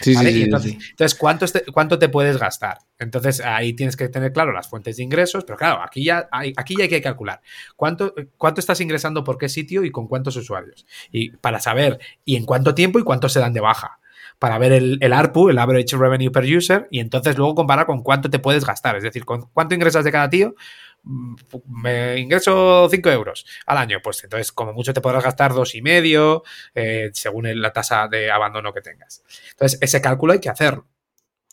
Sí, 0.00 0.14
sí, 0.14 0.42
entonces, 0.44 0.78
entonces, 0.90 1.14
¿cuánto, 1.14 1.46
¿cuánto 1.74 1.98
te 1.98 2.08
puedes 2.08 2.38
gastar? 2.38 2.78
Entonces, 2.98 3.40
ahí 3.40 3.74
tienes 3.74 3.96
que 3.96 4.08
tener 4.08 4.32
claro 4.32 4.52
las 4.52 4.68
fuentes 4.68 4.96
de 4.96 5.02
ingresos, 5.02 5.44
pero 5.44 5.58
claro, 5.58 5.82
aquí 5.82 6.04
ya 6.04 6.28
hay, 6.32 6.54
aquí 6.56 6.74
ya 6.76 6.84
hay 6.84 6.88
que 6.88 7.02
calcular 7.02 7.42
cuánto, 7.76 8.14
cuánto 8.38 8.60
estás 8.60 8.80
ingresando 8.80 9.24
por 9.24 9.36
qué 9.36 9.48
sitio 9.48 9.84
y 9.84 9.90
con 9.90 10.08
cuántos 10.08 10.36
usuarios. 10.36 10.86
Y 11.10 11.30
para 11.36 11.60
saber 11.60 12.00
y 12.24 12.36
en 12.36 12.46
cuánto 12.46 12.74
tiempo 12.74 12.98
y 12.98 13.04
cuánto 13.04 13.28
se 13.28 13.40
dan 13.40 13.52
de 13.52 13.60
baja 13.60 14.00
para 14.42 14.58
ver 14.58 14.72
el, 14.72 14.98
el, 15.00 15.12
ARPU, 15.12 15.50
el 15.50 15.58
Average 15.58 15.96
Revenue 15.96 16.32
Per 16.32 16.42
User, 16.42 16.88
y 16.90 16.98
entonces 16.98 17.38
luego 17.38 17.54
comparar 17.54 17.86
con 17.86 18.02
cuánto 18.02 18.28
te 18.28 18.40
puedes 18.40 18.64
gastar. 18.64 18.96
Es 18.96 19.04
decir, 19.04 19.24
con 19.24 19.42
cuánto 19.52 19.76
ingresas 19.76 20.04
de 20.04 20.10
cada 20.10 20.28
tío. 20.28 20.56
Mm, 21.04 21.36
me 21.68 22.18
ingreso 22.18 22.88
5 22.90 23.10
euros 23.10 23.46
al 23.66 23.78
año, 23.78 24.00
pues 24.02 24.24
entonces 24.24 24.50
como 24.50 24.72
mucho 24.72 24.92
te 24.92 25.00
podrás 25.00 25.22
gastar 25.22 25.52
dos 25.52 25.76
y 25.76 25.82
medio 25.82 26.42
eh, 26.74 27.10
según 27.12 27.62
la 27.62 27.72
tasa 27.72 28.08
de 28.08 28.32
abandono 28.32 28.72
que 28.72 28.80
tengas. 28.80 29.22
Entonces 29.52 29.78
ese 29.80 30.00
cálculo 30.00 30.32
hay 30.32 30.40
que 30.40 30.48
hacerlo. 30.48 30.88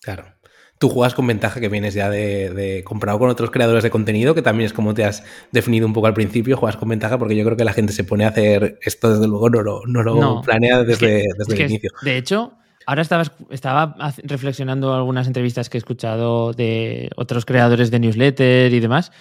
Claro 0.01 0.39
tú 0.79 0.87
juegas 0.87 1.13
con 1.13 1.27
ventaja 1.27 1.59
que 1.59 1.67
vienes 1.67 1.93
ya 1.93 2.09
de, 2.09 2.51
de, 2.51 2.85
comprado 2.85 3.19
con 3.19 3.29
otros 3.29 3.51
creadores 3.51 3.83
de 3.83 3.89
contenido, 3.89 4.33
que 4.33 4.41
también 4.41 4.65
es 4.65 4.71
como 4.71 4.93
te 4.93 5.03
has 5.03 5.23
definido 5.51 5.85
un 5.85 5.91
poco 5.91 6.07
al 6.07 6.13
principio, 6.13 6.55
juegas 6.55 6.77
con 6.77 6.87
ventaja 6.87 7.17
porque 7.17 7.35
yo 7.35 7.43
creo 7.43 7.57
que 7.57 7.65
la 7.65 7.73
gente 7.73 7.91
se 7.91 8.05
pone 8.05 8.23
a 8.23 8.29
hacer 8.29 8.79
esto 8.81 9.11
desde 9.11 9.27
luego, 9.27 9.49
no 9.49 9.61
lo, 9.61 9.81
no 9.85 10.01
lo 10.01 10.41
planea 10.41 10.83
desde, 10.85 11.25
desde 11.37 11.53
el 11.53 11.71
inicio. 11.71 11.91
De 12.01 12.15
hecho, 12.15 12.58
ahora 12.89 13.03
estaba, 13.03 13.23
estaba 13.51 13.95
reflexionando 14.23 14.95
algunas 14.95 15.27
entrevistas 15.27 15.69
que 15.69 15.77
he 15.77 15.79
escuchado 15.79 16.53
de 16.53 17.11
otros 17.17 17.45
creadores 17.45 17.91
de 17.91 17.99
newsletter 17.99 18.73
y 18.73 18.79
demás, 18.79 19.11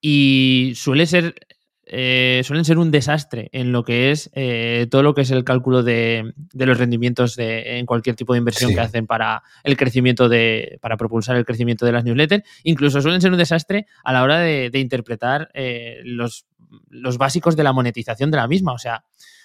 y 0.00 0.72
suele 0.74 1.04
ser 1.04 1.34
eh, 1.84 2.40
suelen 2.44 2.64
ser 2.64 2.78
un 2.78 2.90
desastre 2.90 3.50
en 3.52 3.72
lo 3.72 3.82
que 3.82 4.10
es 4.10 4.30
eh, 4.32 4.86
todo 4.90 5.02
lo 5.02 5.12
que 5.12 5.22
es 5.22 5.30
el 5.32 5.44
cálculo 5.44 5.82
de, 5.82 6.32
los 6.54 6.78
rendimientos 6.78 7.36
de, 7.36 7.78
en 7.78 7.84
cualquier 7.84 8.16
tipo 8.16 8.32
de 8.32 8.38
inversión 8.38 8.72
que 8.72 8.80
hacen 8.80 9.06
para 9.06 9.42
el 9.64 9.76
crecimiento 9.76 10.28
de, 10.28 10.78
para 10.80 10.96
propulsar 10.96 11.36
el 11.36 11.44
crecimiento 11.44 11.84
de 11.84 11.92
las 11.92 12.04
newsletters. 12.04 12.44
Incluso 12.62 13.02
suelen 13.02 13.20
ser 13.20 13.32
un 13.32 13.38
desastre 13.38 13.86
a 14.02 14.14
la 14.14 14.22
hora 14.22 14.38
de, 14.38 14.70
interpretar 14.74 15.50
eh, 15.52 16.00
los, 16.04 16.46
los 16.88 17.18
básicos 17.18 17.54
de 17.54 17.64
la 17.64 17.72
monetización 17.72 18.30
de 18.30 18.36
la 18.36 18.46
misma. 18.46 18.72
O 18.72 18.78
sea, 18.78 19.04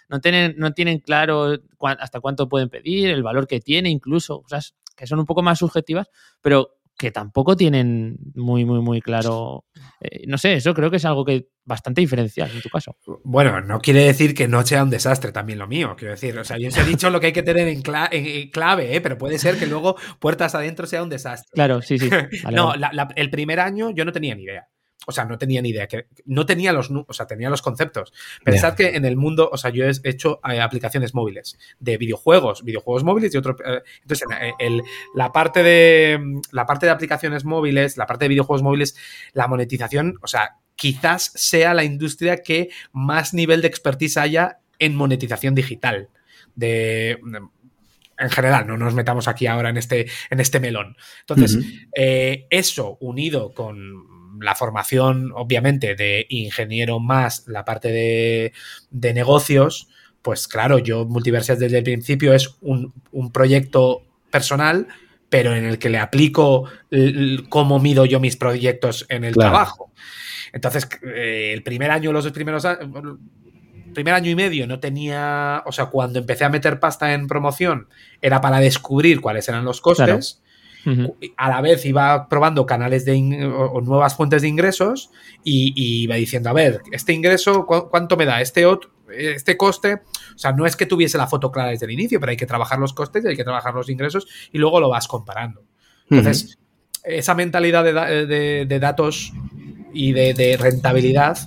no 0.10 0.22
tienen, 0.22 0.56
no 0.58 0.74
tienen 0.74 1.00
claro 1.00 1.58
hasta 2.00 2.20
cuánto 2.20 2.50
pueden 2.50 2.70
pedir, 2.70 3.10
el 3.10 3.24
valor 3.24 3.48
que 3.48 3.60
tiene, 3.60 3.90
incluso, 3.90 4.42
cosas 4.42 4.76
que 4.96 5.08
son 5.08 5.20
un 5.20 5.26
poco 5.26 5.42
más 5.42 5.60
subjetivas, 5.60 6.08
pero 6.42 6.78
que 6.98 7.12
tampoco 7.12 7.58
tienen 7.58 8.18
muy, 8.36 8.64
muy, 8.64 8.80
muy 8.80 9.02
claro. 9.02 9.66
Eh, 10.00 10.24
no 10.28 10.38
sé, 10.38 10.54
eso 10.54 10.74
creo 10.74 10.90
que 10.90 10.98
es 10.98 11.06
algo 11.06 11.26
que 11.26 11.50
bastante 11.66 12.00
diferencial 12.00 12.50
en 12.52 12.62
tu 12.62 12.70
caso. 12.70 12.96
Bueno, 13.24 13.60
no 13.62 13.80
quiere 13.80 14.06
decir 14.06 14.34
que 14.34 14.48
no 14.48 14.66
sea 14.66 14.84
un 14.84 14.90
desastre 14.90 15.32
también 15.32 15.60
lo 15.60 15.68
mío, 15.68 15.96
quiero 15.98 16.14
decir. 16.14 16.38
O 16.40 16.46
sea, 16.46 16.58
yo 16.58 16.70
os 16.70 16.78
he 16.78 16.86
dicho 16.86 17.10
lo 17.10 17.20
que 17.20 17.28
hay 17.28 17.34
que 17.34 17.44
tener 17.44 17.68
en, 17.68 17.82
clave, 17.82 18.96
¿eh? 18.96 19.02
pero 19.02 19.18
puede 19.18 19.38
ser 19.40 19.58
que 19.60 19.66
luego 19.66 19.98
puertas 20.20 20.56
adentro 20.56 20.88
sea 20.88 21.04
un 21.04 21.10
desastre. 21.10 21.52
Claro, 21.54 21.82
sí, 21.82 22.00
sí. 22.00 22.10
no, 22.52 22.74
el 23.16 23.30
primer 23.30 23.60
año 23.60 23.92
yo 23.92 24.06
no 24.06 24.14
tenía 24.14 24.36
ni 24.36 24.44
idea 24.44 24.66
o 25.08 25.12
sea, 25.12 25.26
no 25.26 25.38
tenía 25.38 25.62
ni 25.62 25.70
idea, 25.70 25.88
que 25.88 26.08
no 26.26 26.46
tenía 26.46 26.74
los, 26.74 26.90
o 26.92 27.14
sea, 27.14 27.28
tenía 27.28 27.50
los 27.50 27.62
conceptos. 27.62 28.12
Pensad 28.44 28.76
que 28.76 28.96
en 28.96 29.06
el 29.06 29.18
mundo, 29.18 29.50
o 29.52 29.58
sea, 29.58 29.72
yo 29.72 29.86
he 29.86 29.92
hecho 30.04 30.40
eh, 30.50 30.60
aplicaciones 30.60 31.14
móviles 31.14 31.58
de 31.80 31.98
videojuegos, 31.98 32.64
videojuegos 32.64 33.04
móviles 33.04 33.34
y 33.34 33.38
otro. 33.38 33.56
Eh, 33.66 33.82
entonces, 34.02 34.28
el, 34.60 34.82
la 35.14 35.32
parte 35.32 35.64
de 35.64 36.20
la 36.52 36.66
parte 36.66 36.88
de 36.88 36.92
aplicaciones 36.92 37.46
móviles, 37.46 37.98
la 37.98 38.08
parte 38.08 38.26
de 38.26 38.30
videojuegos 38.30 38.64
móviles, 38.64 38.96
la 39.34 39.48
monetización, 39.48 40.18
o 40.22 40.28
sea, 40.28 40.58
quizás 40.76 41.32
sea 41.36 41.74
la 41.74 41.84
industria 41.84 42.38
que 42.38 42.70
más 42.92 43.34
nivel 43.34 43.62
de 43.62 43.68
expertise 43.68 44.18
haya 44.18 44.60
en 44.80 44.96
monetización 44.96 45.56
digital. 45.56 46.10
De, 46.56 47.20
en 48.18 48.30
general, 48.30 48.66
no 48.66 48.78
nos 48.78 48.94
metamos 48.94 49.28
aquí 49.28 49.46
ahora 49.46 49.70
en 49.70 49.78
este, 49.78 50.08
en 50.30 50.40
este 50.40 50.60
melón. 50.60 50.96
Entonces, 51.22 51.60
eh, 51.96 52.48
eso 52.50 52.98
unido 53.02 53.54
con 53.54 54.16
la 54.40 54.56
formación, 54.56 55.32
obviamente, 55.36 55.96
de 55.96 56.26
ingeniero 56.30 57.00
más 57.00 57.48
la 57.48 57.66
parte 57.66 57.90
de, 57.90 59.14
negocios, 59.14 59.88
pues 60.22 60.48
claro, 60.48 60.80
yo 60.80 61.06
Multiversias 61.06 61.60
desde 61.60 61.78
el 61.78 61.84
principio 61.84 62.34
es 62.34 62.56
un, 62.62 62.94
proyecto 63.32 64.04
personal, 64.32 64.88
pero 65.30 65.56
en 65.56 65.66
el 65.66 65.80
que 65.80 65.90
le 65.90 65.98
aplico 65.98 66.70
cómo 67.50 67.80
mido 67.80 68.06
yo 68.06 68.20
mis 68.20 68.38
proyectos 68.38 69.06
en 69.10 69.24
el 69.24 69.36
trabajo. 69.36 69.92
Entonces, 70.54 70.88
eh, 71.04 71.52
el 71.54 71.64
primer 71.64 71.92
año, 71.92 72.14
los 72.14 72.24
dos 72.24 72.34
primeros 72.34 72.64
años, 72.64 72.88
primer 73.96 74.14
año 74.14 74.30
y 74.30 74.36
medio 74.36 74.68
no 74.68 74.80
tenía, 74.80 75.64
o 75.66 75.72
sea, 75.72 75.88
cuando 75.88 76.20
empecé 76.20 76.46
a 76.46 76.50
meter 76.50 76.80
pasta 76.80 77.14
en 77.14 77.26
promoción, 77.26 77.88
era 78.22 78.42
para 78.42 78.60
descubrir 78.60 79.22
cuáles 79.22 79.50
eran 79.50 79.66
los 79.66 79.82
costes. 79.82 80.44
A 81.38 81.50
la 81.50 81.62
vez 81.62 81.86
iba 81.86 82.28
probando 82.30 82.66
canales 82.66 83.06
de 83.06 83.46
o, 83.46 83.82
nuevas 83.82 84.16
fuentes 84.16 84.42
de 84.42 84.48
ingresos 84.48 85.12
y, 85.44 86.04
iba 86.04 86.16
diciendo, 86.16 86.50
a 86.50 86.54
ver, 86.54 86.82
este 86.92 87.14
ingreso, 87.14 87.66
¿cuánto 87.66 88.18
me 88.18 88.26
da? 88.26 88.42
Este 88.42 88.66
otro, 88.66 88.92
este 89.10 89.58
coste, 89.58 90.02
o 90.36 90.38
sea, 90.38 90.52
no 90.52 90.66
es 90.66 90.76
que 90.76 90.86
tuviese 90.86 91.18
la 91.18 91.28
foto 91.28 91.52
clara 91.52 91.70
desde 91.70 91.86
el 91.86 91.92
inicio, 91.92 92.20
pero 92.20 92.32
hay 92.32 92.38
que 92.38 92.46
trabajar 92.46 92.80
los 92.80 92.94
costes 92.94 93.24
y 93.26 93.28
hay 93.30 93.36
que 93.36 93.44
trabajar 93.44 93.74
los 93.74 93.90
ingresos 93.90 94.28
y 94.52 94.58
luego 94.58 94.80
lo 94.80 94.90
vas 94.90 95.08
comparando. 95.08 95.64
Entonces, 96.10 96.58
esa 97.04 97.36
mentalidad 97.36 97.84
de, 97.84 98.80
datos 98.80 99.34
y 99.94 100.12
de, 100.12 100.58
rentabilidad 100.60 101.38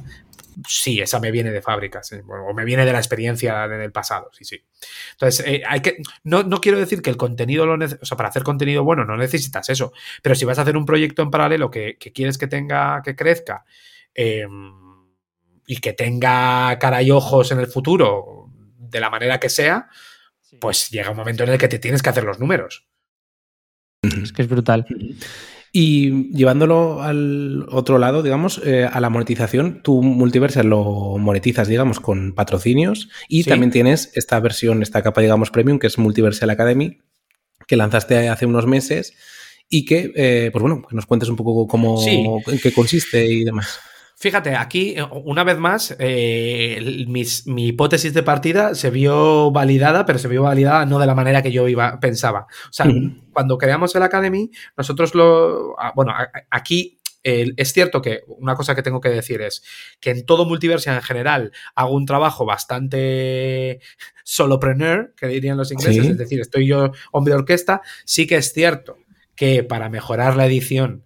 sí, 0.67 1.01
esa 1.01 1.21
me 1.21 1.31
viene 1.31 1.51
de 1.51 1.63
fábrica, 1.63 2.01
o 2.29 2.55
me 2.55 2.65
viene 2.65 2.85
de 2.85 2.93
la 2.93 2.99
experiencia 2.99 3.69
del 3.69 3.93
pasado, 3.93 4.31
sí, 4.33 4.45
sí. 4.45 4.65
Entonces, 5.13 5.47
eh, 5.47 5.63
hay 5.67 5.81
que, 5.81 5.99
no, 6.25 6.45
quiero 6.61 6.79
decir 6.79 7.03
que 7.03 7.11
el 7.11 7.17
contenido 7.17 7.67
lo 7.67 7.85
o 7.85 8.05
sea, 8.05 8.17
para 8.17 8.29
hacer 8.29 8.43
contenido 8.43 8.85
bueno 8.85 9.05
no 9.05 9.17
necesitas 9.17 9.69
eso, 9.69 9.93
pero 10.23 10.35
si 10.35 10.45
vas 10.45 10.59
a 10.59 10.63
hacer 10.63 10.77
un 10.77 10.87
proyecto 10.87 11.23
en 11.23 11.31
paralelo 11.31 11.71
que, 11.71 11.97
quieres 11.99 12.39
que 12.39 12.47
tenga, 12.47 13.03
que 13.05 13.15
crezca 13.15 13.65
em, 14.15 14.73
y 15.67 15.77
que 15.79 15.93
tenga 15.93 16.79
cara 16.79 17.03
y 17.03 17.11
ojos 17.11 17.53
en 17.53 17.61
el 17.61 17.67
futuro, 17.67 18.51
de 18.79 19.01
la 19.01 19.11
manera 19.11 19.39
que 19.39 19.49
sea, 19.49 19.89
pues 20.61 20.91
llega 20.91 21.11
un 21.11 21.17
momento 21.17 21.45
en 21.45 21.51
el 21.51 21.59
que 21.59 21.69
te 21.69 21.79
tienes 21.79 22.03
que 22.03 22.09
hacer 22.09 22.25
los 22.25 22.39
números. 22.39 22.89
Es 24.03 24.33
que 24.33 24.43
es 24.43 24.49
brutal. 24.49 24.87
Y 25.73 26.33
llevándolo 26.33 27.03
al 27.03 27.67
otro 27.71 27.99
lado, 27.99 28.23
digamos, 28.23 28.61
eh, 28.65 28.89
a 28.91 29.01
la 29.01 29.11
monetización, 29.11 29.83
tú 29.83 30.03
Multiverse 30.03 30.65
lo 30.65 31.19
monetizas, 31.19 31.69
digamos, 31.69 32.01
con 32.01 32.35
patrocinios 32.35 33.11
y 33.29 33.45
también 33.45 33.71
tienes 33.71 34.11
esta 34.15 34.41
versión, 34.41 34.83
esta 34.83 35.03
capa, 35.03 35.21
digamos, 35.21 35.51
premium, 35.51 35.79
que 35.79 35.87
es 35.87 35.99
Multiversal 35.99 36.51
Academy, 36.51 36.99
que 37.67 37.77
lanzaste 37.77 38.29
hace 38.29 38.47
unos 38.47 38.67
meses 38.67 39.15
y 39.69 39.85
que, 39.85 40.13
eh, 40.17 40.51
pues 40.53 40.63
bueno, 40.63 40.83
que 40.89 40.97
nos 40.97 41.07
cuentes 41.07 41.29
un 41.29 41.37
poco 41.37 41.67
cómo, 41.67 42.03
en 42.47 42.59
qué 42.59 42.73
consiste 42.73 43.27
y 43.27 43.45
demás. 43.45 43.79
Fíjate, 44.21 44.57
aquí, 44.57 44.95
eh, 44.97 45.05
una 45.25 45.45
vez 45.45 45.59
más, 45.59 45.95
eh, 46.01 47.05
mi 47.07 47.67
hipótesis 47.69 48.13
de 48.13 48.25
partida 48.25 48.75
se 48.75 48.91
vio 48.91 49.53
validada, 49.53 50.07
pero 50.07 50.19
se 50.19 50.27
vio 50.27 50.43
validada 50.43 50.85
no 50.87 50.99
de 50.99 51.07
la 51.07 51.15
manera 51.15 51.41
que 51.41 51.53
yo 51.53 51.69
iba, 51.69 52.01
pensaba. 52.01 52.49
O 52.69 52.73
sea, 52.73 52.87
cuando 53.33 53.59
creamos 53.59 53.95
el 53.95 54.03
Academy, 54.03 54.51
nosotros 54.77 55.15
lo. 55.15 55.79
Ah, 55.79 55.93
bueno, 55.95 56.13
aquí 56.51 56.99
es 57.23 57.73
cierto 57.73 58.01
que 58.01 58.23
una 58.27 58.55
cosa 58.55 58.75
que 58.75 58.83
tengo 58.83 59.01
que 59.01 59.11
decir 59.11 59.43
es 59.43 59.63
que 60.01 60.11
en 60.11 60.25
todo 60.25 60.47
multiverso 60.47 60.91
en 60.91 61.03
general 61.03 61.53
hago 61.75 61.95
un 61.95 62.07
trabajo 62.07 62.45
bastante 62.45 63.81
solopreneur, 64.25 65.15
que 65.17 65.27
dirían 65.27 65.59
los 65.59 65.71
ingleses, 65.71 66.07
es 66.07 66.19
decir, 66.19 66.41
estoy 66.41 66.67
yo 66.67 66.91
hombre 67.13 67.35
de 67.35 67.41
orquesta. 67.41 67.83
Sí 68.05 68.27
que 68.27 68.37
es 68.37 68.53
cierto 68.53 68.97
que 69.37 69.63
para 69.63 69.89
mejorar 69.89 70.37
la 70.37 70.47
edición 70.47 71.05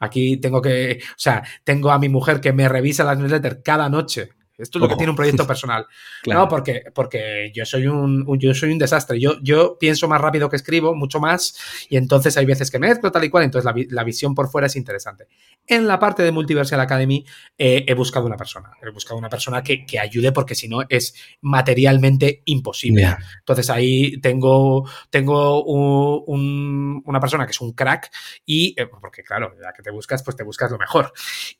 Aquí 0.00 0.36
tengo 0.38 0.62
que, 0.62 1.00
o 1.02 1.14
sea, 1.16 1.42
tengo 1.64 1.90
a 1.90 1.98
mi 1.98 2.08
mujer 2.08 2.40
que 2.40 2.52
me 2.52 2.68
revisa 2.68 3.04
las 3.04 3.18
newsletters 3.18 3.60
cada 3.64 3.88
noche 3.88 4.30
esto 4.58 4.78
es 4.78 4.82
lo 4.82 4.88
que 4.88 4.96
tiene 4.96 5.10
un 5.10 5.16
proyecto 5.16 5.46
personal. 5.46 5.86
No, 6.26 6.48
porque, 6.48 6.84
porque 6.94 7.52
yo 7.54 7.64
soy 7.64 7.86
un, 7.86 8.26
yo 8.38 8.54
soy 8.54 8.72
un 8.72 8.78
desastre. 8.78 9.20
Yo, 9.20 9.40
yo 9.42 9.76
pienso 9.78 10.08
más 10.08 10.20
rápido 10.20 10.48
que 10.48 10.56
escribo, 10.56 10.94
mucho 10.94 11.20
más, 11.20 11.56
y 11.88 11.96
entonces 11.96 12.36
hay 12.36 12.46
veces 12.46 12.70
que 12.70 12.78
mezclo 12.78 13.12
tal 13.12 13.24
y 13.24 13.30
cual, 13.30 13.44
entonces 13.44 13.70
la, 13.90 14.04
visión 14.04 14.34
por 14.34 14.48
fuera 14.48 14.68
es 14.68 14.76
interesante. 14.76 15.26
En 15.66 15.88
la 15.88 15.98
parte 15.98 16.22
de 16.22 16.30
Multiversal 16.30 16.80
Academy 16.80 17.24
eh, 17.58 17.84
he 17.86 17.94
buscado 17.94 18.26
una 18.26 18.36
persona. 18.36 18.70
He 18.80 18.90
buscado 18.90 19.18
una 19.18 19.28
persona 19.28 19.62
que, 19.62 19.84
ayude 19.98 20.30
porque 20.30 20.54
si 20.54 20.68
no 20.68 20.82
es 20.88 21.14
materialmente 21.40 22.42
imposible. 22.44 23.16
Entonces 23.38 23.68
ahí 23.70 24.20
tengo, 24.20 24.88
tengo 25.10 25.64
una 25.64 27.20
persona 27.20 27.46
que 27.46 27.52
es 27.52 27.60
un 27.60 27.72
crack 27.72 28.10
y, 28.44 28.74
eh, 28.80 28.86
porque 28.86 29.22
claro, 29.22 29.54
ya 29.60 29.72
que 29.72 29.82
te 29.82 29.90
buscas, 29.90 30.22
pues 30.22 30.36
te 30.36 30.44
buscas 30.44 30.70
lo 30.70 30.78
mejor. 30.78 31.12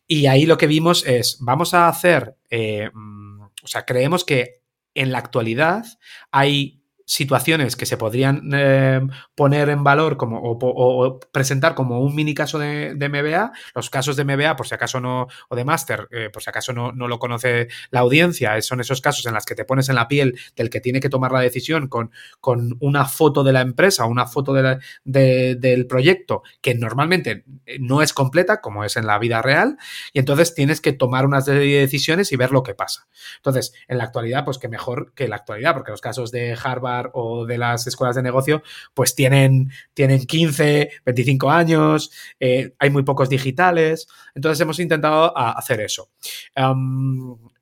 Y 0.07 0.27
ahí 0.27 0.47
lo 0.47 0.57
que 0.57 0.67
vimos 0.67 1.05
es, 1.07 1.39
vamos 1.41 1.75
a 1.75 1.89
hacer... 1.89 2.37
Eh, 2.51 2.91
Mm, 2.93 3.43
o 3.43 3.67
sea, 3.67 3.85
creemos 3.85 4.25
que 4.25 4.63
en 4.95 5.13
la 5.13 5.19
actualidad 5.19 5.85
hay 6.31 6.76
situaciones 7.07 7.77
que 7.77 7.87
se 7.87 7.97
podrían 7.97 8.51
eh, 8.53 9.01
poner 9.37 9.71
en 9.71 9.85
valor 9.85 10.17
como, 10.17 10.41
o, 10.43 11.21
presentar 11.33 11.77
como 11.77 12.01
un 12.01 12.15
mini 12.15 12.35
caso 12.35 12.59
de, 12.59 12.95
MBA. 12.97 13.53
Los 13.75 13.91
casos 13.91 14.17
de 14.17 14.25
MBA, 14.25 14.57
por 14.57 14.67
si 14.67 14.75
acaso 14.75 15.01
no, 15.01 15.29
o 15.49 15.57
de 15.57 15.65
máster, 15.65 16.09
eh, 16.11 16.31
por 16.33 16.43
si 16.43 16.51
acaso 16.51 16.73
no, 16.73 16.91
no, 16.91 17.07
lo 17.07 17.21
conoce 17.21 17.69
la 17.91 18.01
audiencia, 18.01 18.61
son 18.61 18.81
esos 18.81 19.01
casos 19.01 19.25
en 19.27 19.35
los 19.35 19.45
que 19.45 19.55
te 19.55 19.65
pones 19.65 19.89
en 19.89 19.95
la 19.95 20.09
piel 20.09 20.39
del 20.57 20.69
que 20.69 20.81
tiene 20.81 20.99
que 21.01 21.09
tomar 21.09 21.31
la 21.31 21.41
decisión 21.41 21.87
con, 21.87 22.11
con 22.41 22.77
una 22.81 23.05
foto 23.05 23.45
de 23.45 23.53
la 23.53 23.61
empresa, 23.61 24.05
una 24.07 24.27
foto 24.27 24.53
del 25.05 25.87
proyecto, 25.87 26.43
que 26.61 26.75
normalmente 26.75 27.45
no 27.79 28.03
es 28.03 28.13
completa, 28.13 28.61
como 28.61 28.85
es 28.85 28.97
en 28.97 29.07
la 29.07 29.19
vida 29.21 29.43
real, 29.43 29.79
y 30.13 30.19
entonces 30.19 30.55
tienes 30.55 30.81
que 30.81 30.93
tomar 30.93 31.25
una 31.25 31.41
serie 31.41 31.77
de 31.77 31.81
decisiones 31.83 32.33
y 32.33 32.37
ver 32.37 32.51
lo 32.51 32.65
que 32.65 32.75
pasa. 32.75 33.07
Entonces, 33.37 33.73
en 33.87 33.99
la 33.99 34.05
actualidad, 34.05 34.45
pues 34.45 34.59
que 34.59 34.69
mejor 34.69 35.13
que 35.15 35.29
la 35.29 35.37
actualidad, 35.37 35.75
porque 35.75 35.93
los 35.93 36.01
casos 36.01 36.33
de 36.33 36.59
Harvard, 36.61 36.96
o 37.13 37.47
de 37.47 37.59
las 37.59 37.87
escuelas 37.87 38.17
de 38.17 38.23
negocio, 38.23 38.63
pues 38.95 39.15
tienen, 39.15 39.71
tienen 39.95 40.25
15, 40.25 40.91
25 41.05 41.51
años, 41.51 42.11
eh, 42.41 42.75
hay 42.79 42.91
muy 42.91 43.03
pocos 43.03 43.29
digitales. 43.29 44.07
Entonces 44.35 44.61
hemos 44.61 44.79
intentado 44.79 45.37
hacer 45.37 45.81
eso. 45.81 46.11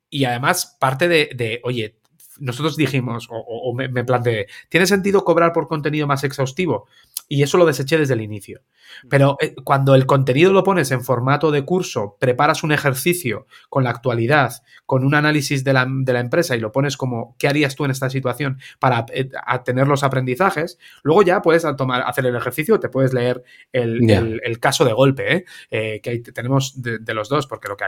y 0.09 0.23
además, 0.23 0.77
parte 0.79 1.07
de, 1.07 1.59
oye, 1.63 1.97
nosotros 2.39 2.75
dijimos, 2.77 3.27
o, 3.29 3.73
me, 3.73 3.87
me, 3.87 4.03
planteé, 4.03 4.47
¿tiene 4.69 4.87
sentido 4.87 5.23
cobrar 5.23 5.53
por 5.53 5.67
contenido 5.67 6.07
más 6.07 6.23
exhaustivo? 6.23 6.87
Y 7.27 7.43
eso 7.43 7.57
lo 7.57 7.65
deseché 7.65 7.97
desde 7.97 8.13
el 8.13 8.21
inicio. 8.21 8.61
Pero 9.09 9.37
eh, 9.41 9.55
cuando 9.63 9.95
el 9.95 10.05
contenido 10.05 10.53
lo 10.53 10.63
pones 10.63 10.91
en 10.91 11.03
formato 11.03 11.51
de 11.51 11.65
curso, 11.65 12.17
preparas 12.19 12.63
un 12.63 12.71
ejercicio 12.71 13.47
con 13.69 13.83
la 13.83 13.89
actualidad, 13.89 14.53
con 14.85 15.03
un 15.03 15.15
análisis 15.15 15.63
de 15.63 15.73
la, 15.73 15.83
empresa 16.19 16.55
y 16.55 16.59
lo 16.59 16.71
pones 16.71 16.97
como 16.97 17.35
qué 17.37 17.47
harías 17.47 17.75
tú 17.75 17.85
en 17.85 17.91
esta 17.91 18.09
situación 18.09 18.59
para 18.79 19.05
eh, 19.13 19.29
tener 19.63 19.87
los 19.87 20.03
aprendizajes, 20.03 20.77
luego 21.03 21.23
ya 21.23 21.41
puedes 21.41 21.65
tomar, 21.77 22.03
hacer 22.05 22.25
el 22.25 22.35
ejercicio, 22.35 22.79
te 22.79 22.89
puedes 22.89 23.13
leer 23.13 23.43
el, 23.71 24.59
caso 24.59 24.85
de 24.85 24.93
golpe, 24.93 25.45
¿eh? 25.69 26.01
que 26.01 26.19
tenemos 26.31 26.81
de, 26.81 26.99
de, 26.99 27.13
los 27.13 27.29
dos, 27.29 27.47
porque 27.47 27.67
lo 27.67 27.75
que 27.75 27.85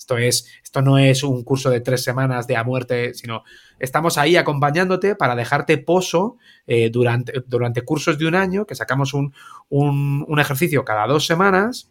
esto 0.00 0.16
es, 0.16 0.48
esto 0.64 0.80
no 0.80 0.98
es 0.98 1.22
un 1.22 1.44
curso 1.44 1.68
de 1.68 1.82
tres 1.82 2.02
semanas 2.02 2.46
de 2.46 2.56
a 2.56 2.64
muerte, 2.64 3.12
sino 3.12 3.44
estamos 3.78 4.16
ahí 4.16 4.36
acompañándote 4.36 5.14
para 5.14 5.36
dejarte 5.36 5.76
pozo 5.76 6.38
eh, 6.66 6.88
durante, 6.88 7.44
durante 7.46 7.82
cursos 7.82 8.18
de 8.18 8.26
un 8.26 8.34
año, 8.34 8.64
que 8.64 8.74
sacamos 8.74 9.12
un, 9.12 9.34
un 9.68 10.40
ejercicio 10.40 10.86
cada 10.86 11.06
dos 11.06 11.26
semanas 11.26 11.90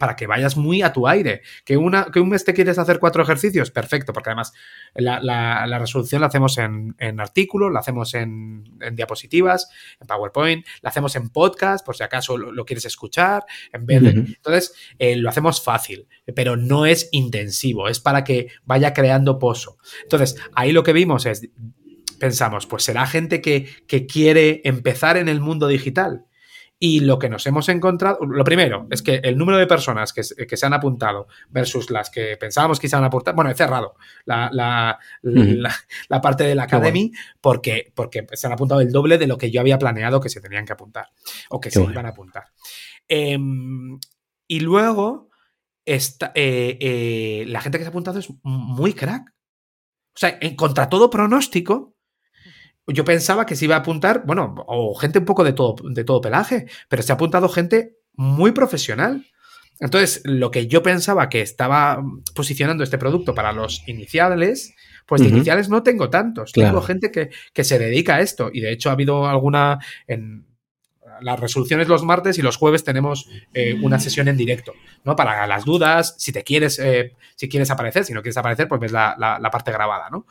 para 0.00 0.16
que 0.16 0.26
vayas 0.26 0.56
muy 0.56 0.80
a 0.80 0.94
tu 0.94 1.06
aire. 1.06 1.42
Que, 1.62 1.76
una, 1.76 2.06
que 2.06 2.20
un 2.20 2.30
mes 2.30 2.42
te 2.42 2.54
quieres 2.54 2.78
hacer 2.78 2.98
cuatro 2.98 3.22
ejercicios, 3.22 3.70
perfecto, 3.70 4.14
porque 4.14 4.30
además 4.30 4.54
la, 4.94 5.78
resolución 5.78 6.22
la 6.22 6.28
hacemos 6.28 6.56
en, 6.56 6.96
en 6.98 7.20
artículos, 7.20 7.70
la 7.70 7.80
hacemos 7.80 8.14
en, 8.14 8.64
diapositivas, 8.94 9.68
en 10.00 10.06
PowerPoint, 10.06 10.66
la 10.80 10.88
hacemos 10.88 11.16
en 11.16 11.28
podcast, 11.28 11.84
por 11.84 11.98
si 11.98 12.02
acaso 12.02 12.38
lo, 12.38 12.64
quieres 12.64 12.86
escuchar, 12.86 13.44
en 13.74 13.84
vez 13.84 14.02
de... 14.02 14.10
Entonces, 14.10 14.72
eh, 14.98 15.16
lo 15.16 15.28
hacemos 15.28 15.62
fácil, 15.62 16.08
pero 16.34 16.56
no 16.56 16.86
es 16.86 17.10
intensivo, 17.12 17.86
es 17.86 18.00
para 18.00 18.24
que 18.24 18.48
vaya 18.64 18.94
creando 18.94 19.38
pozo. 19.38 19.76
Entonces, 20.04 20.36
ahí 20.54 20.72
lo 20.72 20.82
que 20.82 20.94
vimos 20.94 21.26
es, 21.26 21.46
pensamos, 22.18 22.66
pues 22.66 22.84
será 22.84 23.06
gente 23.06 23.42
que, 23.42 23.68
que 23.86 24.06
quiere 24.06 24.62
empezar 24.64 25.18
en 25.18 25.28
el 25.28 25.40
mundo 25.40 25.68
digital 25.68 26.24
y 26.82 27.00
lo 27.00 27.18
que 27.18 27.28
nos 27.28 27.46
hemos 27.46 27.68
encontrado, 27.68 28.24
lo 28.24 28.42
primero 28.42 28.86
es 28.90 29.02
que 29.02 29.16
el 29.16 29.36
número 29.36 29.58
de 29.58 29.66
personas 29.66 30.14
que, 30.14 30.24
se 30.24 30.66
han 30.66 30.72
apuntado 30.72 31.28
versus 31.50 31.90
las 31.90 32.08
que 32.08 32.38
pensábamos 32.38 32.80
que 32.80 32.88
se 32.88 32.96
han 32.96 33.04
apuntado, 33.04 33.36
bueno, 33.36 33.50
he 33.50 33.54
cerrado 33.54 33.96
la, 34.24 34.48
la, 34.50 34.98
la, 35.20 36.20
parte 36.22 36.44
de 36.44 36.54
la 36.54 36.62
Academy 36.62 37.12
porque, 37.38 37.92
porque 37.94 38.26
se 38.32 38.46
han 38.46 38.54
apuntado 38.54 38.80
el 38.80 38.90
doble 38.90 39.18
de 39.18 39.26
lo 39.26 39.36
que 39.36 39.50
yo 39.50 39.60
había 39.60 39.78
planeado 39.78 40.22
que 40.22 40.30
se 40.30 40.40
tenían 40.40 40.64
que 40.64 40.72
apuntar 40.72 41.08
o 41.50 41.60
que 41.60 41.70
se 41.70 41.82
iban 41.82 42.06
a 42.06 42.10
apuntar. 42.10 42.46
Em, 43.06 44.00
y 44.48 44.60
luego, 44.60 45.28
esta, 45.84 46.32
eh, 46.34 46.78
eh, 46.80 47.44
la 47.46 47.60
gente 47.60 47.76
que 47.76 47.84
se 47.84 47.88
ha 47.88 47.90
apuntado 47.90 48.18
es 48.18 48.32
muy 48.42 48.94
crack. 48.94 49.34
O 50.14 50.18
sea, 50.18 50.38
en, 50.40 50.56
contra 50.56 50.88
todo 50.88 51.10
pronóstico, 51.10 51.94
yo 52.90 53.04
pensaba 53.04 53.46
que 53.46 53.56
se 53.56 53.64
iba 53.64 53.76
a 53.76 53.80
apuntar, 53.80 54.24
bueno, 54.26 54.54
o 54.66 54.94
gente 54.94 55.18
un 55.18 55.24
poco 55.24 55.44
de 55.44 55.52
todo, 55.52 55.76
de 55.90 56.04
todo 56.04 56.20
pelaje, 56.20 56.66
pero 56.88 57.02
se 57.02 57.12
ha 57.12 57.14
apuntado 57.14 57.48
gente 57.48 57.96
muy 58.14 58.52
profesional. 58.52 59.26
Entonces, 59.80 60.20
lo 60.24 60.50
que 60.50 60.66
yo 60.66 60.82
pensaba 60.82 61.28
que 61.28 61.40
estaba 61.40 62.02
posicionando 62.34 62.84
este 62.84 62.98
producto 62.98 63.34
para 63.34 63.52
los 63.52 63.82
iniciales, 63.88 64.74
pues 65.06 65.22
de 65.22 65.28
iniciales 65.28 65.68
no 65.70 65.82
tengo 65.82 66.10
tantos. 66.10 66.52
Tengo 66.52 66.82
gente 66.82 67.10
que, 67.10 67.30
que, 67.54 67.64
se 67.64 67.78
dedica 67.78 68.16
a 68.16 68.20
esto. 68.20 68.50
Y 68.52 68.60
de 68.60 68.72
hecho 68.72 68.90
ha 68.90 68.92
habido 68.92 69.26
alguna 69.26 69.78
en, 70.06 70.49
las 71.22 71.38
resoluciones 71.38 71.88
los 71.88 72.02
martes 72.02 72.38
y 72.38 72.42
los 72.42 72.56
jueves 72.56 72.84
tenemos 72.84 73.28
eh, 73.54 73.78
una 73.82 73.98
sesión 73.98 74.28
en 74.28 74.36
directo, 74.36 74.72
¿no? 75.04 75.16
Para 75.16 75.46
las 75.46 75.64
dudas, 75.64 76.14
si 76.18 76.32
te 76.32 76.42
quieres, 76.42 76.78
eh, 76.78 77.14
si 77.36 77.48
quieres 77.48 77.70
aparecer, 77.70 78.04
si 78.04 78.12
no 78.12 78.22
quieres 78.22 78.36
aparecer, 78.36 78.68
pues 78.68 78.80
ves 78.80 78.92
la, 78.92 79.50
parte 79.52 79.72
grabada, 79.72 80.10
¿no? 80.10 80.26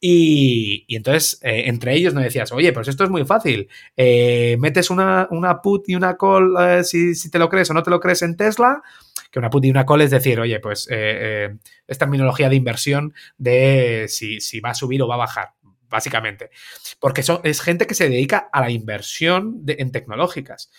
Y, 0.00 0.84
entonces, 0.88 1.38
eh, 1.42 1.64
entre 1.66 1.94
ellos 1.94 2.14
me 2.14 2.22
decías, 2.22 2.52
oye, 2.52 2.72
pues 2.72 2.88
esto 2.88 3.04
es 3.04 3.10
muy 3.10 3.24
fácil. 3.24 3.68
metes 3.96 4.90
una, 4.90 5.28
una, 5.30 5.60
put 5.60 5.88
y 5.88 5.94
una 5.94 6.16
call, 6.16 6.84
si, 6.84 7.14
si, 7.14 7.30
te 7.30 7.38
lo 7.38 7.48
crees 7.48 7.70
o 7.70 7.74
no 7.74 7.82
te 7.82 7.90
lo 7.90 8.00
crees 8.00 8.22
en 8.22 8.36
Tesla, 8.36 8.82
que 9.30 9.38
una 9.38 9.50
put 9.50 9.64
y 9.64 9.70
una 9.70 9.86
call 9.86 10.02
es 10.02 10.10
decir, 10.10 10.40
oye, 10.40 10.60
pues 10.60 10.88
es 10.90 11.98
terminología 11.98 12.48
de 12.48 12.56
inversión 12.56 13.14
de 13.38 14.06
si, 14.08 14.40
si 14.40 14.60
va 14.60 14.70
a 14.70 14.74
subir 14.74 15.02
o 15.02 15.08
va 15.08 15.14
a 15.14 15.18
bajar 15.18 15.55
básicamente. 15.88 16.50
Porque 17.00 17.22
son, 17.22 17.40
es 17.44 17.60
gente 17.60 17.86
que 17.86 17.94
se 17.94 18.08
dedica 18.08 18.48
a 18.52 18.60
la 18.60 18.70
inversión 18.70 19.62
en 19.66 19.92
tecnológicas. 19.92 20.70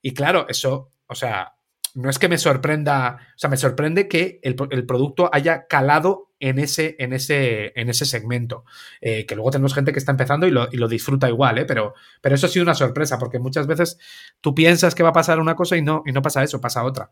Y 0.00 0.14
claro, 0.14 0.46
eso, 0.48 0.90
o 1.06 1.14
sea, 1.14 1.54
no 1.94 2.08
es 2.08 2.18
que 2.18 2.28
me 2.28 2.38
sorprenda, 2.38 3.18
o 3.34 3.38
sea, 3.38 3.50
me 3.50 3.56
sorprende 3.56 4.08
que 4.08 4.40
el, 4.42 4.54
producto 4.54 5.28
haya 5.32 5.66
calado 5.66 6.30
en 6.40 6.58
ese, 6.58 6.96
en 6.98 7.12
ese, 7.12 7.72
en 7.78 7.90
ese 7.90 8.06
segmento. 8.06 8.64
Eh, 9.00 9.26
que 9.26 9.34
luego 9.34 9.50
tenemos 9.50 9.74
gente 9.74 9.92
que 9.92 9.98
está 9.98 10.12
empezando 10.12 10.46
y 10.46 10.50
lo, 10.50 10.68
y 10.72 10.76
lo, 10.76 10.88
disfruta 10.88 11.28
igual, 11.28 11.58
¿eh? 11.58 11.64
pero, 11.64 11.94
pero 12.20 12.34
eso 12.34 12.46
ha 12.46 12.50
sido 12.50 12.64
una 12.64 12.74
sorpresa, 12.74 13.18
porque 13.18 13.38
muchas 13.38 13.66
veces 13.66 13.98
tú 14.40 14.54
piensas 14.54 14.94
que 14.94 15.02
va 15.02 15.10
a 15.10 15.14
pasar 15.14 15.38
una 15.38 15.54
cosa 15.54 15.76
y 15.76 15.82
no, 15.82 16.02
y 16.06 16.12
no 16.12 16.22
pasa 16.22 16.42
eso, 16.42 16.60
pasa 16.60 16.84
otra. 16.84 17.10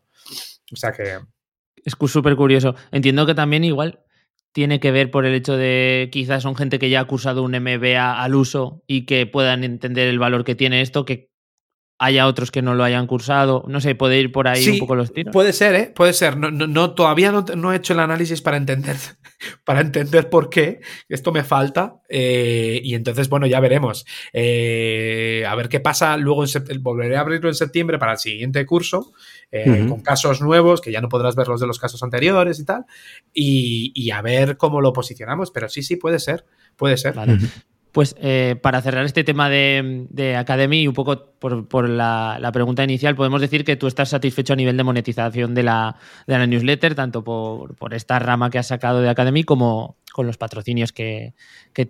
O 0.71 0.75
sea 0.75 0.91
que. 0.91 1.19
Es 1.83 1.95
súper 2.07 2.35
curioso. 2.35 2.75
Entiendo 2.91 3.25
que 3.25 3.33
también 3.33 3.63
igual 3.63 4.03
tiene 4.51 4.79
que 4.79 4.91
ver 4.91 5.11
por 5.11 5.25
el 5.25 5.33
hecho 5.33 5.57
de 5.57 6.09
quizás 6.11 6.43
son 6.43 6.55
gente 6.55 6.79
que 6.79 6.89
ya 6.89 7.01
ha 7.01 7.07
cursado 7.07 7.43
un 7.43 7.51
MBA 7.51 8.21
al 8.21 8.35
uso 8.35 8.83
y 8.87 9.05
que 9.05 9.25
puedan 9.25 9.63
entender 9.63 10.07
el 10.07 10.19
valor 10.19 10.43
que 10.43 10.55
tiene 10.55 10.81
esto, 10.81 11.05
que 11.05 11.30
haya 12.01 12.25
otros 12.25 12.49
que 12.49 12.63
no 12.63 12.73
lo 12.73 12.83
hayan 12.83 13.05
cursado. 13.05 13.63
No 13.67 13.79
sé, 13.79 13.93
puede 13.93 14.19
ir 14.19 14.31
por 14.31 14.47
ahí 14.47 14.67
un 14.67 14.79
poco 14.79 14.95
los 14.95 15.13
tiros. 15.13 15.31
Puede 15.31 15.53
ser, 15.53 15.75
¿eh? 15.75 15.93
Puede 15.95 16.13
ser. 16.13 16.35
No, 16.35 16.49
no, 16.49 16.95
todavía 16.95 17.31
no, 17.31 17.73
he 17.73 17.75
hecho 17.75 17.93
el 17.93 17.99
análisis 17.99 18.41
para 18.41 18.57
entender, 18.57 18.97
para 19.63 19.81
entender 19.81 20.27
por 20.27 20.49
qué. 20.49 20.79
Esto 21.07 21.31
me 21.31 21.43
falta. 21.43 22.01
Eh, 22.09 22.81
y 22.83 22.95
entonces, 22.95 23.29
bueno, 23.29 23.45
ya 23.45 23.59
veremos. 23.59 24.03
Eh, 24.33 25.45
a 25.47 25.53
ver 25.53 25.69
qué 25.69 25.79
pasa. 25.79 26.17
Luego 26.17 26.43
en 26.43 26.81
volveré 26.81 27.17
a 27.17 27.19
abrirlo 27.19 27.49
en 27.49 27.55
septiembre 27.55 27.99
para 27.99 28.13
el 28.13 28.17
siguiente 28.17 28.65
curso. 28.65 29.13
Eh, 29.51 29.85
con 29.87 30.01
casos 30.01 30.41
nuevos, 30.41 30.81
que 30.81 30.91
ya 30.91 31.01
no 31.01 31.09
podrás 31.09 31.35
ver 31.35 31.49
los 31.49 31.61
de 31.61 31.67
los 31.67 31.77
casos 31.77 32.01
anteriores 32.01 32.59
y 32.59 32.65
tal. 32.65 32.85
Y, 33.31 34.09
a 34.09 34.23
ver 34.23 34.57
cómo 34.57 34.81
lo 34.81 34.91
posicionamos. 34.91 35.51
Pero 35.51 35.69
sí, 35.69 35.83
sí, 35.83 35.97
puede 35.97 36.17
ser. 36.17 36.45
Puede 36.75 36.97
ser. 36.97 37.13
Vale. 37.13 37.37
Pues 37.91 38.15
eh, 38.21 38.55
para 38.61 38.81
cerrar 38.81 39.05
este 39.05 39.25
tema 39.25 39.49
de, 39.49 40.35
Academy 40.37 40.83
y 40.83 40.87
un 40.87 40.93
poco 40.93 41.33
por, 41.39 41.89
la, 41.89 42.49
pregunta 42.53 42.83
inicial, 42.83 43.15
podemos 43.15 43.41
decir 43.41 43.65
que 43.65 43.75
tú 43.75 43.87
estás 43.87 44.09
satisfecho 44.09 44.53
a 44.53 44.55
nivel 44.55 44.77
de 44.77 44.83
monetización 44.83 45.53
de 45.53 45.63
la, 45.63 45.97
newsletter, 46.27 46.95
tanto 46.95 47.23
por, 47.23 47.93
esta 47.93 48.17
rama 48.19 48.49
que 48.49 48.59
has 48.59 48.67
sacado 48.67 49.01
de 49.01 49.09
Academy 49.09 49.43
como 49.43 49.97
con 50.13 50.25
los 50.25 50.37
patrocinios 50.37 50.93
que, 50.93 51.33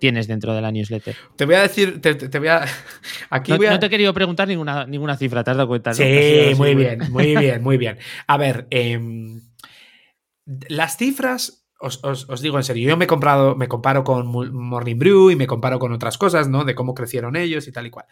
tienes 0.00 0.26
dentro 0.26 0.54
de 0.54 0.62
la 0.62 0.72
newsletter. 0.72 1.14
Te 1.36 1.44
voy 1.44 1.54
a 1.54 1.62
decir, 1.62 2.00
te, 2.00 2.38
voy 2.38 2.48
a... 2.48 2.64
Aquí 3.30 3.52
no, 3.52 3.78
te 3.78 3.86
he 3.86 3.90
querido 3.90 4.12
preguntar 4.12 4.48
ninguna, 4.48 4.86
ninguna 4.86 5.16
cifra, 5.16 5.44
¿te 5.44 5.52
has 5.52 5.56
dado 5.56 5.68
cuenta? 5.68 5.94
Sí, 5.94 6.52
muy 6.56 6.74
bien, 6.74 7.10
muy 7.10 7.36
bien, 7.36 7.62
muy 7.62 7.76
bien. 7.76 7.98
A 8.26 8.36
ver, 8.36 8.66
em, 8.70 9.40
las 10.68 10.96
cifras 10.96 11.61
os, 11.82 12.40
digo 12.40 12.56
en 12.58 12.64
serio, 12.64 12.88
yo 12.88 12.96
me 12.96 13.04
he 13.04 13.08
comprado, 13.08 13.56
me 13.56 13.68
comparo 13.68 14.04
con 14.04 14.26
Morning 14.26 14.96
Brew 14.96 15.30
y 15.30 15.36
me 15.36 15.46
comparo 15.46 15.78
con 15.78 15.92
otras 15.92 16.16
cosas, 16.16 16.48
¿no? 16.48 16.64
De 16.64 16.74
cómo 16.74 16.94
crecieron 16.94 17.36
ellos 17.36 17.66
y 17.66 17.72
tal 17.72 17.86
y 17.86 17.90
cual. 17.90 18.06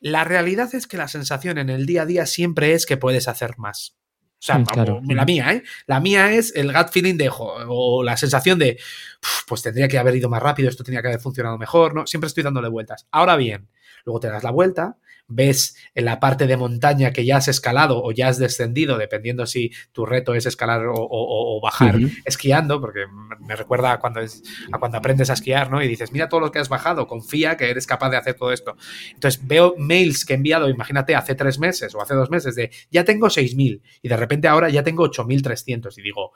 La 0.00 0.24
realidad 0.24 0.74
es 0.74 0.86
que 0.86 0.96
la 0.96 1.08
sensación 1.08 1.58
en 1.58 1.70
el 1.70 1.86
día 1.86 2.02
a 2.02 2.06
día 2.06 2.26
siempre 2.26 2.72
es 2.72 2.86
que 2.86 2.96
puedes 2.96 3.28
hacer 3.28 3.56
más. 3.56 3.96
O 4.44 4.46
sea, 4.46 4.62
la 5.08 5.24
mía, 5.24 5.52
¿eh? 5.52 5.62
La 5.86 6.00
mía 6.00 6.34
es 6.34 6.54
el 6.54 6.70
gut 6.70 6.90
feeling 6.90 7.16
de, 7.16 7.30
o 7.32 8.02
la 8.02 8.16
sensación 8.18 8.58
de, 8.58 8.78
pues 9.46 9.62
tendría 9.62 9.88
que 9.88 9.96
haber 9.96 10.16
ido 10.16 10.28
más 10.28 10.42
rápido, 10.42 10.68
esto 10.68 10.84
tenía 10.84 11.00
que 11.00 11.08
haber 11.08 11.20
funcionado 11.20 11.56
mejor, 11.56 11.94
¿no? 11.94 12.06
Siempre 12.06 12.26
estoy 12.28 12.42
dándole 12.42 12.68
vueltas. 12.68 13.06
Ahora 13.10 13.36
bien, 13.36 13.70
luego 14.04 14.20
te 14.20 14.28
das 14.28 14.42
la 14.42 14.50
vuelta, 14.50 14.98
ves 15.26 15.76
en 15.94 16.04
la 16.04 16.20
parte 16.20 16.46
de 16.46 16.56
montaña 16.56 17.12
que 17.12 17.24
ya 17.24 17.38
has 17.38 17.48
escalado 17.48 18.02
o 18.02 18.12
ya 18.12 18.28
has 18.28 18.38
descendido, 18.38 18.98
dependiendo 18.98 19.46
si 19.46 19.72
tu 19.92 20.04
reto 20.06 20.34
es 20.34 20.46
escalar 20.46 20.82
o, 20.86 21.60
bajar 21.62 21.96
esquiando, 22.24 22.80
porque 22.80 23.06
me 23.40 23.56
recuerda 23.56 23.92
a 23.92 23.98
cuando, 23.98 24.20
es, 24.20 24.42
a 24.72 24.78
cuando 24.78 24.98
aprendes 24.98 25.30
a 25.30 25.34
esquiar, 25.34 25.70
¿no? 25.70 25.82
Y 25.82 25.88
dices, 25.88 26.12
mira 26.12 26.28
todo 26.28 26.40
lo 26.40 26.52
que 26.52 26.58
has 26.58 26.68
bajado, 26.68 27.06
confía 27.06 27.56
que 27.56 27.70
eres 27.70 27.86
capaz 27.86 28.10
de 28.10 28.16
hacer 28.16 28.34
todo 28.34 28.52
esto. 28.52 28.76
Entonces 29.14 29.40
veo 29.46 29.74
mails 29.78 30.24
que 30.24 30.34
he 30.34 30.36
enviado, 30.36 30.68
imagínate, 30.68 31.14
hace 31.14 31.34
tres 31.34 31.58
meses 31.58 31.94
o 31.94 32.02
hace 32.02 32.14
dos 32.14 32.30
meses 32.30 32.54
de, 32.54 32.70
ya 32.90 33.04
tengo 33.04 33.28
6.000 33.28 33.80
y 34.02 34.08
de 34.08 34.16
repente 34.16 34.48
ahora 34.48 34.68
ya 34.68 34.82
tengo 34.82 35.04
8.300 35.08 35.96
y 35.96 36.02
digo, 36.02 36.32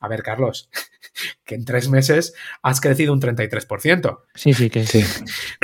a 0.00 0.08
ver, 0.08 0.22
Carlos, 0.22 0.70
que 1.44 1.54
en 1.54 1.64
tres 1.64 1.88
meses 1.88 2.34
has 2.62 2.80
crecido 2.80 3.12
un 3.12 3.20
33%. 3.20 4.20
Sí, 4.34 4.52
sí, 4.52 4.70
que 4.70 4.86
sí. 4.86 5.04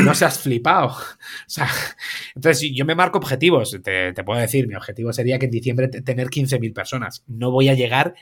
No 0.02 0.14
se 0.14 0.24
has 0.24 0.38
flipado. 0.38 0.96
O 1.46 1.50
sea, 1.54 1.68
entonces, 2.34 2.70
yo 2.74 2.84
me 2.84 2.94
marco 2.94 3.18
objetivos. 3.18 3.78
Te, 3.82 4.12
puedo 4.24 4.40
decir, 4.40 4.66
mi 4.66 4.74
objetivo 4.74 5.12
sería 5.12 5.38
que 5.38 5.46
en 5.46 5.50
diciembre 5.52 5.88
tener 5.88 6.28
15.000 6.28 6.72
personas. 6.72 7.22
No 7.26 7.50
voy 7.50 7.68
a 7.68 7.74
llegar, 7.74 8.14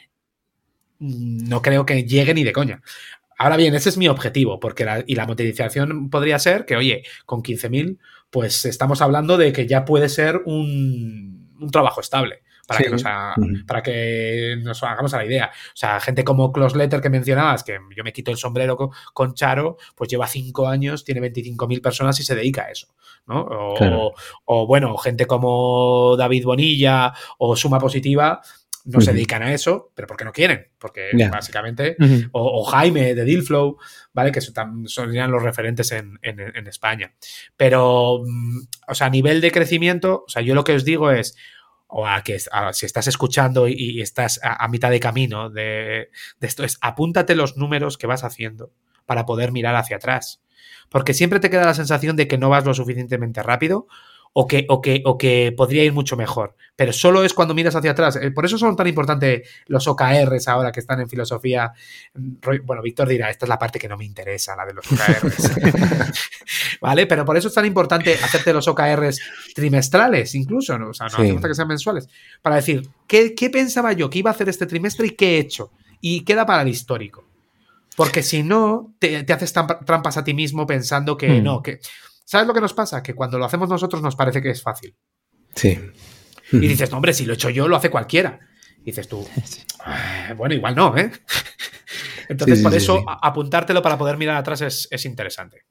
no 0.98 1.62
creo 1.62 1.86
que 1.86 2.04
llegue 2.04 2.34
ni 2.34 2.44
de 2.44 2.52
coña. 2.52 2.82
Ahora 3.38 3.56
bien, 3.56 3.74
ese 3.74 3.88
es 3.88 3.96
mi 3.96 4.08
objetivo, 4.08 4.60
porque 4.60 4.84
la, 4.84 5.04
y 5.06 5.14
la 5.14 5.26
monetización 5.26 6.10
podría 6.10 6.38
ser 6.38 6.64
que, 6.64 6.76
oye, 6.76 7.04
con 7.24 7.42
15.000, 7.42 7.98
pues 8.30 8.64
estamos 8.64 9.00
hablando 9.00 9.36
de 9.36 9.52
que 9.52 9.66
ya 9.66 9.84
puede 9.84 10.08
ser 10.08 10.42
un, 10.44 11.50
un 11.58 11.70
trabajo 11.70 12.00
estable 12.00 12.42
para, 12.72 12.84
que 12.84 12.90
nos 12.90 13.02
para 13.66 13.82
que 13.82 14.56
nos 14.62 14.82
hagamos 14.82 15.14
a 15.14 15.18
la 15.18 15.24
idea. 15.24 15.50
O 15.52 15.76
sea, 15.76 16.00
gente 16.00 16.24
como 16.24 16.52
Close 16.52 16.76
Letter 16.76 17.00
que 17.00 17.10
mencionabas, 17.10 17.64
que 17.64 17.78
yo 17.96 18.04
me 18.04 18.12
quito 18.12 18.30
el 18.30 18.36
sombrero 18.36 18.76
con, 19.12 19.34
Charo, 19.34 19.76
pues 19.94 20.10
lleva 20.10 20.26
cinco 20.26 20.68
años, 20.68 21.04
tiene 21.04 21.20
25.000 21.20 21.80
personas 21.80 22.18
y 22.20 22.24
se 22.24 22.34
dedica 22.34 22.62
a 22.64 22.70
eso. 22.70 22.88
¿no? 23.26 23.46
O, 24.46 24.66
bueno, 24.66 24.96
gente 24.96 25.26
como 25.26 26.16
David 26.16 26.44
Bonilla 26.44 27.12
o 27.38 27.56
Suma 27.56 27.78
Positiva 27.78 28.40
no 28.84 29.00
se 29.00 29.12
dedican 29.12 29.42
a 29.42 29.52
eso, 29.52 29.92
pero 29.94 30.08
porque 30.08 30.24
no 30.24 30.32
quieren, 30.32 30.68
porque 30.78 31.10
básicamente, 31.30 31.96
o, 32.32 32.64
Jaime 32.64 33.14
de 33.14 33.24
Dealflow, 33.24 33.76
¿vale? 34.12 34.32
Que 34.32 34.40
son, 34.40 34.88
son 34.88 35.14
los 35.14 35.42
referentes 35.42 35.92
en, 35.92 36.18
en, 36.22 36.66
España. 36.66 37.14
Pero, 37.56 38.22
mm, 38.26 38.58
o 38.88 38.94
sea, 38.94 39.06
a 39.06 39.10
nivel 39.10 39.40
de 39.40 39.52
crecimiento, 39.52 40.24
o 40.26 40.28
sea, 40.28 40.42
yo 40.42 40.54
lo 40.54 40.64
que 40.64 40.74
os 40.74 40.84
digo 40.84 41.10
es, 41.10 41.36
o 41.94 42.06
a 42.06 42.22
que 42.22 42.38
si 42.38 42.86
estás 42.86 43.06
escuchando 43.06 43.68
y, 43.68 44.00
estás 44.00 44.40
a, 44.42 44.66
mitad 44.68 44.90
de 44.90 44.98
camino 44.98 45.50
de, 45.50 46.10
esto, 46.40 46.64
es 46.64 46.78
apúntate 46.80 47.34
los 47.34 47.58
números 47.58 47.98
que 47.98 48.06
vas 48.06 48.24
haciendo 48.24 48.72
para 49.04 49.26
poder 49.26 49.52
mirar 49.52 49.76
hacia 49.76 49.96
atrás. 49.96 50.42
Porque 50.88 51.12
siempre 51.12 51.38
te 51.38 51.50
queda 51.50 51.66
la 51.66 51.74
sensación 51.74 52.16
de 52.16 52.28
que 52.28 52.38
no 52.38 52.48
vas 52.48 52.64
lo 52.64 52.72
suficientemente 52.72 53.42
rápido 53.42 53.88
o 54.34 54.46
que, 54.46 54.64
o 54.68 54.80
que, 54.80 55.02
o 55.04 55.18
que 55.18 55.52
podría 55.56 55.84
ir 55.84 55.92
mucho 55.92 56.16
mejor. 56.16 56.56
Pero 56.74 56.92
solo 56.92 57.22
es 57.22 57.34
cuando 57.34 57.54
miras 57.54 57.76
hacia 57.76 57.90
atrás. 57.90 58.16
Eh, 58.16 58.30
por 58.30 58.46
eso 58.46 58.56
son 58.56 58.74
tan 58.76 58.86
importantes 58.86 59.48
los 59.66 59.86
OKRs 59.86 60.48
ahora 60.48 60.72
que 60.72 60.80
están 60.80 61.00
en 61.00 61.08
filosofía. 61.08 61.72
Bueno, 62.64 62.82
Víctor 62.82 63.08
dirá, 63.08 63.28
esta 63.28 63.44
es 63.44 63.48
la 63.48 63.58
parte 63.58 63.78
que 63.78 63.88
no 63.88 63.96
me 63.96 64.04
interesa, 64.04 64.56
la 64.56 64.64
de 64.64 64.74
los 64.74 64.86
OKRs. 64.90 65.50
¿Vale? 66.80 67.06
Pero 67.06 67.24
por 67.24 67.36
eso 67.36 67.48
es 67.48 67.54
tan 67.54 67.66
importante 67.66 68.14
hacerte 68.14 68.52
los 68.52 68.66
OKRs 68.68 69.20
trimestrales, 69.54 70.34
incluso, 70.34 70.78
¿no? 70.78 70.90
O 70.90 70.94
sea, 70.94 71.08
no 71.08 71.18
hace 71.18 71.32
falta 71.32 71.48
que 71.48 71.54
sean 71.54 71.68
mensuales. 71.68 72.08
Para 72.40 72.56
decir, 72.56 72.88
¿qué, 73.06 73.34
¿qué 73.34 73.50
pensaba 73.50 73.92
yo 73.92 74.08
que 74.08 74.20
iba 74.20 74.30
a 74.30 74.34
hacer 74.34 74.48
este 74.48 74.66
trimestre 74.66 75.08
y 75.08 75.10
qué 75.10 75.36
he 75.36 75.38
hecho? 75.38 75.70
Y 76.00 76.24
queda 76.24 76.46
para 76.46 76.62
el 76.62 76.68
histórico. 76.68 77.24
Porque 77.96 78.22
si 78.22 78.42
no, 78.42 78.94
te, 78.98 79.26
haces 79.30 79.52
trampas 79.52 80.16
a 80.16 80.24
ti 80.24 80.32
mismo 80.32 80.66
pensando 80.66 81.16
que 81.16 81.28
hmm. 81.28 81.44
no, 81.44 81.62
que 81.62 81.80
¿Sabes 82.32 82.46
lo 82.46 82.54
que 82.54 82.62
nos 82.62 82.72
pasa? 82.72 83.02
Que 83.02 83.14
cuando 83.14 83.36
lo 83.36 83.44
hacemos 83.44 83.68
nosotros 83.68 84.00
nos 84.00 84.16
parece 84.16 84.40
que 84.40 84.48
es 84.48 84.62
fácil. 84.62 84.96
Sí. 85.54 85.78
Y 86.50 86.60
dices, 86.60 86.90
no, 86.90 86.96
hombre, 86.96 87.12
si 87.12 87.26
lo 87.26 87.34
he 87.34 87.34
hecho 87.34 87.50
yo, 87.50 87.68
lo 87.68 87.76
hace 87.76 87.90
cualquiera. 87.90 88.40
Y 88.78 88.84
dices 88.84 89.06
tú, 89.06 89.28
ah, 89.84 90.32
bueno, 90.34 90.54
igual 90.54 90.74
no, 90.74 90.96
¿eh? 90.96 91.12
Entonces, 92.30 92.62
por 92.62 92.72
eso 92.72 93.04
apuntártelo 93.06 93.82
para 93.82 93.98
poder 93.98 94.16
mirar 94.16 94.38
atrás 94.38 94.88
es 94.90 95.04
interesante. 95.04 95.66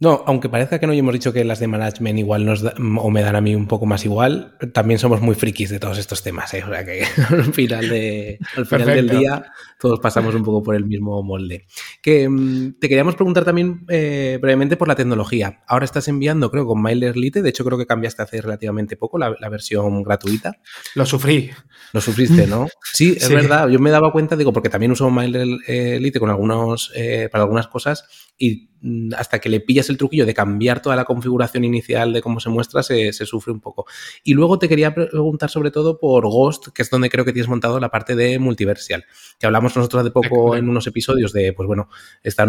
No, 0.00 0.24
aunque 0.26 0.48
parezca 0.48 0.80
que 0.80 0.86
no 0.86 0.94
hemos 0.94 1.12
dicho 1.12 1.30
que 1.32 1.44
las 1.44 1.60
de 1.60 1.68
management 1.68 2.18
igual 2.18 2.46
nos 2.46 2.64
o 2.64 3.10
me 3.10 3.20
dan 3.20 3.36
a 3.36 3.42
mí 3.42 3.54
un 3.54 3.68
poco 3.68 3.84
más 3.84 4.02
igual, 4.06 4.56
también 4.72 4.98
somos 4.98 5.20
muy 5.20 5.34
frikis 5.34 5.68
de 5.68 5.78
todos 5.78 5.98
estos 5.98 6.22
temas, 6.22 6.54
¿eh? 6.54 6.64
O 6.64 6.70
sea 6.70 6.84
que 6.86 7.04
al 7.30 7.52
final, 7.52 7.88
de, 7.88 8.38
al 8.56 8.64
final 8.64 8.86
del 8.86 9.08
día 9.10 9.44
todos 9.78 10.00
pasamos 10.00 10.34
un 10.34 10.42
poco 10.42 10.62
por 10.62 10.74
el 10.74 10.86
mismo 10.86 11.22
molde. 11.22 11.66
Que 12.00 12.28
mm, 12.28 12.78
te 12.80 12.88
queríamos 12.88 13.14
preguntar 13.14 13.44
también 13.44 13.84
eh, 13.88 14.38
brevemente 14.40 14.78
por 14.78 14.88
la 14.88 14.94
tecnología. 14.94 15.62
Ahora 15.66 15.84
estás 15.84 16.08
enviando, 16.08 16.50
creo, 16.50 16.66
con 16.66 16.80
MailerLite, 16.80 17.42
de 17.42 17.50
hecho 17.50 17.64
creo 17.64 17.76
que 17.76 17.86
cambiaste 17.86 18.22
hace 18.22 18.40
relativamente 18.40 18.96
poco 18.96 19.18
la, 19.18 19.36
versión 19.50 20.02
gratuita. 20.02 20.56
Lo 20.94 21.04
sufrí. 21.04 21.50
Lo 21.92 22.00
sufriste, 22.00 22.46
¿no? 22.46 22.68
Sí, 22.94 23.16
es 23.16 23.30
verdad. 23.30 23.68
Yo 23.68 23.78
me 23.78 23.90
daba 23.90 24.12
cuenta, 24.12 24.36
digo, 24.36 24.52
porque 24.52 24.68
también 24.68 24.92
uso 24.92 25.08
MailerLite 25.10 26.20
con 26.20 26.30
algunos, 26.30 26.92
eh, 26.94 27.28
para 27.30 27.44
algunas 27.44 27.66
cosas 27.66 28.04
y 28.36 28.70
mm, 28.80 29.14
hasta 29.16 29.40
que 29.40 29.48
le 29.48 29.60
pillas 29.60 29.88
el 29.90 29.96
truquillo 29.96 30.26
de 30.26 30.34
cambiar 30.34 30.82
toda 30.82 30.96
la 30.96 31.04
configuración 31.04 31.64
inicial 31.64 32.12
de 32.12 32.22
cómo 32.22 32.40
se 32.40 32.48
muestra, 32.48 32.82
se, 32.82 33.12
sufre 33.12 33.52
un 33.52 33.60
poco. 33.60 33.86
Y 34.24 34.34
luego 34.34 34.58
te 34.58 34.68
quería 34.68 34.94
preguntar 34.94 35.50
sobre 35.50 35.70
todo 35.70 35.98
por 35.98 36.24
Ghost, 36.24 36.68
que 36.74 36.82
es 36.82 36.90
donde 36.90 37.10
creo 37.10 37.24
que 37.24 37.32
tienes 37.32 37.48
montado 37.48 37.78
la 37.80 37.90
parte 37.90 38.16
de 38.16 38.38
multiversial, 38.38 39.04
que 39.38 39.46
hablamos 39.46 39.76
nosotros 39.76 40.04
de 40.04 40.10
poco 40.10 40.56
en 40.56 40.68
unos 40.68 40.86
episodios 40.86 41.32
de, 41.32 41.52
pues 41.52 41.66
bueno, 41.66 41.88
esta 42.22 42.46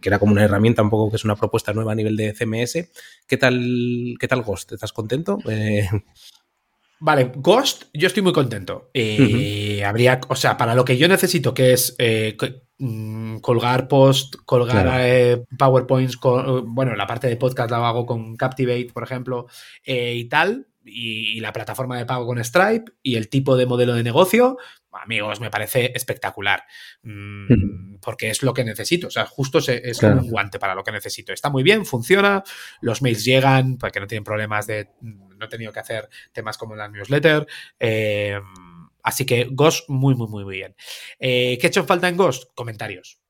que 0.00 0.08
era 0.08 0.18
como 0.18 0.32
una 0.32 0.44
herramienta, 0.44 0.82
un 0.82 0.90
poco 0.90 1.10
que 1.10 1.16
es 1.16 1.24
una 1.24 1.36
propuesta 1.36 1.72
nueva 1.72 1.92
a 1.92 1.94
nivel 1.94 2.16
de 2.16 2.32
CMS. 2.32 2.90
¿Qué 3.26 3.36
tal, 3.36 4.16
qué 4.18 4.28
tal 4.28 4.42
Ghost? 4.42 4.72
¿Estás 4.72 4.92
contento? 4.92 5.38
Eh, 5.48 5.86
Vale, 7.00 7.32
Ghost, 7.36 7.84
yo 7.92 8.06
estoy 8.06 8.22
muy 8.22 8.32
contento. 8.32 8.90
Eh, 8.94 9.84
habría, 9.84 10.22
o 10.28 10.34
sea, 10.34 10.56
para 10.56 10.74
lo 10.74 10.86
que 10.86 10.96
yo 10.96 11.06
necesito, 11.06 11.52
que 11.52 11.74
es 11.74 11.94
eh, 11.98 12.34
mm, 12.78 13.38
colgar 13.38 13.88
post, 13.88 14.36
colgar 14.44 15.00
eh, 15.00 15.44
PowerPoints, 15.58 16.18
bueno, 16.64 16.94
la 16.94 17.06
parte 17.06 17.28
de 17.28 17.36
podcast 17.36 17.70
la 17.70 17.86
hago 17.88 18.06
con 18.06 18.36
Captivate, 18.36 18.90
por 18.92 19.02
ejemplo, 19.02 19.46
y 19.84 20.24
tal, 20.28 20.68
y, 20.84 21.40
la 21.40 21.52
plataforma 21.52 21.98
de 21.98 22.06
pago 22.06 22.26
con 22.26 22.42
Stripe 22.42 22.92
y 23.02 23.16
el 23.16 23.28
tipo 23.28 23.56
de 23.56 23.66
modelo 23.66 23.94
de 23.94 24.02
negocio, 24.02 24.58
amigos, 24.92 25.40
me 25.40 25.50
parece 25.50 25.92
espectacular. 25.94 26.64
Mm, 27.02 27.96
porque 28.00 28.30
es 28.30 28.42
lo 28.42 28.54
que 28.54 28.64
necesito. 28.64 29.08
O 29.08 29.10
sea, 29.10 29.26
justo 29.26 29.58
es 29.58 30.02
un 30.02 30.30
guante 30.30 30.58
para 30.58 30.74
lo 30.74 30.84
que 30.84 30.92
necesito. 30.92 31.32
Está 31.32 31.50
muy 31.50 31.62
bien, 31.62 31.84
funciona, 31.86 32.42
los 32.80 33.02
mails 33.02 33.24
llegan, 33.24 33.76
porque 33.78 34.00
no 34.00 34.06
tienen 34.06 34.24
problemas 34.24 34.66
de 34.66 34.90
no 35.00 35.46
he 35.46 35.48
tenido 35.48 35.72
que 35.72 35.80
hacer 35.80 36.08
temas 36.32 36.58
como 36.58 36.76
la 36.76 36.88
newsletter. 36.88 37.46
Eh, 37.78 38.38
así 39.04 39.26
que 39.26 39.46
Ghost, 39.50 39.88
muy, 39.88 40.14
muy, 40.16 40.28
muy 40.28 40.44
bien. 40.44 40.74
Eh, 41.20 41.58
¿Qué 41.60 41.66
he 41.66 41.70
hecho 41.70 41.84
falta 41.84 42.08
en 42.08 42.16
Ghost? 42.16 42.50
Comentarios. 42.54 43.23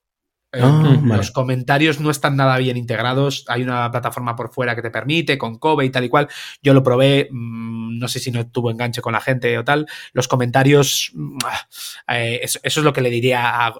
Ah, 0.61 0.99
los 1.03 1.31
comentarios 1.31 1.99
no 1.99 2.09
están 2.09 2.35
nada 2.35 2.57
bien 2.57 2.77
integrados. 2.77 3.45
Hay 3.47 3.63
una 3.63 3.89
plataforma 3.91 4.35
por 4.35 4.53
fuera 4.53 4.75
que 4.75 4.81
te 4.81 4.91
permite, 4.91 5.37
con 5.37 5.57
Kobe 5.57 5.85
y 5.85 5.89
tal 5.89 6.05
y 6.05 6.09
cual. 6.09 6.27
Yo 6.61 6.73
lo 6.73 6.83
probé, 6.83 7.27
mm, 7.31 7.97
no 7.99 8.07
sé 8.07 8.19
si 8.19 8.31
no 8.31 8.47
tuvo 8.47 8.71
enganche 8.71 9.01
con 9.01 9.13
la 9.13 9.21
gente 9.21 9.57
o 9.57 9.63
tal. 9.63 9.87
Los 10.13 10.27
comentarios, 10.27 11.11
mm, 11.13 11.37
eh, 12.09 12.39
eso, 12.43 12.59
es 12.63 12.77
lo 12.77 12.93
que 12.93 13.01
le 13.01 13.09
diría 13.09 13.67
a 13.67 13.73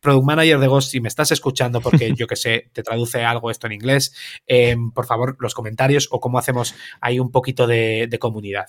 Product 0.00 0.24
Manager 0.24 0.58
de 0.58 0.66
Ghost, 0.66 0.90
si 0.90 1.00
me 1.00 1.08
estás 1.08 1.30
escuchando, 1.32 1.80
porque 1.80 2.12
yo 2.16 2.26
que 2.26 2.36
sé, 2.36 2.70
te 2.72 2.82
traduce 2.82 3.24
algo 3.24 3.50
esto 3.50 3.66
en 3.66 3.74
inglés, 3.74 4.14
em, 4.46 4.90
por 4.90 5.06
favor, 5.06 5.36
los 5.40 5.54
comentarios 5.54 6.08
o 6.10 6.20
cómo 6.20 6.38
hacemos 6.38 6.74
ahí 7.00 7.18
un 7.18 7.30
poquito 7.30 7.66
de, 7.66 8.08
comunidad. 8.20 8.66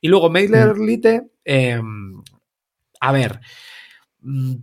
Y 0.00 0.08
luego 0.08 0.30
MailerLite, 0.30 1.20
mm. 1.20 1.26
em, 1.44 2.22
a 3.00 3.12
ver, 3.12 3.40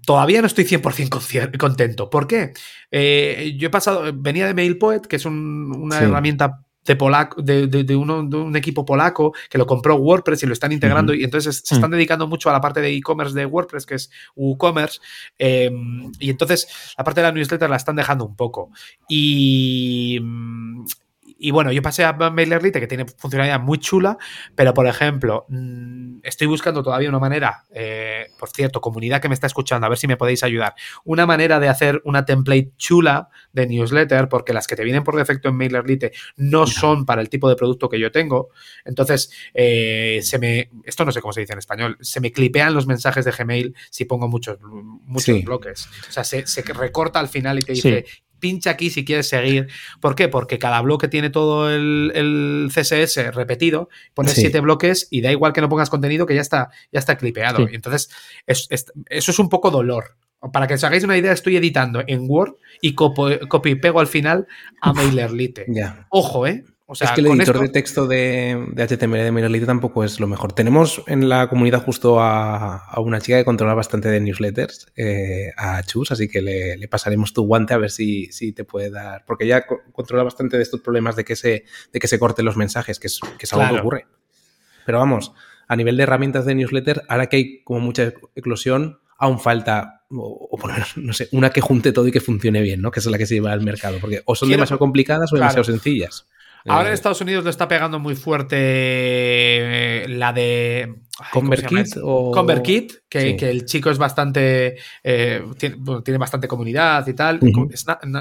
todavía 0.06 0.42
no 0.42 0.48
estoy 0.48 0.66
100% 0.66 1.58
contento. 1.58 2.10
¿Por 2.10 2.28
qué? 2.28 2.54
Eh, 2.90 3.56
yo 3.58 3.68
he 3.68 3.72
pasado, 3.72 4.12
venía 4.14 4.48
de 4.48 4.54
MailPoet, 4.54 5.02
que 5.02 5.18
es 5.18 5.26
una 5.26 6.00
herramienta 6.00 6.64
de, 6.86 6.96
polaco, 6.96 7.42
de, 7.42 7.96
un 7.96 8.56
equipo 8.56 8.86
polaco 8.86 9.34
que 9.50 9.58
lo 9.58 9.68
compró 9.68 9.96
WordPress 9.96 10.44
y 10.44 10.48
lo 10.48 10.54
están 10.54 10.72
integrando 10.72 11.14
y 11.14 11.24
entonces 11.24 11.62
se 11.64 11.76
están 11.76 11.92
mm. 11.92 11.94
dedicando 11.94 12.28
mucho 12.28 12.50
a 12.50 12.54
la 12.54 12.62
parte 12.62 12.82
de 12.82 12.94
e-commerce 12.96 13.36
de 13.36 13.46
WordPress, 13.46 13.86
que 13.86 13.96
es 13.96 14.10
WooCommerce, 14.36 15.00
em, 15.38 16.12
y 16.20 16.30
entonces 16.30 16.68
la 16.98 17.04
parte 17.04 17.22
de 17.22 17.28
la 17.28 17.34
newsletter 17.34 17.70
la 17.70 17.76
están 17.76 17.96
dejando 17.96 18.26
un 18.26 18.36
poco. 18.36 18.72
Y, 19.08 20.20
mm, 20.22 20.86
y 21.42 21.50
bueno, 21.50 21.72
yo 21.72 21.82
pasé 21.82 22.04
a 22.06 22.14
MailerLite, 22.14 22.80
que 22.80 22.86
tiene 22.86 23.06
funcionalidad 23.06 23.60
muy 23.60 23.80
chula, 23.80 24.18
pero 24.56 24.76
por 24.76 24.86
ejemplo, 24.86 25.46
mm, 25.50 26.20
estoy 26.22 26.46
buscando 26.46 26.84
todavía 26.84 27.10
una 27.10 27.18
manera, 27.18 27.64
eh, 27.74 28.28
por 28.38 28.50
cierto, 28.50 28.80
comunidad 28.80 29.20
que 29.22 29.28
me 29.28 29.34
está 29.34 29.48
escuchando, 29.48 29.88
a 29.88 29.90
ver 29.90 29.98
si 29.98 30.08
me 30.08 30.18
podéis 30.18 30.44
ayudar, 30.44 30.76
una 31.04 31.26
manera 31.26 31.60
de 31.60 31.68
hacer 31.68 32.00
una 32.06 32.26
template 32.26 32.74
chula 32.78 33.30
de 33.54 33.66
newsletter, 33.66 34.30
porque 34.30 34.54
las 34.54 34.68
que 34.68 34.76
te 34.76 34.84
vienen 34.84 35.04
por 35.04 35.16
defecto 35.16 35.50
en 35.50 35.56
MailerLite 35.56 36.12
no 36.38 36.68
son 36.68 37.06
para 37.06 37.22
el 37.22 37.30
tipo 37.30 37.50
de 37.50 37.56
producto 37.56 37.90
que 37.90 38.00
yo 38.00 38.12
tengo. 38.12 38.50
Entonces, 38.86 39.32
eh, 39.56 40.20
se 40.22 40.38
me, 40.38 40.70
esto 40.84 41.06
no 41.06 41.12
sé 41.12 41.22
cómo 41.22 41.34
se 41.34 41.42
dice 41.42 41.54
en 41.54 41.60
español, 41.60 41.98
se 42.02 42.20
me 42.20 42.32
clipean 42.32 42.76
los 42.76 42.86
mensajes 42.86 43.26
de 43.26 43.32
Gmail 43.32 43.76
si 43.90 44.06
pongo 44.06 44.28
muchos, 44.28 44.60
muchos 44.62 45.44
bloques. 45.44 45.90
O 46.08 46.12
sea, 46.12 46.24
se, 46.24 46.44
recorta 46.74 47.20
al 47.20 47.30
final 47.30 47.58
y 47.58 47.62
te 47.64 47.74
dice 47.74 48.06
pincha 48.42 48.72
aquí 48.72 48.90
si 48.90 49.06
quieres 49.06 49.30
seguir. 49.30 49.70
¿Por 50.02 50.16
qué? 50.16 50.28
Porque 50.28 50.60
cada 50.60 50.82
bloque 50.82 51.08
tiene 51.08 51.30
todo 51.30 51.72
el, 51.72 52.70
CSS 52.70 53.34
repetido, 53.34 53.88
pones 54.14 54.34
siete 54.34 54.60
bloques 54.60 55.08
y 55.10 55.22
da 55.22 55.32
igual 55.32 55.54
que 55.54 55.62
no 55.62 55.70
pongas 55.70 55.90
contenido 55.90 56.26
que 56.26 56.36
ya 56.36 56.42
está, 56.42 56.70
ya 56.92 57.00
está 57.00 57.18
clipeado. 57.18 57.68
entonces, 57.72 58.10
eso 58.46 59.32
es 59.32 59.40
un 59.40 59.48
poco 59.48 59.72
dolor. 59.72 60.18
Para 60.52 60.66
que 60.66 60.74
os 60.74 60.84
hagáis 60.84 61.04
una 61.04 61.18
idea, 61.18 61.32
estoy 61.32 61.56
editando 61.56 62.04
en 62.08 62.26
Word 62.28 62.56
y 62.82 62.96
copy, 62.96 63.76
pego 63.76 64.00
al 64.00 64.08
final 64.08 64.48
a 64.82 64.92
MailerLite. 64.94 65.68
Ojo, 66.10 66.48
¿eh? 66.48 66.66
Es 67.00 67.12
que 67.12 67.22
el 67.22 67.28
editor 67.28 67.60
de 67.60 67.70
texto 67.70 68.08
de, 68.08 68.58
HTML 68.76 69.24
de 69.24 69.32
MailerLite 69.32 69.66
tampoco 69.66 70.04
es 70.04 70.20
lo 70.20 70.28
mejor. 70.28 70.54
Tenemos 70.54 71.02
en 71.08 71.30
la 71.30 71.48
comunidad 71.48 71.84
justo 71.84 72.20
a, 72.20 72.84
una 72.98 73.22
chica 73.22 73.38
que 73.38 73.46
controla 73.46 73.74
bastante 73.74 74.10
de 74.10 74.20
newsletters, 74.20 74.88
eh, 74.96 75.52
a 75.58 75.82
Chus, 75.84 76.12
así 76.12 76.28
que 76.28 76.42
le, 76.42 76.88
pasaremos 76.88 77.34
tu 77.34 77.44
guante 77.44 77.74
a 77.74 77.78
ver 77.78 77.92
si, 77.92 78.30
te 78.56 78.64
puede 78.64 78.90
dar. 78.90 79.24
Porque 79.26 79.46
ella 79.46 79.66
controla 79.92 80.24
bastante 80.24 80.58
de 80.58 80.64
estos 80.64 80.82
problemas 80.82 81.16
de 81.16 81.24
que 81.24 81.36
se, 81.36 81.66
de 81.94 82.00
que 82.00 82.08
se 82.08 82.20
corten 82.20 82.46
los 82.46 82.58
mensajes, 82.58 83.00
que 83.00 83.08
es, 83.08 83.20
que 83.38 83.46
es 83.46 83.54
algo 83.54 83.74
que 83.74 83.80
ocurre. 83.80 84.08
Pero 84.86 85.00
vamos, 85.00 85.34
a 85.68 85.76
nivel 85.76 85.98
de 85.98 86.04
herramientas 86.04 86.46
de 86.46 86.56
newsletter, 86.56 87.04
ahora 87.08 87.28
que 87.28 87.38
hay 87.38 87.64
como 87.64 87.80
mucha 87.80 88.14
eclosión, 88.36 89.00
aún 89.18 89.40
falta, 89.40 90.04
o, 90.10 90.58
por 90.60 90.70
lo 90.70 90.74
menos, 90.74 90.98
no 90.98 91.14
sé, 91.14 91.30
una 91.32 91.52
que 91.52 91.62
junte 91.62 91.92
todo 91.92 92.08
y 92.08 92.12
que 92.12 92.20
funcione 92.20 92.62
bien, 92.62 92.82
¿no? 92.82 92.92
Que 92.92 93.00
es 93.00 93.06
la 93.06 93.18
que 93.18 93.28
se 93.28 93.36
lleva 93.36 93.52
al 93.52 93.62
mercado. 93.62 94.00
Porque 94.02 94.24
o 94.26 94.36
son 94.36 94.50
demasiado 94.50 94.80
complicadas 94.80 95.32
o 95.32 95.36
demasiado 95.36 95.64
sencillas. 95.64 96.28
Ahora 96.68 96.88
en 96.88 96.92
eh, 96.92 96.96
Estados 96.96 97.22
Unidos 97.22 97.44
lo 97.44 97.50
está 97.50 97.68
pegando 97.68 98.00
muy 98.00 98.16
fuerte 98.16 98.56
eh, 98.60 100.06
la 100.10 100.34
de. 100.34 100.96
ConvertKit 101.32 101.98
o. 102.02 102.32
ConvertKit, 102.32 102.94
que, 103.10 103.36
que, 103.36 103.50
el 103.50 103.66
chico 103.66 103.90
es 103.90 103.98
bastante. 103.98 104.78
Eh, 105.04 105.44
tiene, 105.58 106.18
bastante 106.18 106.48
comunidad 106.48 107.08
y 107.08 107.14
tal. 107.14 107.40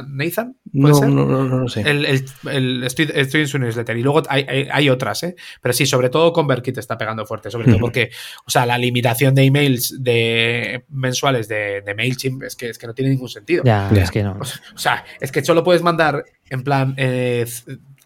¿Nathan? 0.09 0.57
No, 0.73 0.89
no, 0.89 1.27
no, 1.27 1.45
no, 1.45 1.69
sé. 1.69 1.81
estoy, 1.81 3.41
en 3.41 3.49
su 3.49 3.59
newsletter. 3.59 3.97
Y 3.97 4.03
luego 4.03 4.23
hay, 4.29 4.89
otras, 4.91 5.23
¿eh? 5.23 5.37
Pero 5.61 5.73
sí, 5.73 5.87
sobre 5.87 6.09
todo 6.09 6.33
ConvertKit 6.33 6.79
está 6.79 6.97
pegando 6.99 7.25
fuerte. 7.27 7.51
Sobre 7.51 7.67
todo 7.67 7.79
porque, 7.79 8.11
o 8.47 8.51
sea, 8.51 8.67
la 8.67 8.79
limitación 8.79 9.35
de 9.35 9.45
emails 9.45 10.03
de 10.03 10.85
mensuales 10.89 11.49
de, 11.49 11.83
de 11.83 11.95
MailChimp 11.95 12.43
es 12.43 12.57
que, 12.57 12.71
es 12.71 12.79
que 12.79 12.87
no 12.87 12.95
tiene 12.95 13.11
ningún 13.11 13.29
sentido. 13.29 13.63
Ya, 13.65 13.91
es 13.91 14.11
que 14.11 14.23
no. 14.23 14.39
O 14.41 14.79
sea, 14.79 15.05
es 15.21 15.31
que 15.33 15.45
solo 15.45 15.63
puedes 15.65 15.83
mandar 15.83 16.25
en 16.51 16.65
plan 16.65 16.95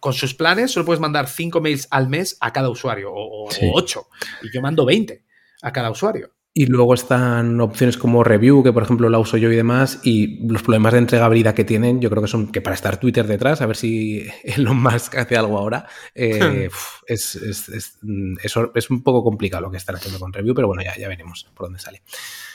con 0.04 0.12
sus 0.12 0.34
planes 0.34 0.70
solo 0.70 0.84
puedes 0.84 1.00
mandar 1.00 1.28
5 1.28 1.62
mails 1.62 1.88
al 1.90 2.10
mes 2.10 2.36
a 2.38 2.52
cada 2.52 2.68
usuario 2.68 3.10
o 3.10 3.48
8. 3.48 4.06
Y 4.42 4.52
yo 4.52 4.60
mando 4.60 4.84
20 4.84 5.24
a 5.62 5.72
cada 5.72 5.90
usuario. 5.90 6.30
Y 6.52 6.66
luego 6.66 6.92
están 6.92 7.58
opciones 7.58 7.96
como 7.96 8.22
review, 8.22 8.62
que 8.62 8.70
por 8.70 8.82
ejemplo 8.82 9.08
la 9.08 9.18
uso 9.18 9.38
yo 9.38 9.50
y 9.50 9.56
demás, 9.56 10.00
y 10.02 10.46
los 10.46 10.62
problemas 10.62 10.92
de 10.92 10.98
entregabilidad 10.98 11.54
que 11.54 11.64
tienen, 11.64 12.02
yo 12.02 12.10
creo 12.10 12.20
que 12.20 12.28
son 12.28 12.52
que 12.52 12.60
para 12.60 12.74
estar 12.74 13.00
Twitter 13.00 13.26
detrás, 13.26 13.62
a 13.62 13.66
ver 13.66 13.76
si 13.76 14.26
Elon 14.44 14.76
Musk 14.76 15.16
hace 15.16 15.38
algo 15.38 15.56
ahora, 15.56 15.86
eh, 16.14 16.68
es, 17.06 17.36
es, 17.36 17.70
es, 17.70 18.90
un 18.90 19.02
poco 19.02 19.24
complicado 19.24 19.62
lo 19.62 19.70
que 19.70 19.78
están 19.78 19.96
haciendo 19.96 20.20
con 20.20 20.34
review, 20.34 20.54
pero 20.54 20.66
bueno, 20.66 20.82
ya, 20.82 20.94
ya 20.98 21.08
veremos 21.08 21.50
por 21.54 21.68
dónde 21.68 21.78
sale. 21.78 22.02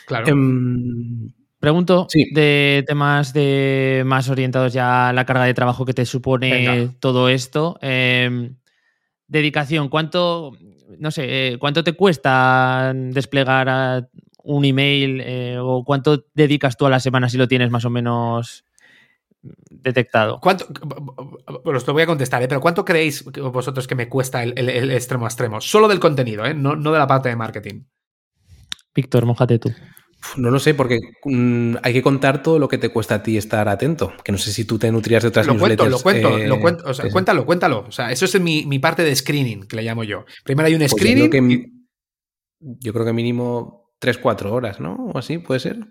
Claro. 0.06 0.28
Em, 0.28 1.32
Pregunto 1.60 2.08
de 2.32 2.86
temas 2.88 3.34
de 3.34 4.04
más 4.06 4.30
orientados 4.30 4.72
ya 4.72 5.10
a 5.10 5.14
la 5.14 5.26
carga 5.26 5.44
de 5.44 5.54
trabajo 5.54 5.84
que 5.86 5.94
te 5.94 6.06
supone 6.06 6.90
todo 7.02 7.28
esto. 7.28 7.78
Em, 7.82 8.56
dedicación, 9.28 9.90
¿cuánto, 9.90 10.54
no 10.98 11.12
sé, 11.12 11.26
eh, 11.28 11.58
cuánto 11.58 11.84
te 11.84 11.94
cuesta 11.94 12.94
desplegar 12.96 14.10
un 14.42 14.64
email 14.64 15.22
eh, 15.22 15.58
o 15.60 15.84
cuánto 15.84 16.28
dedicas 16.34 16.78
tú 16.78 16.86
a 16.86 16.90
la 16.90 17.02
semana 17.02 17.28
si 17.28 17.38
lo 17.38 17.50
tienes 17.50 17.70
más 17.70 17.84
o 17.84 17.90
menos 17.90 18.64
detectado? 19.70 20.40
¿Cuánto? 20.40 20.66
Os 21.66 21.86
lo 21.86 21.92
voy 21.92 22.04
a 22.04 22.08
contestar, 22.08 22.42
¿eh? 22.42 22.48
pero 22.48 22.62
¿cuánto 22.62 22.86
creéis 22.86 23.26
vosotros 23.26 23.86
que 23.86 23.96
me 23.96 24.08
cuesta 24.08 24.44
el, 24.44 24.92
extremo 24.92 25.26
a 25.26 25.28
extremo? 25.28 25.60
Solo 25.60 25.90
del 25.90 26.00
contenido, 26.00 26.54
no, 26.54 26.78
no 26.78 26.94
de 26.94 27.00
la 27.00 27.08
parte 27.08 27.28
de 27.28 27.36
marketing. 27.36 27.84
Víctor, 28.96 29.26
mojate 29.26 29.60
tú. 29.60 29.74
No 30.38 30.52
lo 30.52 30.60
sé, 30.60 30.74
porque 30.74 31.00
mm, 31.24 31.76
hay 31.82 31.94
que 31.94 32.02
contar 32.02 32.44
todo 32.44 32.60
lo 32.60 32.68
que 32.68 32.78
te 32.78 32.90
cuesta 32.90 33.16
a 33.16 33.24
ti 33.24 33.38
estar 33.38 33.68
atento. 33.70 34.14
Que 34.24 34.32
no 34.32 34.38
sé 34.38 34.52
si 34.52 34.66
tú 34.66 34.78
te 34.78 34.92
nutrías 34.92 35.24
de 35.24 35.30
otras 35.30 35.48
lo 35.48 35.58
Cuento, 35.58 35.88
lo 35.88 36.00
cuento, 36.00 36.38
lo 36.38 36.56
eh, 36.56 36.60
cuento. 36.60 36.84
O 36.86 36.94
sea, 36.94 37.10
cuéntalo, 37.10 37.46
cuéntalo. 37.46 37.86
O 37.88 37.92
sea, 37.92 38.12
eso 38.12 38.26
es 38.26 38.40
mi, 38.40 38.80
parte 38.80 39.04
de 39.04 39.16
screening, 39.16 39.68
que 39.68 39.76
le 39.76 39.84
llamo 39.84 40.04
yo. 40.04 40.26
Primero 40.44 40.68
hay 40.68 40.74
un 40.74 40.80
pues 40.80 40.92
screening. 40.92 41.26
Yo 41.26 41.30
creo, 41.30 41.48
que, 41.48 41.66
yo 42.60 42.94
creo 42.94 43.06
que 43.06 43.14
mínimo 43.14 43.94
3-4 44.02 44.52
horas, 44.52 44.80
¿no? 44.80 44.96
O 45.14 45.18
así, 45.18 45.38
puede 45.38 45.60
ser. 45.60 45.88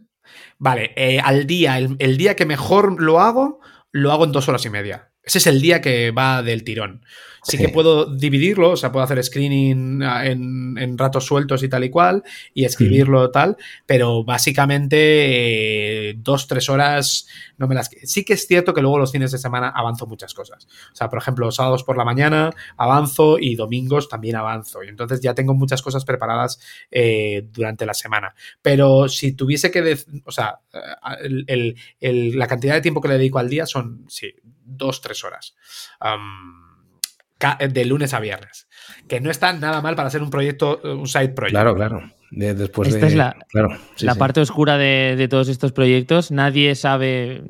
Vale, 0.58 0.92
eh, 0.96 1.20
al 1.20 1.46
día, 1.46 1.78
el, 1.78 2.16
día 2.16 2.36
que 2.36 2.46
mejor 2.46 3.00
lo 3.00 3.20
hago, 3.20 3.60
lo 3.92 4.12
hago 4.12 4.24
en 4.24 4.32
dos 4.32 4.48
horas 4.48 4.64
y 4.66 4.70
media. 4.70 5.12
Ese 5.28 5.38
es 5.38 5.46
el 5.46 5.60
día 5.60 5.82
que 5.82 6.10
va 6.10 6.42
del 6.42 6.64
tirón. 6.64 7.02
Sí, 7.42 7.58
que 7.58 7.68
puedo 7.68 8.06
dividirlo, 8.16 8.70
o 8.70 8.76
sea, 8.76 8.90
puedo 8.90 9.04
hacer 9.04 9.22
screening 9.22 10.02
ah, 10.02 10.26
en, 10.26 10.96
ratos 10.96 11.26
sueltos 11.26 11.62
y 11.62 11.68
tal 11.68 11.84
y 11.84 11.90
cual, 11.90 12.22
y 12.54 12.64
escribirlo 12.64 13.30
tal, 13.30 13.56
pero 13.84 14.24
básicamente 14.24 16.10
eh, 16.10 16.14
dos, 16.18 16.46
tres 16.46 16.68
horas 16.68 17.26
no 17.58 17.68
me 17.68 17.74
las... 17.74 17.90
Sí 18.04 18.24
que 18.24 18.32
es 18.32 18.46
cierto 18.46 18.72
que 18.72 18.80
luego 18.80 18.98
los 18.98 19.12
fines 19.12 19.30
de 19.30 19.38
semana 19.38 19.68
avanzo 19.68 20.06
muchas 20.06 20.32
cosas. 20.32 20.66
O 20.92 20.96
sea, 20.96 21.08
por 21.10 21.18
ejemplo, 21.18 21.50
sábados 21.50 21.84
por 21.84 21.98
la 21.98 22.04
mañana 22.04 22.50
avanzo 22.76 23.38
y 23.38 23.54
domingos 23.54 24.08
también 24.08 24.36
avanzo. 24.36 24.82
Y 24.82 24.88
entonces 24.88 25.20
ya 25.20 25.34
tengo 25.34 25.54
muchas 25.54 25.82
cosas 25.82 26.04
preparadas 26.04 26.58
eh, 26.90 27.46
durante 27.52 27.84
la 27.84 27.94
semana. 27.94 28.34
Pero 28.62 29.08
si 29.08 29.32
tuviese 29.32 29.70
que... 29.70 29.98
O 30.24 30.32
sea, 30.32 30.60
eh, 31.46 31.74
la 32.00 32.46
cantidad 32.46 32.74
de 32.74 32.80
tiempo 32.80 33.00
que 33.00 33.08
le 33.08 33.18
dedico 33.18 33.38
al 33.38 33.48
día 33.48 33.66
son, 33.66 34.06
sí, 34.08 34.34
dos, 34.68 35.00
tres 35.00 35.24
horas 35.24 35.54
de 37.68 37.84
lunes 37.84 38.14
a 38.14 38.20
viernes. 38.20 38.68
Que 39.06 39.20
no 39.20 39.30
está 39.30 39.52
nada 39.52 39.80
mal 39.80 39.94
para 39.94 40.08
hacer 40.08 40.22
un 40.22 40.30
proyecto, 40.30 40.80
un 40.82 41.06
side 41.06 41.30
project. 41.30 41.52
Claro, 41.52 41.74
claro. 41.74 42.12
después 42.30 42.88
Esta 42.88 43.06
es 43.06 43.14
la, 43.14 43.36
la 44.00 44.14
parte 44.16 44.40
oscura 44.40 44.76
de, 44.76 45.28
todos 45.30 45.48
estos 45.48 45.72
proyectos. 45.72 46.30
Nadie 46.30 46.74
sabe 46.74 47.42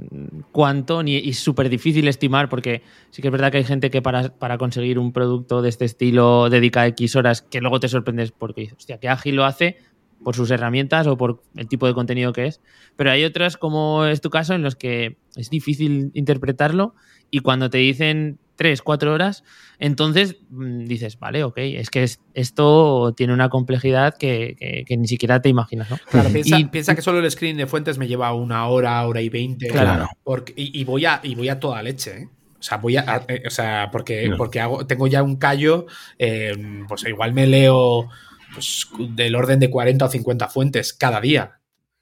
cuánto 0.52 1.02
ni, 1.02 1.16
y 1.16 1.30
es 1.30 1.38
súper 1.38 1.68
difícil 1.68 2.06
estimar 2.08 2.48
porque 2.48 2.82
sí 3.10 3.22
que 3.22 3.28
es 3.28 3.32
verdad 3.32 3.50
que 3.50 3.58
hay 3.58 3.64
gente 3.64 3.90
que 3.90 4.02
para, 4.02 4.28
para, 4.28 4.58
conseguir 4.58 4.98
un 4.98 5.12
producto 5.12 5.62
de 5.62 5.70
este 5.70 5.84
estilo 5.84 6.50
dedica 6.50 6.86
X 6.88 7.16
horas 7.16 7.42
que 7.42 7.60
luego 7.60 7.80
te 7.80 7.88
sorprendes 7.88 8.32
porque 8.32 8.70
hostia, 8.76 8.98
qué 8.98 9.08
ágil 9.08 9.36
lo 9.36 9.44
hace 9.44 9.78
por 10.22 10.34
sus 10.34 10.50
herramientas 10.50 11.06
o 11.06 11.16
por 11.16 11.42
el 11.56 11.68
tipo 11.68 11.86
de 11.86 11.94
contenido 11.94 12.32
que 12.32 12.46
es. 12.46 12.60
Pero 12.96 13.10
hay 13.10 13.24
otras, 13.24 13.56
como 13.56 14.04
es 14.04 14.20
tu 14.20 14.30
caso, 14.30 14.54
en 14.54 14.62
los 14.62 14.76
que 14.76 15.16
es 15.36 15.50
difícil 15.50 16.10
interpretarlo 16.14 16.94
y 17.30 17.40
cuando 17.40 17.70
te 17.70 17.78
dicen 17.78 18.38
tres, 18.56 18.82
cuatro 18.82 19.14
horas, 19.14 19.44
entonces 19.78 20.36
mm, 20.50 20.84
dices, 20.84 21.18
vale, 21.18 21.44
ok, 21.44 21.58
es 21.58 21.90
que 21.90 22.04
esto 22.34 23.14
tiene 23.16 23.32
una 23.32 23.48
complejidad 23.48 24.16
que, 24.18 24.84
ni 24.90 25.06
siquiera 25.06 25.40
te 25.40 25.48
imaginas, 25.48 25.90
¿no? 25.90 25.98
Claro, 26.10 26.30
piensa, 26.70 26.94
que 26.94 27.02
solo 27.02 27.20
el 27.20 27.30
screen 27.30 27.56
de 27.56 27.66
fuentes 27.66 27.98
me 27.98 28.08
lleva 28.08 28.34
una 28.34 28.66
hora, 28.66 29.06
hora 29.06 29.20
y 29.20 29.28
veinte. 29.28 29.68
Claro. 29.68 30.08
Porque, 30.24 30.52
y, 30.56 30.82
voy 30.84 31.06
a, 31.06 31.20
y 31.22 31.36
voy 31.36 31.48
a 31.48 31.60
toda 31.60 31.82
leche, 31.82 32.22
¿eh? 32.22 32.28
O 32.58 32.62
sea, 32.62 32.78
voy 32.78 32.96
a, 32.96 33.24
eh, 33.28 33.44
o 33.46 33.50
sea, 33.50 33.88
porque, 33.92 34.32
porque 34.36 34.58
hago, 34.58 34.84
tengo 34.84 35.06
ya 35.06 35.22
un 35.22 35.36
callo, 35.36 35.86
eh, 36.18 36.84
pues 36.88 37.06
igual 37.06 37.32
me 37.32 37.46
leo 37.46 38.08
pues, 38.52 38.88
del 39.10 39.34
orden 39.34 39.60
de 39.60 39.70
40 39.70 40.04
o 40.04 40.08
50 40.08 40.48
fuentes 40.48 40.92
cada 40.92 41.20
día. 41.20 41.58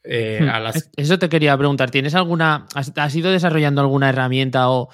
Eh, 0.08 0.40
hmm. 0.42 0.78
Eso 0.96 1.18
te 1.18 1.28
quería 1.28 1.56
preguntar. 1.56 1.90
¿Tienes 1.90 2.14
alguna. 2.14 2.66
Has, 2.74 3.14
ido 3.14 3.30
desarrollando 3.30 3.80
alguna 3.80 4.08
herramienta 4.08 4.70
o, 4.70 4.88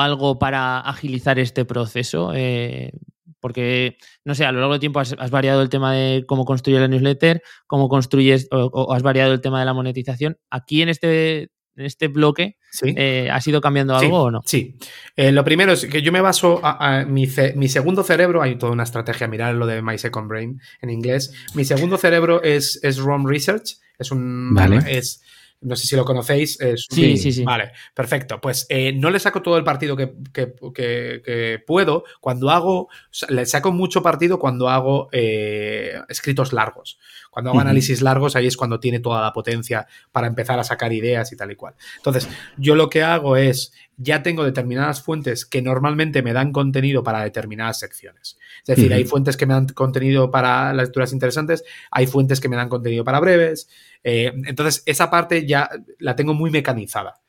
algo 0.00 0.38
para 0.38 0.80
agilizar 0.80 1.38
este 1.38 1.64
proceso? 1.64 2.32
Eh, 2.34 2.92
porque, 3.40 3.98
no 4.24 4.34
sé, 4.34 4.46
a 4.46 4.52
lo 4.52 4.60
largo 4.60 4.72
del 4.72 4.80
tiempo 4.80 5.00
has, 5.00 5.30
variado 5.30 5.60
el 5.60 5.68
tema 5.68 5.92
de 5.92 6.24
cómo 6.26 6.46
construyes 6.46 6.80
la 6.80 6.88
newsletter, 6.88 7.42
cómo 7.66 7.90
construyes 7.90 8.48
o, 8.50 8.92
has 8.94 9.02
variado 9.02 9.34
el 9.34 9.42
tema 9.42 9.60
de 9.60 9.66
la 9.66 9.74
monetización. 9.74 10.38
Aquí 10.48 10.80
en 10.80 10.88
este, 10.88 11.50
en 11.76 11.86
este 11.86 12.08
bloque, 12.08 12.56
eh, 12.82 13.28
¿has 13.32 13.46
ido 13.46 13.60
cambiando 13.60 13.96
algo 13.96 14.22
o 14.22 14.30
no? 14.30 14.42
Sí. 14.44 14.76
lo 15.16 15.44
primero 15.44 15.72
es 15.72 15.86
que 15.86 16.02
yo 16.02 16.12
me 16.12 16.20
baso 16.20 16.60
a, 16.62 17.04
mi, 17.04 17.28
mi, 17.56 17.68
segundo 17.68 18.02
cerebro, 18.02 18.42
hay 18.42 18.56
toda 18.56 18.72
una 18.72 18.84
estrategia, 18.84 19.28
mirar 19.28 19.54
lo 19.54 19.66
de 19.66 19.82
My 19.82 19.98
Second 19.98 20.28
Brain 20.28 20.60
en 20.80 20.90
inglés. 20.90 21.32
Mi 21.54 21.64
segundo 21.64 21.96
cerebro 21.98 22.42
es, 22.42 22.78
es 22.82 22.98
ROM 22.98 23.26
Research 23.26 23.78
es 23.98 24.10
un. 24.10 24.56
Es, 24.86 25.22
no 25.64 25.76
sé 25.76 25.86
si 25.86 25.96
lo 25.96 26.04
conocéis. 26.04 26.58
sí, 26.90 27.16
sí, 27.16 27.32
sí. 27.32 27.42
Vale, 27.42 27.72
perfecto. 27.94 28.40
Pues 28.40 28.66
eh, 28.68 28.92
no 28.92 29.10
le 29.10 29.18
saco 29.18 29.42
todo 29.42 29.56
el 29.56 29.64
partido 29.64 29.96
que, 29.96 31.58
puedo. 31.66 32.04
Cuando 32.20 32.50
hago. 32.50 32.88
Le 33.28 33.46
saco 33.46 33.72
mucho 33.72 34.02
partido 34.02 34.38
cuando 34.38 34.68
hago 34.68 35.08
eh, 35.12 35.94
escritos 36.08 36.52
largos. 36.52 36.98
Cuando 37.30 37.50
hago 37.50 37.60
análisis 37.60 38.02
largos, 38.02 38.36
ahí 38.36 38.46
es 38.46 38.56
cuando 38.56 38.78
tiene 38.78 39.00
toda 39.00 39.20
la 39.20 39.32
potencia 39.32 39.86
para 40.12 40.26
empezar 40.26 40.58
a 40.58 40.64
sacar 40.64 40.92
ideas 40.92 41.32
y 41.32 41.36
tal 41.36 41.50
y 41.50 41.56
cual. 41.56 41.74
Entonces, 41.96 42.28
yo 42.56 42.74
lo 42.74 42.88
que 42.88 43.02
hago 43.02 43.36
es. 43.36 43.72
Ya 43.96 44.22
tengo 44.22 44.44
determinadas 44.44 45.02
fuentes 45.02 45.46
que 45.46 45.62
normalmente 45.62 46.22
me 46.22 46.32
dan 46.32 46.52
contenido 46.52 47.02
para 47.02 47.22
determinadas 47.22 47.78
secciones. 47.78 48.38
Es 48.66 48.76
decir, 48.76 48.92
hay 48.92 49.04
fuentes 49.04 49.36
que 49.36 49.46
me 49.46 49.54
dan 49.54 49.66
contenido 49.68 50.30
para 50.30 50.72
lecturas 50.72 51.12
interesantes, 51.12 51.64
hay 51.90 52.06
fuentes 52.06 52.40
que 52.40 52.48
me 52.48 52.56
dan 52.56 52.68
contenido 52.68 53.04
para 53.04 53.20
breves. 53.20 53.68
Eh, 54.02 54.32
entonces, 54.46 54.82
esa 54.86 55.10
parte 55.10 55.46
ya 55.46 55.70
la 55.98 56.16
tengo 56.16 56.34
muy 56.34 56.50
mecanizada. 56.50 57.20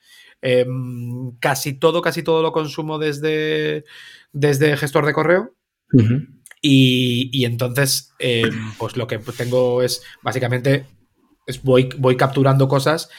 em, 0.42 1.32
casi 1.40 1.74
todo, 1.74 2.02
casi 2.02 2.22
todo 2.22 2.44
lo 2.44 2.52
consumo 2.52 3.00
desde, 3.00 3.84
desde 4.32 4.78
gestor 4.78 5.06
de 5.06 5.14
correo. 5.14 5.56
y, 6.62 7.46
entonces, 7.46 8.14
em, 8.20 8.74
pues 8.78 8.98
lo 8.98 9.08
que 9.08 9.20
tengo 9.20 9.82
es 9.82 10.04
básicamente 10.22 10.86
es 11.46 11.62
voy, 11.62 11.90
voy 11.98 12.18
capturando 12.18 12.68
cosas 12.68 13.10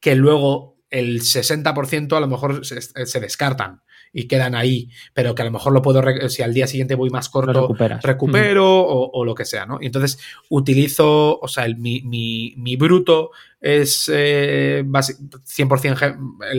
que 0.00 0.14
luego 0.14 0.75
el 0.98 1.20
60% 1.20 2.16
a 2.16 2.20
lo 2.20 2.26
mejor 2.26 2.64
se, 2.64 3.20
descartan 3.20 3.82
y 4.12 4.28
quedan 4.28 4.54
ahí, 4.54 4.88
pero 5.12 5.34
que 5.34 5.42
a 5.42 5.44
lo 5.44 5.50
mejor 5.50 5.74
lo 5.74 5.82
puedo, 5.82 6.02
si 6.30 6.42
al 6.42 6.54
día 6.54 6.66
siguiente 6.66 6.94
voy 6.94 7.10
más 7.10 7.28
corto, 7.28 7.74
recupero 8.02 8.64
mm. 8.64 9.10
o, 9.12 9.24
lo 9.24 9.34
que 9.34 9.44
sea, 9.44 9.66
¿no? 9.66 9.78
Y 9.80 9.86
entonces 9.86 10.18
utilizo, 10.48 11.38
o 11.38 11.48
sea, 11.48 11.66
mi, 11.76 12.76
bruto 12.78 13.30
es 13.60 14.08
100% 14.08 16.02
eh, 16.02 16.14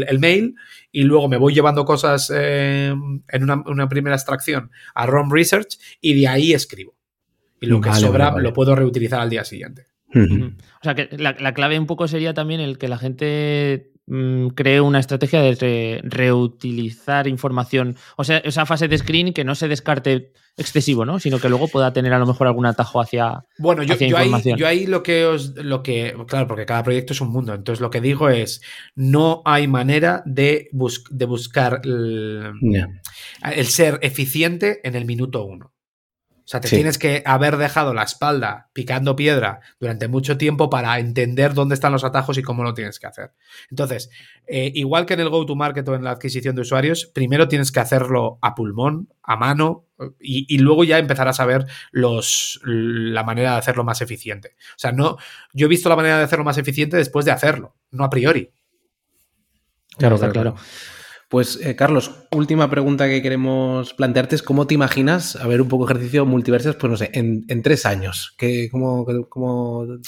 el, 0.07 0.19
mail 0.19 0.55
y 0.91 1.03
luego 1.03 1.27
me 1.27 1.37
voy 1.37 1.55
llevando 1.55 1.83
cosas 1.83 2.31
eh, 2.35 2.93
en 3.29 3.43
una, 3.43 3.89
primera 3.89 4.15
extracción 4.15 4.69
a 4.93 5.07
ROM 5.07 5.31
Research 5.31 5.79
y 5.99 6.19
de 6.19 6.27
ahí 6.27 6.53
escribo. 6.53 6.95
Y 7.59 7.65
lo 7.65 7.81
que 7.81 7.91
sobra 7.93 8.37
lo 8.37 8.53
puedo 8.53 8.75
reutilizar 8.75 9.19
al 9.19 9.31
día 9.31 9.43
siguiente. 9.43 9.87
O 10.13 10.83
sea, 10.83 10.95
que 10.95 11.09
la, 11.17 11.53
clave 11.53 11.79
un 11.79 11.87
poco 11.87 12.07
sería 12.07 12.33
también 12.33 12.61
el 12.61 12.77
que 12.77 12.87
la 12.87 12.97
gente 12.97 13.91
mm, 14.07 14.47
cree 14.49 14.81
una 14.81 14.99
estrategia 14.99 15.41
de 15.41 16.01
reutilizar 16.03 17.27
información. 17.27 17.95
O 18.15 18.23
sea, 18.23 18.37
esa 18.39 18.65
fase 18.65 18.87
de 18.87 18.97
screen 18.97 19.33
que 19.33 19.43
no 19.43 19.55
se 19.55 19.67
descarte 19.67 20.31
excesivo, 20.57 21.05
¿no? 21.05 21.19
Sino 21.19 21.39
que 21.39 21.49
luego 21.49 21.67
pueda 21.67 21.93
tener 21.93 22.11
a 22.13 22.19
lo 22.19 22.25
mejor 22.25 22.47
algún 22.47 22.65
atajo 22.65 22.99
hacia. 22.99 23.45
Bueno, 23.59 23.83
yo, 23.83 23.95
Ahí, 24.65 24.87
lo 24.87 25.03
que 25.03 25.25
os. 25.25 25.55
Lo 25.55 25.83
que, 25.83 26.15
claro, 26.27 26.47
porque 26.47 26.65
cada 26.65 26.83
proyecto 26.83 27.13
es 27.13 27.21
un 27.21 27.29
mundo. 27.29 27.53
Entonces 27.53 27.79
lo 27.79 27.89
que 27.89 28.01
digo 28.01 28.29
es: 28.29 28.61
no 28.95 29.43
hay 29.45 29.67
manera 29.67 30.23
de, 30.25 30.69
de 31.11 31.25
buscar 31.25 31.81
el 31.83 33.67
ser 33.67 33.99
eficiente 34.01 34.79
en 34.83 34.95
el 34.95 35.05
minuto 35.05 35.45
uno. 35.45 35.76
O 36.47 36.49
sea, 36.49 36.61
te 36.61 36.69
tienes 36.69 36.97
que 36.97 37.23
haber 37.25 37.57
dejado 37.57 37.93
la 37.93 38.03
espalda 38.03 38.69
picando 38.71 39.17
piedra 39.17 39.59
durante 39.81 40.07
mucho 40.07 40.37
tiempo 40.37 40.69
para 40.69 40.97
entender 40.97 41.53
dónde 41.53 41.75
están 41.75 41.91
los 41.91 42.05
atajos 42.05 42.37
y 42.37 42.41
cómo 42.41 42.63
lo 42.63 42.73
tienes 42.73 42.99
que 42.99 43.07
hacer. 43.07 43.33
Entonces, 43.69 44.09
eh, 44.47 44.71
igual 44.73 45.05
que 45.05 45.15
en 45.15 45.19
el 45.19 45.29
go-to-market 45.29 45.85
o 45.89 45.95
en 45.95 46.05
la 46.05 46.11
adquisición 46.11 46.55
de 46.55 46.61
usuarios, 46.61 47.11
primero 47.13 47.49
tienes 47.49 47.69
que 47.73 47.81
hacerlo 47.81 48.39
a 48.41 48.55
pulmón, 48.55 49.09
a 49.23 49.35
mano, 49.35 49.87
y, 50.21 50.57
luego 50.59 50.85
ya 50.85 50.99
empezarás 50.99 51.41
a 51.41 51.45
ver 51.45 51.65
los, 51.91 52.61
la 52.63 53.25
manera 53.25 53.51
de 53.51 53.57
hacerlo 53.57 53.83
más 53.83 53.99
eficiente. 53.99 54.55
O 54.69 54.79
sea, 54.79 54.93
no, 54.93 55.17
yo 55.51 55.65
he 55.65 55.69
visto 55.69 55.89
la 55.89 55.97
manera 55.97 56.17
de 56.17 56.23
hacerlo 56.23 56.45
más 56.45 56.57
eficiente 56.57 56.95
después 56.95 57.25
de 57.25 57.31
hacerlo, 57.31 57.75
no 57.91 58.05
a 58.05 58.09
priori. 58.09 58.53
Claro, 59.97 60.17
claro. 60.17 60.31
claro. 60.31 60.55
Pues, 61.29 61.59
eh, 61.61 61.75
Carlos, 61.75 62.27
última 62.31 62.69
pregunta 62.69 63.09
que 63.09 63.21
queremos 63.21 63.93
plantearte 63.93 64.35
es 64.35 64.43
cómo 64.43 64.65
te 64.65 64.75
imaginas, 64.75 65.35
a 65.35 65.45
ver 65.45 65.61
un 65.61 65.67
poco 65.67 65.83
ejercicio 65.83 66.25
multiversas, 66.25 66.77
pues 66.77 66.89
no 66.89 66.95
sé, 66.95 67.09
en, 67.13 67.45
tres 67.63 67.85
años. 67.85 68.33
¿Qué, 68.37 68.69
cómo, 68.71 69.05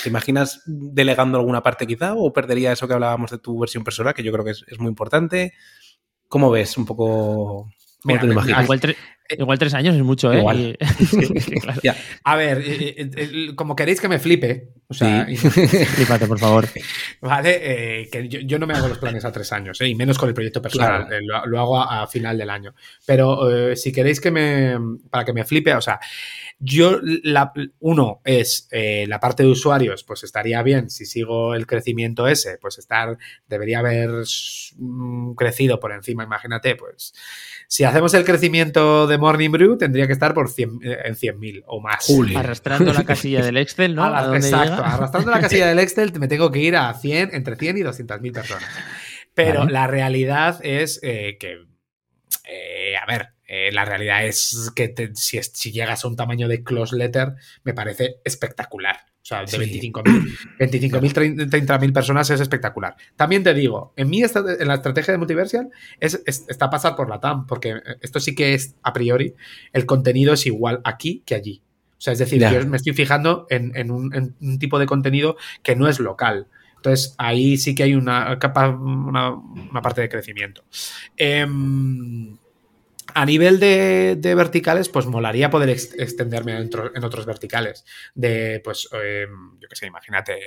te 0.01 0.07
imaginas 0.07 0.61
delegando 0.65 1.37
alguna 1.37 1.61
parte 1.61 1.85
quizá 1.85 2.13
o 2.15 2.31
perdería 2.31 2.71
eso 2.71 2.87
que 2.87 2.93
hablábamos 2.93 3.31
de 3.31 3.39
tu 3.39 3.59
versión 3.59 3.83
personal, 3.83 4.13
que 4.13 4.23
yo 4.23 4.31
creo 4.31 4.45
que 4.45 4.51
es, 4.51 4.63
es 4.67 4.79
muy 4.79 4.87
importante? 4.89 5.53
¿Cómo 6.29 6.51
ves 6.51 6.77
un 6.77 6.85
poco 6.85 7.69
Igual, 9.37 9.59
tres 9.59 9.73
años 9.75 9.95
es 9.95 10.01
mucho, 10.01 10.33
¿eh? 10.33 10.43
A 12.23 12.35
ver, 12.35 12.63
eh, 12.65 12.95
eh, 12.97 13.51
como 13.55 13.75
queréis 13.75 14.01
que 14.01 14.07
me 14.07 14.17
flipe, 14.17 14.69
o 14.87 14.93
sea, 14.93 15.27
flipate, 15.95 16.25
por 16.25 16.39
favor. 16.39 16.67
Vale, 17.21 18.09
que 18.11 18.27
yo, 18.27 18.57
no 18.57 18.65
me 18.65 18.73
hago 18.73 18.87
los 18.87 18.97
planes 18.97 19.25
a 19.25 19.31
tres 19.31 19.51
años, 19.53 19.79
y 19.81 19.93
menos 19.93 20.17
con 20.17 20.29
el 20.29 20.33
proyecto 20.33 20.61
personal, 20.61 21.07
lo, 21.45 21.59
hago 21.59 21.79
a, 21.79 22.07
final 22.07 22.39
del 22.39 22.49
año. 22.49 22.73
Pero 23.05 23.75
si 23.75 23.91
queréis 23.91 24.19
que 24.19 24.31
me, 24.31 24.77
para 25.11 25.25
que 25.25 25.33
me 25.33 25.45
flipe, 25.45 25.75
o 25.75 25.81
sea, 25.81 25.99
yo, 26.59 26.99
la, 27.01 27.53
uno 27.79 28.21
es 28.23 28.67
la 28.71 29.19
parte 29.19 29.43
de 29.43 29.49
usuarios, 29.49 30.03
pues 30.03 30.23
estaría 30.23 30.61
bien 30.61 30.89
si 30.89 31.05
sigo 31.05 31.55
el 31.55 31.65
crecimiento 31.65 32.27
ese, 32.27 32.57
pues 32.57 32.77
estar, 32.77 33.17
debería 33.47 33.79
haber 33.79 34.09
mm, 34.77 35.33
crecido 35.35 35.79
por 35.79 35.91
encima, 35.93 36.23
imagínate, 36.23 36.75
pues 36.75 37.13
si 37.67 37.83
hacemos 37.83 38.15
el 38.15 38.25
crecimiento 38.25 39.05
de 39.05 39.19
Morning 39.19 39.51
Brew, 39.51 39.77
tendría 39.77 40.07
que 40.07 40.13
estar 40.13 40.33
por 40.33 40.49
100, 40.49 40.79
eh, 40.83 40.97
en 41.05 41.15
100.000 41.15 41.63
o 41.67 41.79
más. 41.79 42.09
Arrastrando 42.35 42.91
la 42.91 43.03
casilla 43.03 43.45
del 43.45 43.57
Excel, 43.57 43.93
¿no? 43.93 44.07
exacto, 44.35 44.83
arrastrando 44.83 45.29
la 45.29 45.39
casilla 45.39 45.67
del 45.67 45.77
Excel 45.77 46.11
me 46.19 46.27
tengo 46.27 46.51
que 46.51 46.59
ir 46.59 46.75
a 46.75 46.91
100, 46.93 47.29
entre 47.33 47.55
100 47.55 47.77
y 47.77 47.81
200.000 47.81 48.33
personas. 48.33 48.69
Pero 49.35 49.65
la 49.65 49.85
realidad 49.85 50.59
es 50.63 50.99
eh, 51.03 51.37
que, 51.39 51.59
eh, 52.45 52.97
a 52.97 53.05
ver, 53.05 53.33
la 53.71 53.85
realidad 53.85 54.25
es 54.25 54.71
que 54.75 54.93
si, 55.15 55.41
si, 55.41 55.71
llegas 55.71 56.05
a 56.05 56.07
un 56.07 56.15
tamaño 56.15 56.47
de 56.47 56.63
close 56.63 56.95
letter, 56.95 57.33
me 57.63 57.73
parece 57.73 58.17
espectacular. 58.23 58.97
O 59.21 59.25
sea, 59.25 59.43
de 59.43 59.57
25.000, 59.57 60.57
25.000, 60.59 61.49
30.000 61.49 61.93
personas 61.93 62.29
es 62.29 62.39
espectacular. 62.39 62.95
También 63.15 63.43
te 63.43 63.53
digo, 63.53 63.93
en 63.95 64.09
mí, 64.09 64.21
en 64.23 64.67
la 64.67 64.75
estrategia 64.75 65.11
de 65.11 65.17
Multiversial, 65.17 65.69
es, 65.99 66.23
está 66.25 66.65
a 66.65 66.69
pasar 66.69 66.95
por 66.95 67.09
la 67.09 67.19
TAM, 67.19 67.45
porque 67.45 67.81
esto 68.01 68.19
sí 68.19 68.33
que 68.33 68.53
es, 68.53 68.75
a 68.81 68.93
priori, 68.93 69.35
el 69.73 69.85
contenido 69.85 70.33
es 70.33 70.45
igual 70.45 70.81
aquí 70.83 71.21
que 71.25 71.35
allí. 71.35 71.61
O 71.97 72.01
sea, 72.01 72.13
es 72.13 72.19
decir, 72.19 72.41
yo 72.41 72.65
me 72.65 72.77
estoy 72.77 72.93
fijando 72.93 73.45
en, 73.49 73.91
un, 73.91 74.57
tipo 74.57 74.79
de 74.79 74.85
contenido 74.85 75.35
que 75.63 75.75
no 75.75 75.87
es 75.89 75.99
local. 75.99 76.47
Entonces, 76.77 77.13
ahí 77.17 77.57
sí 77.57 77.75
que 77.75 77.83
hay 77.83 77.95
una 77.95 78.39
capa, 78.39 78.69
una, 78.69 79.31
una 79.31 79.81
parte 79.81 79.99
de 79.99 80.07
crecimiento. 80.07 80.63
Eh, 81.17 81.45
a 83.13 83.25
nivel 83.25 83.59
de, 83.59 84.17
verticales, 84.35 84.89
pues 84.89 85.05
molaría 85.05 85.49
poder 85.49 85.69
extenderme 85.69 86.57
en, 86.57 87.03
otros 87.03 87.25
verticales. 87.25 87.85
De, 88.15 88.61
pues, 88.63 88.89
em, 88.93 89.59
yo 89.59 89.67
qué 89.67 89.75
sé, 89.75 89.87
imagínate, 89.87 90.39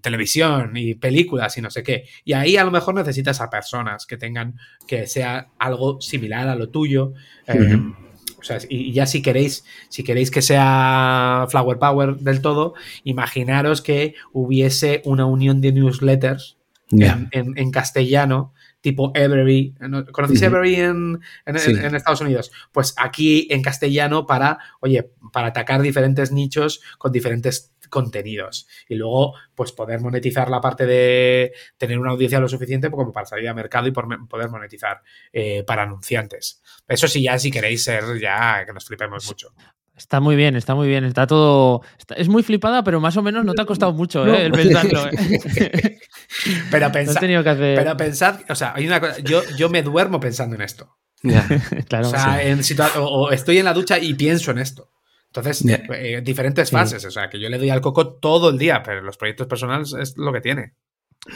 televisión 0.00 0.76
y 0.76 0.94
películas 0.94 1.56
y 1.58 1.62
no 1.62 1.70
sé 1.70 1.82
qué. 1.82 2.04
Y 2.24 2.32
ahí 2.32 2.56
a 2.56 2.64
lo 2.64 2.70
mejor 2.70 2.94
necesitas 2.94 3.40
a 3.40 3.50
personas 3.50 4.06
que 4.06 4.16
tengan, 4.16 4.58
que 4.86 5.06
sea 5.06 5.50
algo 5.58 6.00
similar 6.00 6.48
a 6.48 6.54
lo 6.54 6.70
tuyo. 6.70 7.12
Em, 7.46 7.94
o 8.38 8.42
sea, 8.42 8.58
y 8.68 8.92
ya 8.92 9.06
si 9.06 9.22
queréis, 9.22 9.64
si 9.88 10.02
queréis 10.02 10.30
que 10.30 10.42
sea 10.42 11.46
Flower 11.50 11.78
Power 11.78 12.16
del 12.16 12.40
todo, 12.40 12.74
imaginaros 13.04 13.82
que 13.82 14.14
hubiese 14.32 15.02
una 15.04 15.26
unión 15.26 15.60
de 15.60 15.72
newsletters 15.72 16.56
en, 16.92 17.70
castellano 17.70 18.52
tipo 18.80 19.12
Every. 19.14 19.74
¿Conocéis 20.12 20.42
Every 20.42 20.76
en, 20.76 21.20
Estados 21.46 22.20
Unidos? 22.20 22.50
Pues 22.72 22.94
aquí 22.96 23.46
en 23.50 23.62
castellano 23.62 24.26
para, 24.26 24.58
oye, 24.80 25.10
para 25.32 25.48
atacar 25.48 25.82
diferentes 25.82 26.32
nichos 26.32 26.80
con 26.98 27.12
diferentes 27.12 27.72
contenidos 27.88 28.68
y 28.88 28.94
luego 28.94 29.34
pues 29.54 29.72
poder 29.72 30.00
monetizar 30.00 30.48
la 30.48 30.60
parte 30.60 30.86
de 30.86 31.52
tener 31.76 31.98
una 31.98 32.12
audiencia 32.12 32.40
lo 32.40 32.48
suficiente 32.48 32.90
como 32.90 33.12
para 33.12 33.26
salir 33.26 33.48
a 33.48 33.54
mercado 33.54 33.88
y 33.88 33.92
poder 33.92 34.48
monetizar 34.48 35.02
eh, 35.32 35.64
para 35.64 35.82
anunciantes. 35.82 36.62
Eso 36.86 37.08
sí, 37.08 37.24
ya 37.24 37.38
si 37.38 37.50
queréis 37.50 37.84
ser 37.84 38.18
ya 38.20 38.64
que 38.64 38.72
nos 38.72 38.86
flipemos 38.86 39.26
mucho. 39.26 39.52
Está 40.00 40.18
muy 40.18 40.34
bien, 40.34 40.56
está 40.56 40.74
muy 40.74 40.88
bien. 40.88 41.04
Está 41.04 41.26
todo. 41.26 41.82
es 42.16 42.28
muy 42.28 42.42
flipada, 42.42 42.82
pero 42.82 43.00
más 43.00 43.18
o 43.18 43.22
menos 43.22 43.44
no 43.44 43.52
te 43.52 43.60
ha 43.60 43.66
costado 43.66 43.92
mucho 43.92 44.26
¿eh? 44.26 44.46
el 44.46 44.52
pensarlo. 44.52 45.06
¿eh? 45.08 45.98
pero, 46.70 46.90
pensad, 46.90 47.20
pero 47.20 47.96
pensad, 47.98 48.40
o 48.48 48.54
sea, 48.54 48.72
hay 48.74 48.86
una 48.86 48.98
cosa. 48.98 49.18
Yo, 49.18 49.42
yo 49.58 49.68
me 49.68 49.82
duermo 49.82 50.18
pensando 50.18 50.56
en 50.56 50.62
esto. 50.62 50.96
claro, 51.88 52.08
o 52.08 52.10
sea, 52.10 52.42
en 52.42 52.62
o, 52.96 53.30
estoy 53.30 53.58
en 53.58 53.66
la 53.66 53.74
ducha 53.74 53.98
y 53.98 54.14
pienso 54.14 54.52
en 54.52 54.58
esto. 54.58 54.90
Entonces, 55.26 55.62
eh, 55.66 56.22
diferentes 56.24 56.70
fases. 56.70 57.04
O 57.04 57.10
sea, 57.10 57.28
que 57.28 57.38
yo 57.38 57.50
le 57.50 57.58
doy 57.58 57.68
al 57.68 57.82
coco 57.82 58.14
todo 58.14 58.48
el 58.48 58.56
día, 58.56 58.82
pero 58.82 59.02
los 59.02 59.18
proyectos 59.18 59.48
personales 59.48 59.92
es 59.92 60.16
lo 60.16 60.32
que 60.32 60.40
tiene. 60.40 60.76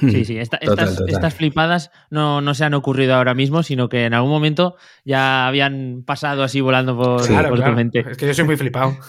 Sí, 0.00 0.24
sí, 0.24 0.38
estas, 0.38 1.34
flipadas 1.34 1.90
no, 2.10 2.40
no, 2.40 2.54
se 2.54 2.64
han 2.64 2.74
ocurrido 2.74 3.14
ahora 3.14 3.34
mismo, 3.34 3.62
sino 3.62 3.88
que 3.88 4.06
en 4.06 4.14
algún 4.14 4.30
momento 4.30 4.76
ya 5.04 5.46
habían 5.46 6.04
pasado 6.06 6.42
así 6.42 6.60
volando 6.60 6.96
por, 6.96 7.22
tu 7.26 7.72
mente. 7.72 8.04
Es 8.10 8.16
que 8.16 8.26
yo 8.26 8.34
soy 8.34 8.44
muy 8.44 8.56
flipado. 8.56 8.96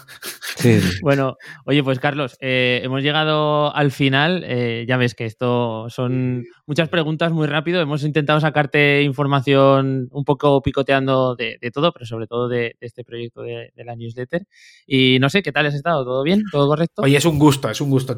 Bueno, 1.01 1.35
oye, 1.65 1.83
pues 1.83 1.99
Carlos, 1.99 2.37
eh, 2.39 2.79
hemos 2.83 3.03
llegado 3.03 3.75
al 3.75 3.91
final. 3.91 4.43
Eh, 4.47 4.85
ya 4.87 4.97
ves 4.97 5.13
que 5.13 5.25
esto 5.25 5.89
son 5.89 6.45
muchas 6.65 6.89
preguntas 6.89 7.31
muy 7.31 7.45
rápido. 7.45 7.81
Hemos 7.81 8.03
intentado 8.03 8.39
sacarte 8.39 9.03
información 9.03 10.07
un 10.11 10.23
poco 10.23 10.61
picoteando 10.61 11.35
de, 11.35 11.59
todo, 11.71 11.91
pero 11.91 12.05
sobre 12.05 12.25
todo 12.25 12.47
de, 12.47 12.77
este 12.79 13.03
proyecto 13.03 13.41
de, 13.41 13.71
la 13.75 13.95
newsletter. 13.95 14.47
Y 14.87 15.19
no 15.19 15.29
sé, 15.29 15.43
¿qué 15.43 15.51
tal 15.51 15.67
has 15.67 15.75
estado? 15.75 16.03
¿Todo 16.03 16.23
bien? 16.23 16.41
¿Todo 16.51 16.67
correcto? 16.67 17.01
Oye, 17.03 17.17
es 17.17 17.25
un 17.25 17.37
gusto, 17.37 17.69
es 17.69 17.81
un 17.81 17.89
gusto. 17.89 18.15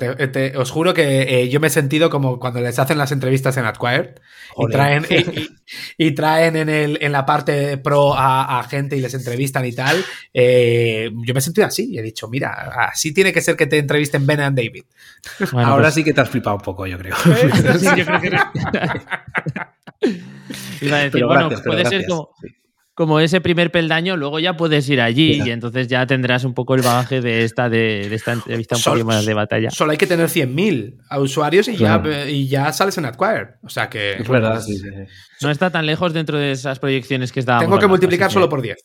os 0.58 0.72
juro 0.72 0.94
que 0.94 1.42
eh, 1.42 1.50
yo 1.50 1.60
me 1.60 1.68
he 1.68 1.72
sentido 1.72 2.10
como 2.10 2.40
cuando 2.52 2.68
les 2.68 2.80
hacen 2.80 2.98
las 2.98 3.12
entrevistas 3.12 3.56
en 3.58 3.66
Acquired 3.66 4.16
y 4.58 4.72
traen, 4.72 5.06
y, 5.98 6.12
traen 6.12 6.56
en, 6.56 6.70
el, 6.70 6.98
en 7.02 7.12
la 7.12 7.26
parte 7.26 7.78
pro 7.78 8.14
a, 8.16 8.66
gente 8.70 8.96
y 8.96 9.02
les 9.02 9.14
entrevistan 9.14 9.66
y 9.66 9.74
tal. 9.74 10.04
Eh, 10.34 11.12
yo 11.26 11.34
me 11.34 11.40
he 11.40 11.42
sentido 11.42 11.68
así 11.68 11.90
y 11.92 12.00
he 12.00 12.02
dicho, 12.02 12.28
mira, 12.28 12.54
así 12.90 13.14
tiene 13.14 13.34
que 13.34 13.42
ser 13.42 13.56
que 13.56 13.68
te 13.68 13.78
entrevisten 13.78 14.26
Ben 14.26 14.40
and 14.40 14.58
David. 14.58 14.84
Ahora 15.54 15.84
pues 15.84 15.94
sí 15.96 16.04
que 16.04 16.14
te 16.14 16.22
has 16.22 16.30
flipado 16.30 16.56
un 16.56 16.62
poco, 16.62 16.88
yo 16.88 16.98
creo. 16.98 17.16
Iba 20.82 20.98
a 20.98 21.04
decir, 21.04 21.26
bueno, 21.26 21.50
puede 21.64 21.86
ser 21.86 22.06
como, 22.08 22.32
como 22.98 23.20
ese 23.20 23.42
primer 23.42 23.70
peldaño, 23.70 24.18
luego 24.18 24.40
ya 24.40 24.58
puedes 24.58 24.90
ir 24.90 25.02
allí 25.02 25.40
y 25.46 25.52
entonces 25.52 25.88
ya 25.88 26.08
tendrás 26.08 26.44
un 26.46 26.56
poco 26.56 26.74
el 26.74 26.82
bagaje 26.82 27.22
de 27.22 27.44
esta, 27.44 27.70
de, 27.70 28.12
esta 28.12 28.34
entrevista 28.34 28.76
un 28.76 28.82
poco 28.82 29.06
más 29.06 29.24
de 29.24 29.36
batalla. 29.36 29.70
Solo 29.70 29.92
hay 29.92 30.00
que 30.00 30.08
tener 30.08 30.30
100.000 30.30 31.20
usuarios 31.20 31.68
y, 31.68 31.78
ya, 31.78 32.02
y 32.28 32.48
ya 32.48 32.74
sales 32.74 32.98
en 32.98 33.06
Acquire. 33.06 33.50
O 33.62 33.70
sea 33.70 33.88
que. 33.88 34.14
Es 34.14 34.28
verdad, 34.28 34.60
sí, 34.62 34.82
No 35.44 35.52
está 35.52 35.70
tan 35.70 35.86
lejos 35.86 36.12
dentro 36.12 36.40
de 36.40 36.52
esas 36.52 36.80
proyecciones 36.80 37.32
que 37.32 37.40
estábamos. 37.40 37.66
Tengo 37.68 37.78
que 37.78 37.86
multiplicar 37.86 38.32
solo 38.32 38.50
por 38.50 38.64
10. 38.64 38.78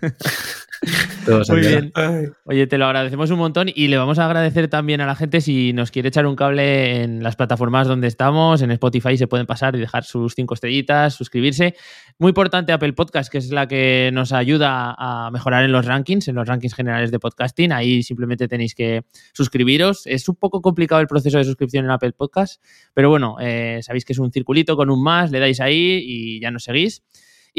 Muy 1.48 1.60
bien. 1.60 1.92
Oye, 2.44 2.66
te 2.66 2.78
lo 2.78 2.86
agradecemos 2.86 3.30
un 3.30 3.38
montón 3.38 3.68
y 3.74 3.88
le 3.88 3.96
vamos 3.96 4.18
a 4.18 4.26
agradecer 4.26 4.68
también 4.68 5.00
a 5.00 5.06
la 5.06 5.14
gente 5.14 5.40
si 5.40 5.72
nos 5.72 5.90
quiere 5.90 6.08
echar 6.08 6.26
un 6.26 6.36
cable 6.36 7.02
en 7.02 7.22
las 7.22 7.36
plataformas 7.36 7.86
donde 7.86 8.06
estamos, 8.06 8.62
en 8.62 8.70
Spotify 8.70 9.16
se 9.16 9.26
pueden 9.26 9.46
pasar 9.46 9.74
y 9.76 9.80
dejar 9.80 10.04
sus 10.04 10.34
cinco 10.34 10.54
estrellitas, 10.54 11.14
suscribirse. 11.14 11.74
Muy 12.18 12.30
importante 12.30 12.72
Apple 12.72 12.92
Podcast, 12.92 13.30
que 13.30 13.38
es 13.38 13.50
la 13.50 13.66
que 13.66 14.10
nos 14.12 14.32
ayuda 14.32 14.94
a 14.96 15.30
mejorar 15.30 15.64
en 15.64 15.72
los 15.72 15.84
rankings, 15.84 16.28
en 16.28 16.36
los 16.36 16.46
rankings 16.46 16.74
generales 16.74 17.10
de 17.10 17.18
podcasting. 17.18 17.72
Ahí 17.72 18.02
simplemente 18.02 18.48
tenéis 18.48 18.74
que 18.74 19.02
suscribiros. 19.34 20.06
Es 20.06 20.28
un 20.28 20.36
poco 20.36 20.62
complicado 20.62 21.00
el 21.00 21.08
proceso 21.08 21.38
de 21.38 21.44
suscripción 21.44 21.84
en 21.84 21.90
Apple 21.90 22.12
Podcast, 22.12 22.62
pero 22.94 23.10
bueno, 23.10 23.36
eh, 23.40 23.80
sabéis 23.82 24.04
que 24.04 24.12
es 24.12 24.18
un 24.18 24.32
circulito 24.32 24.76
con 24.76 24.90
un 24.90 25.02
más, 25.02 25.30
le 25.30 25.40
dais 25.40 25.60
ahí 25.60 26.00
y 26.04 26.40
ya 26.40 26.50
nos 26.50 26.64
seguís. 26.64 27.02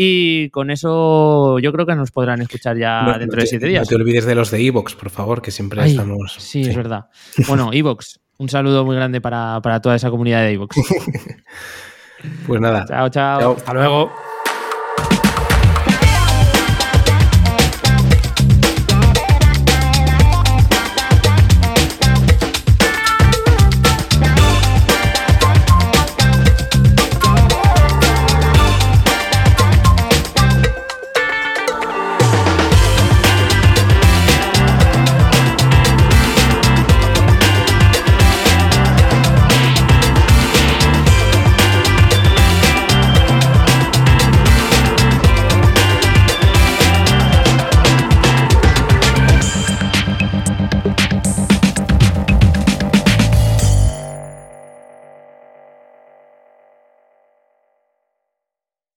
Y 0.02 0.50
con 0.52 0.72
eso 0.72 1.60
yo 1.60 1.74
creo 1.74 1.86
que 1.86 1.94
nos 1.94 2.12
podrán 2.12 2.42
escuchar 2.42 2.78
ya 2.78 3.18
dentro 3.20 3.42
de 3.42 3.48
siete 3.48 3.66
días. 3.66 3.82
No 3.82 3.90
te 3.90 4.02
olvides 4.02 4.24
de 4.26 4.34
los 4.34 4.50
de 4.50 4.66
Evox, 4.66 4.96
por 4.96 5.10
favor, 5.10 5.42
que 5.42 5.52
siempre 5.52 5.86
estamos. 5.86 6.36
Sí, 6.40 6.62
es 6.62 6.74
verdad. 6.74 7.08
Bueno, 7.50 7.70
Evox, 7.74 8.22
un 8.38 8.48
saludo 8.48 8.86
muy 8.86 8.96
grande 8.96 9.20
para, 9.20 9.60
para 9.62 9.82
toda 9.82 9.98
esa 9.98 10.10
comunidad 10.10 10.44
de 10.44 10.54
Evox. 10.54 10.78
pues 12.48 12.62
nada. 12.62 12.86
Chao, 12.88 13.10
chao. 13.10 13.56
Hasta 13.58 13.74
luego. 13.74 14.10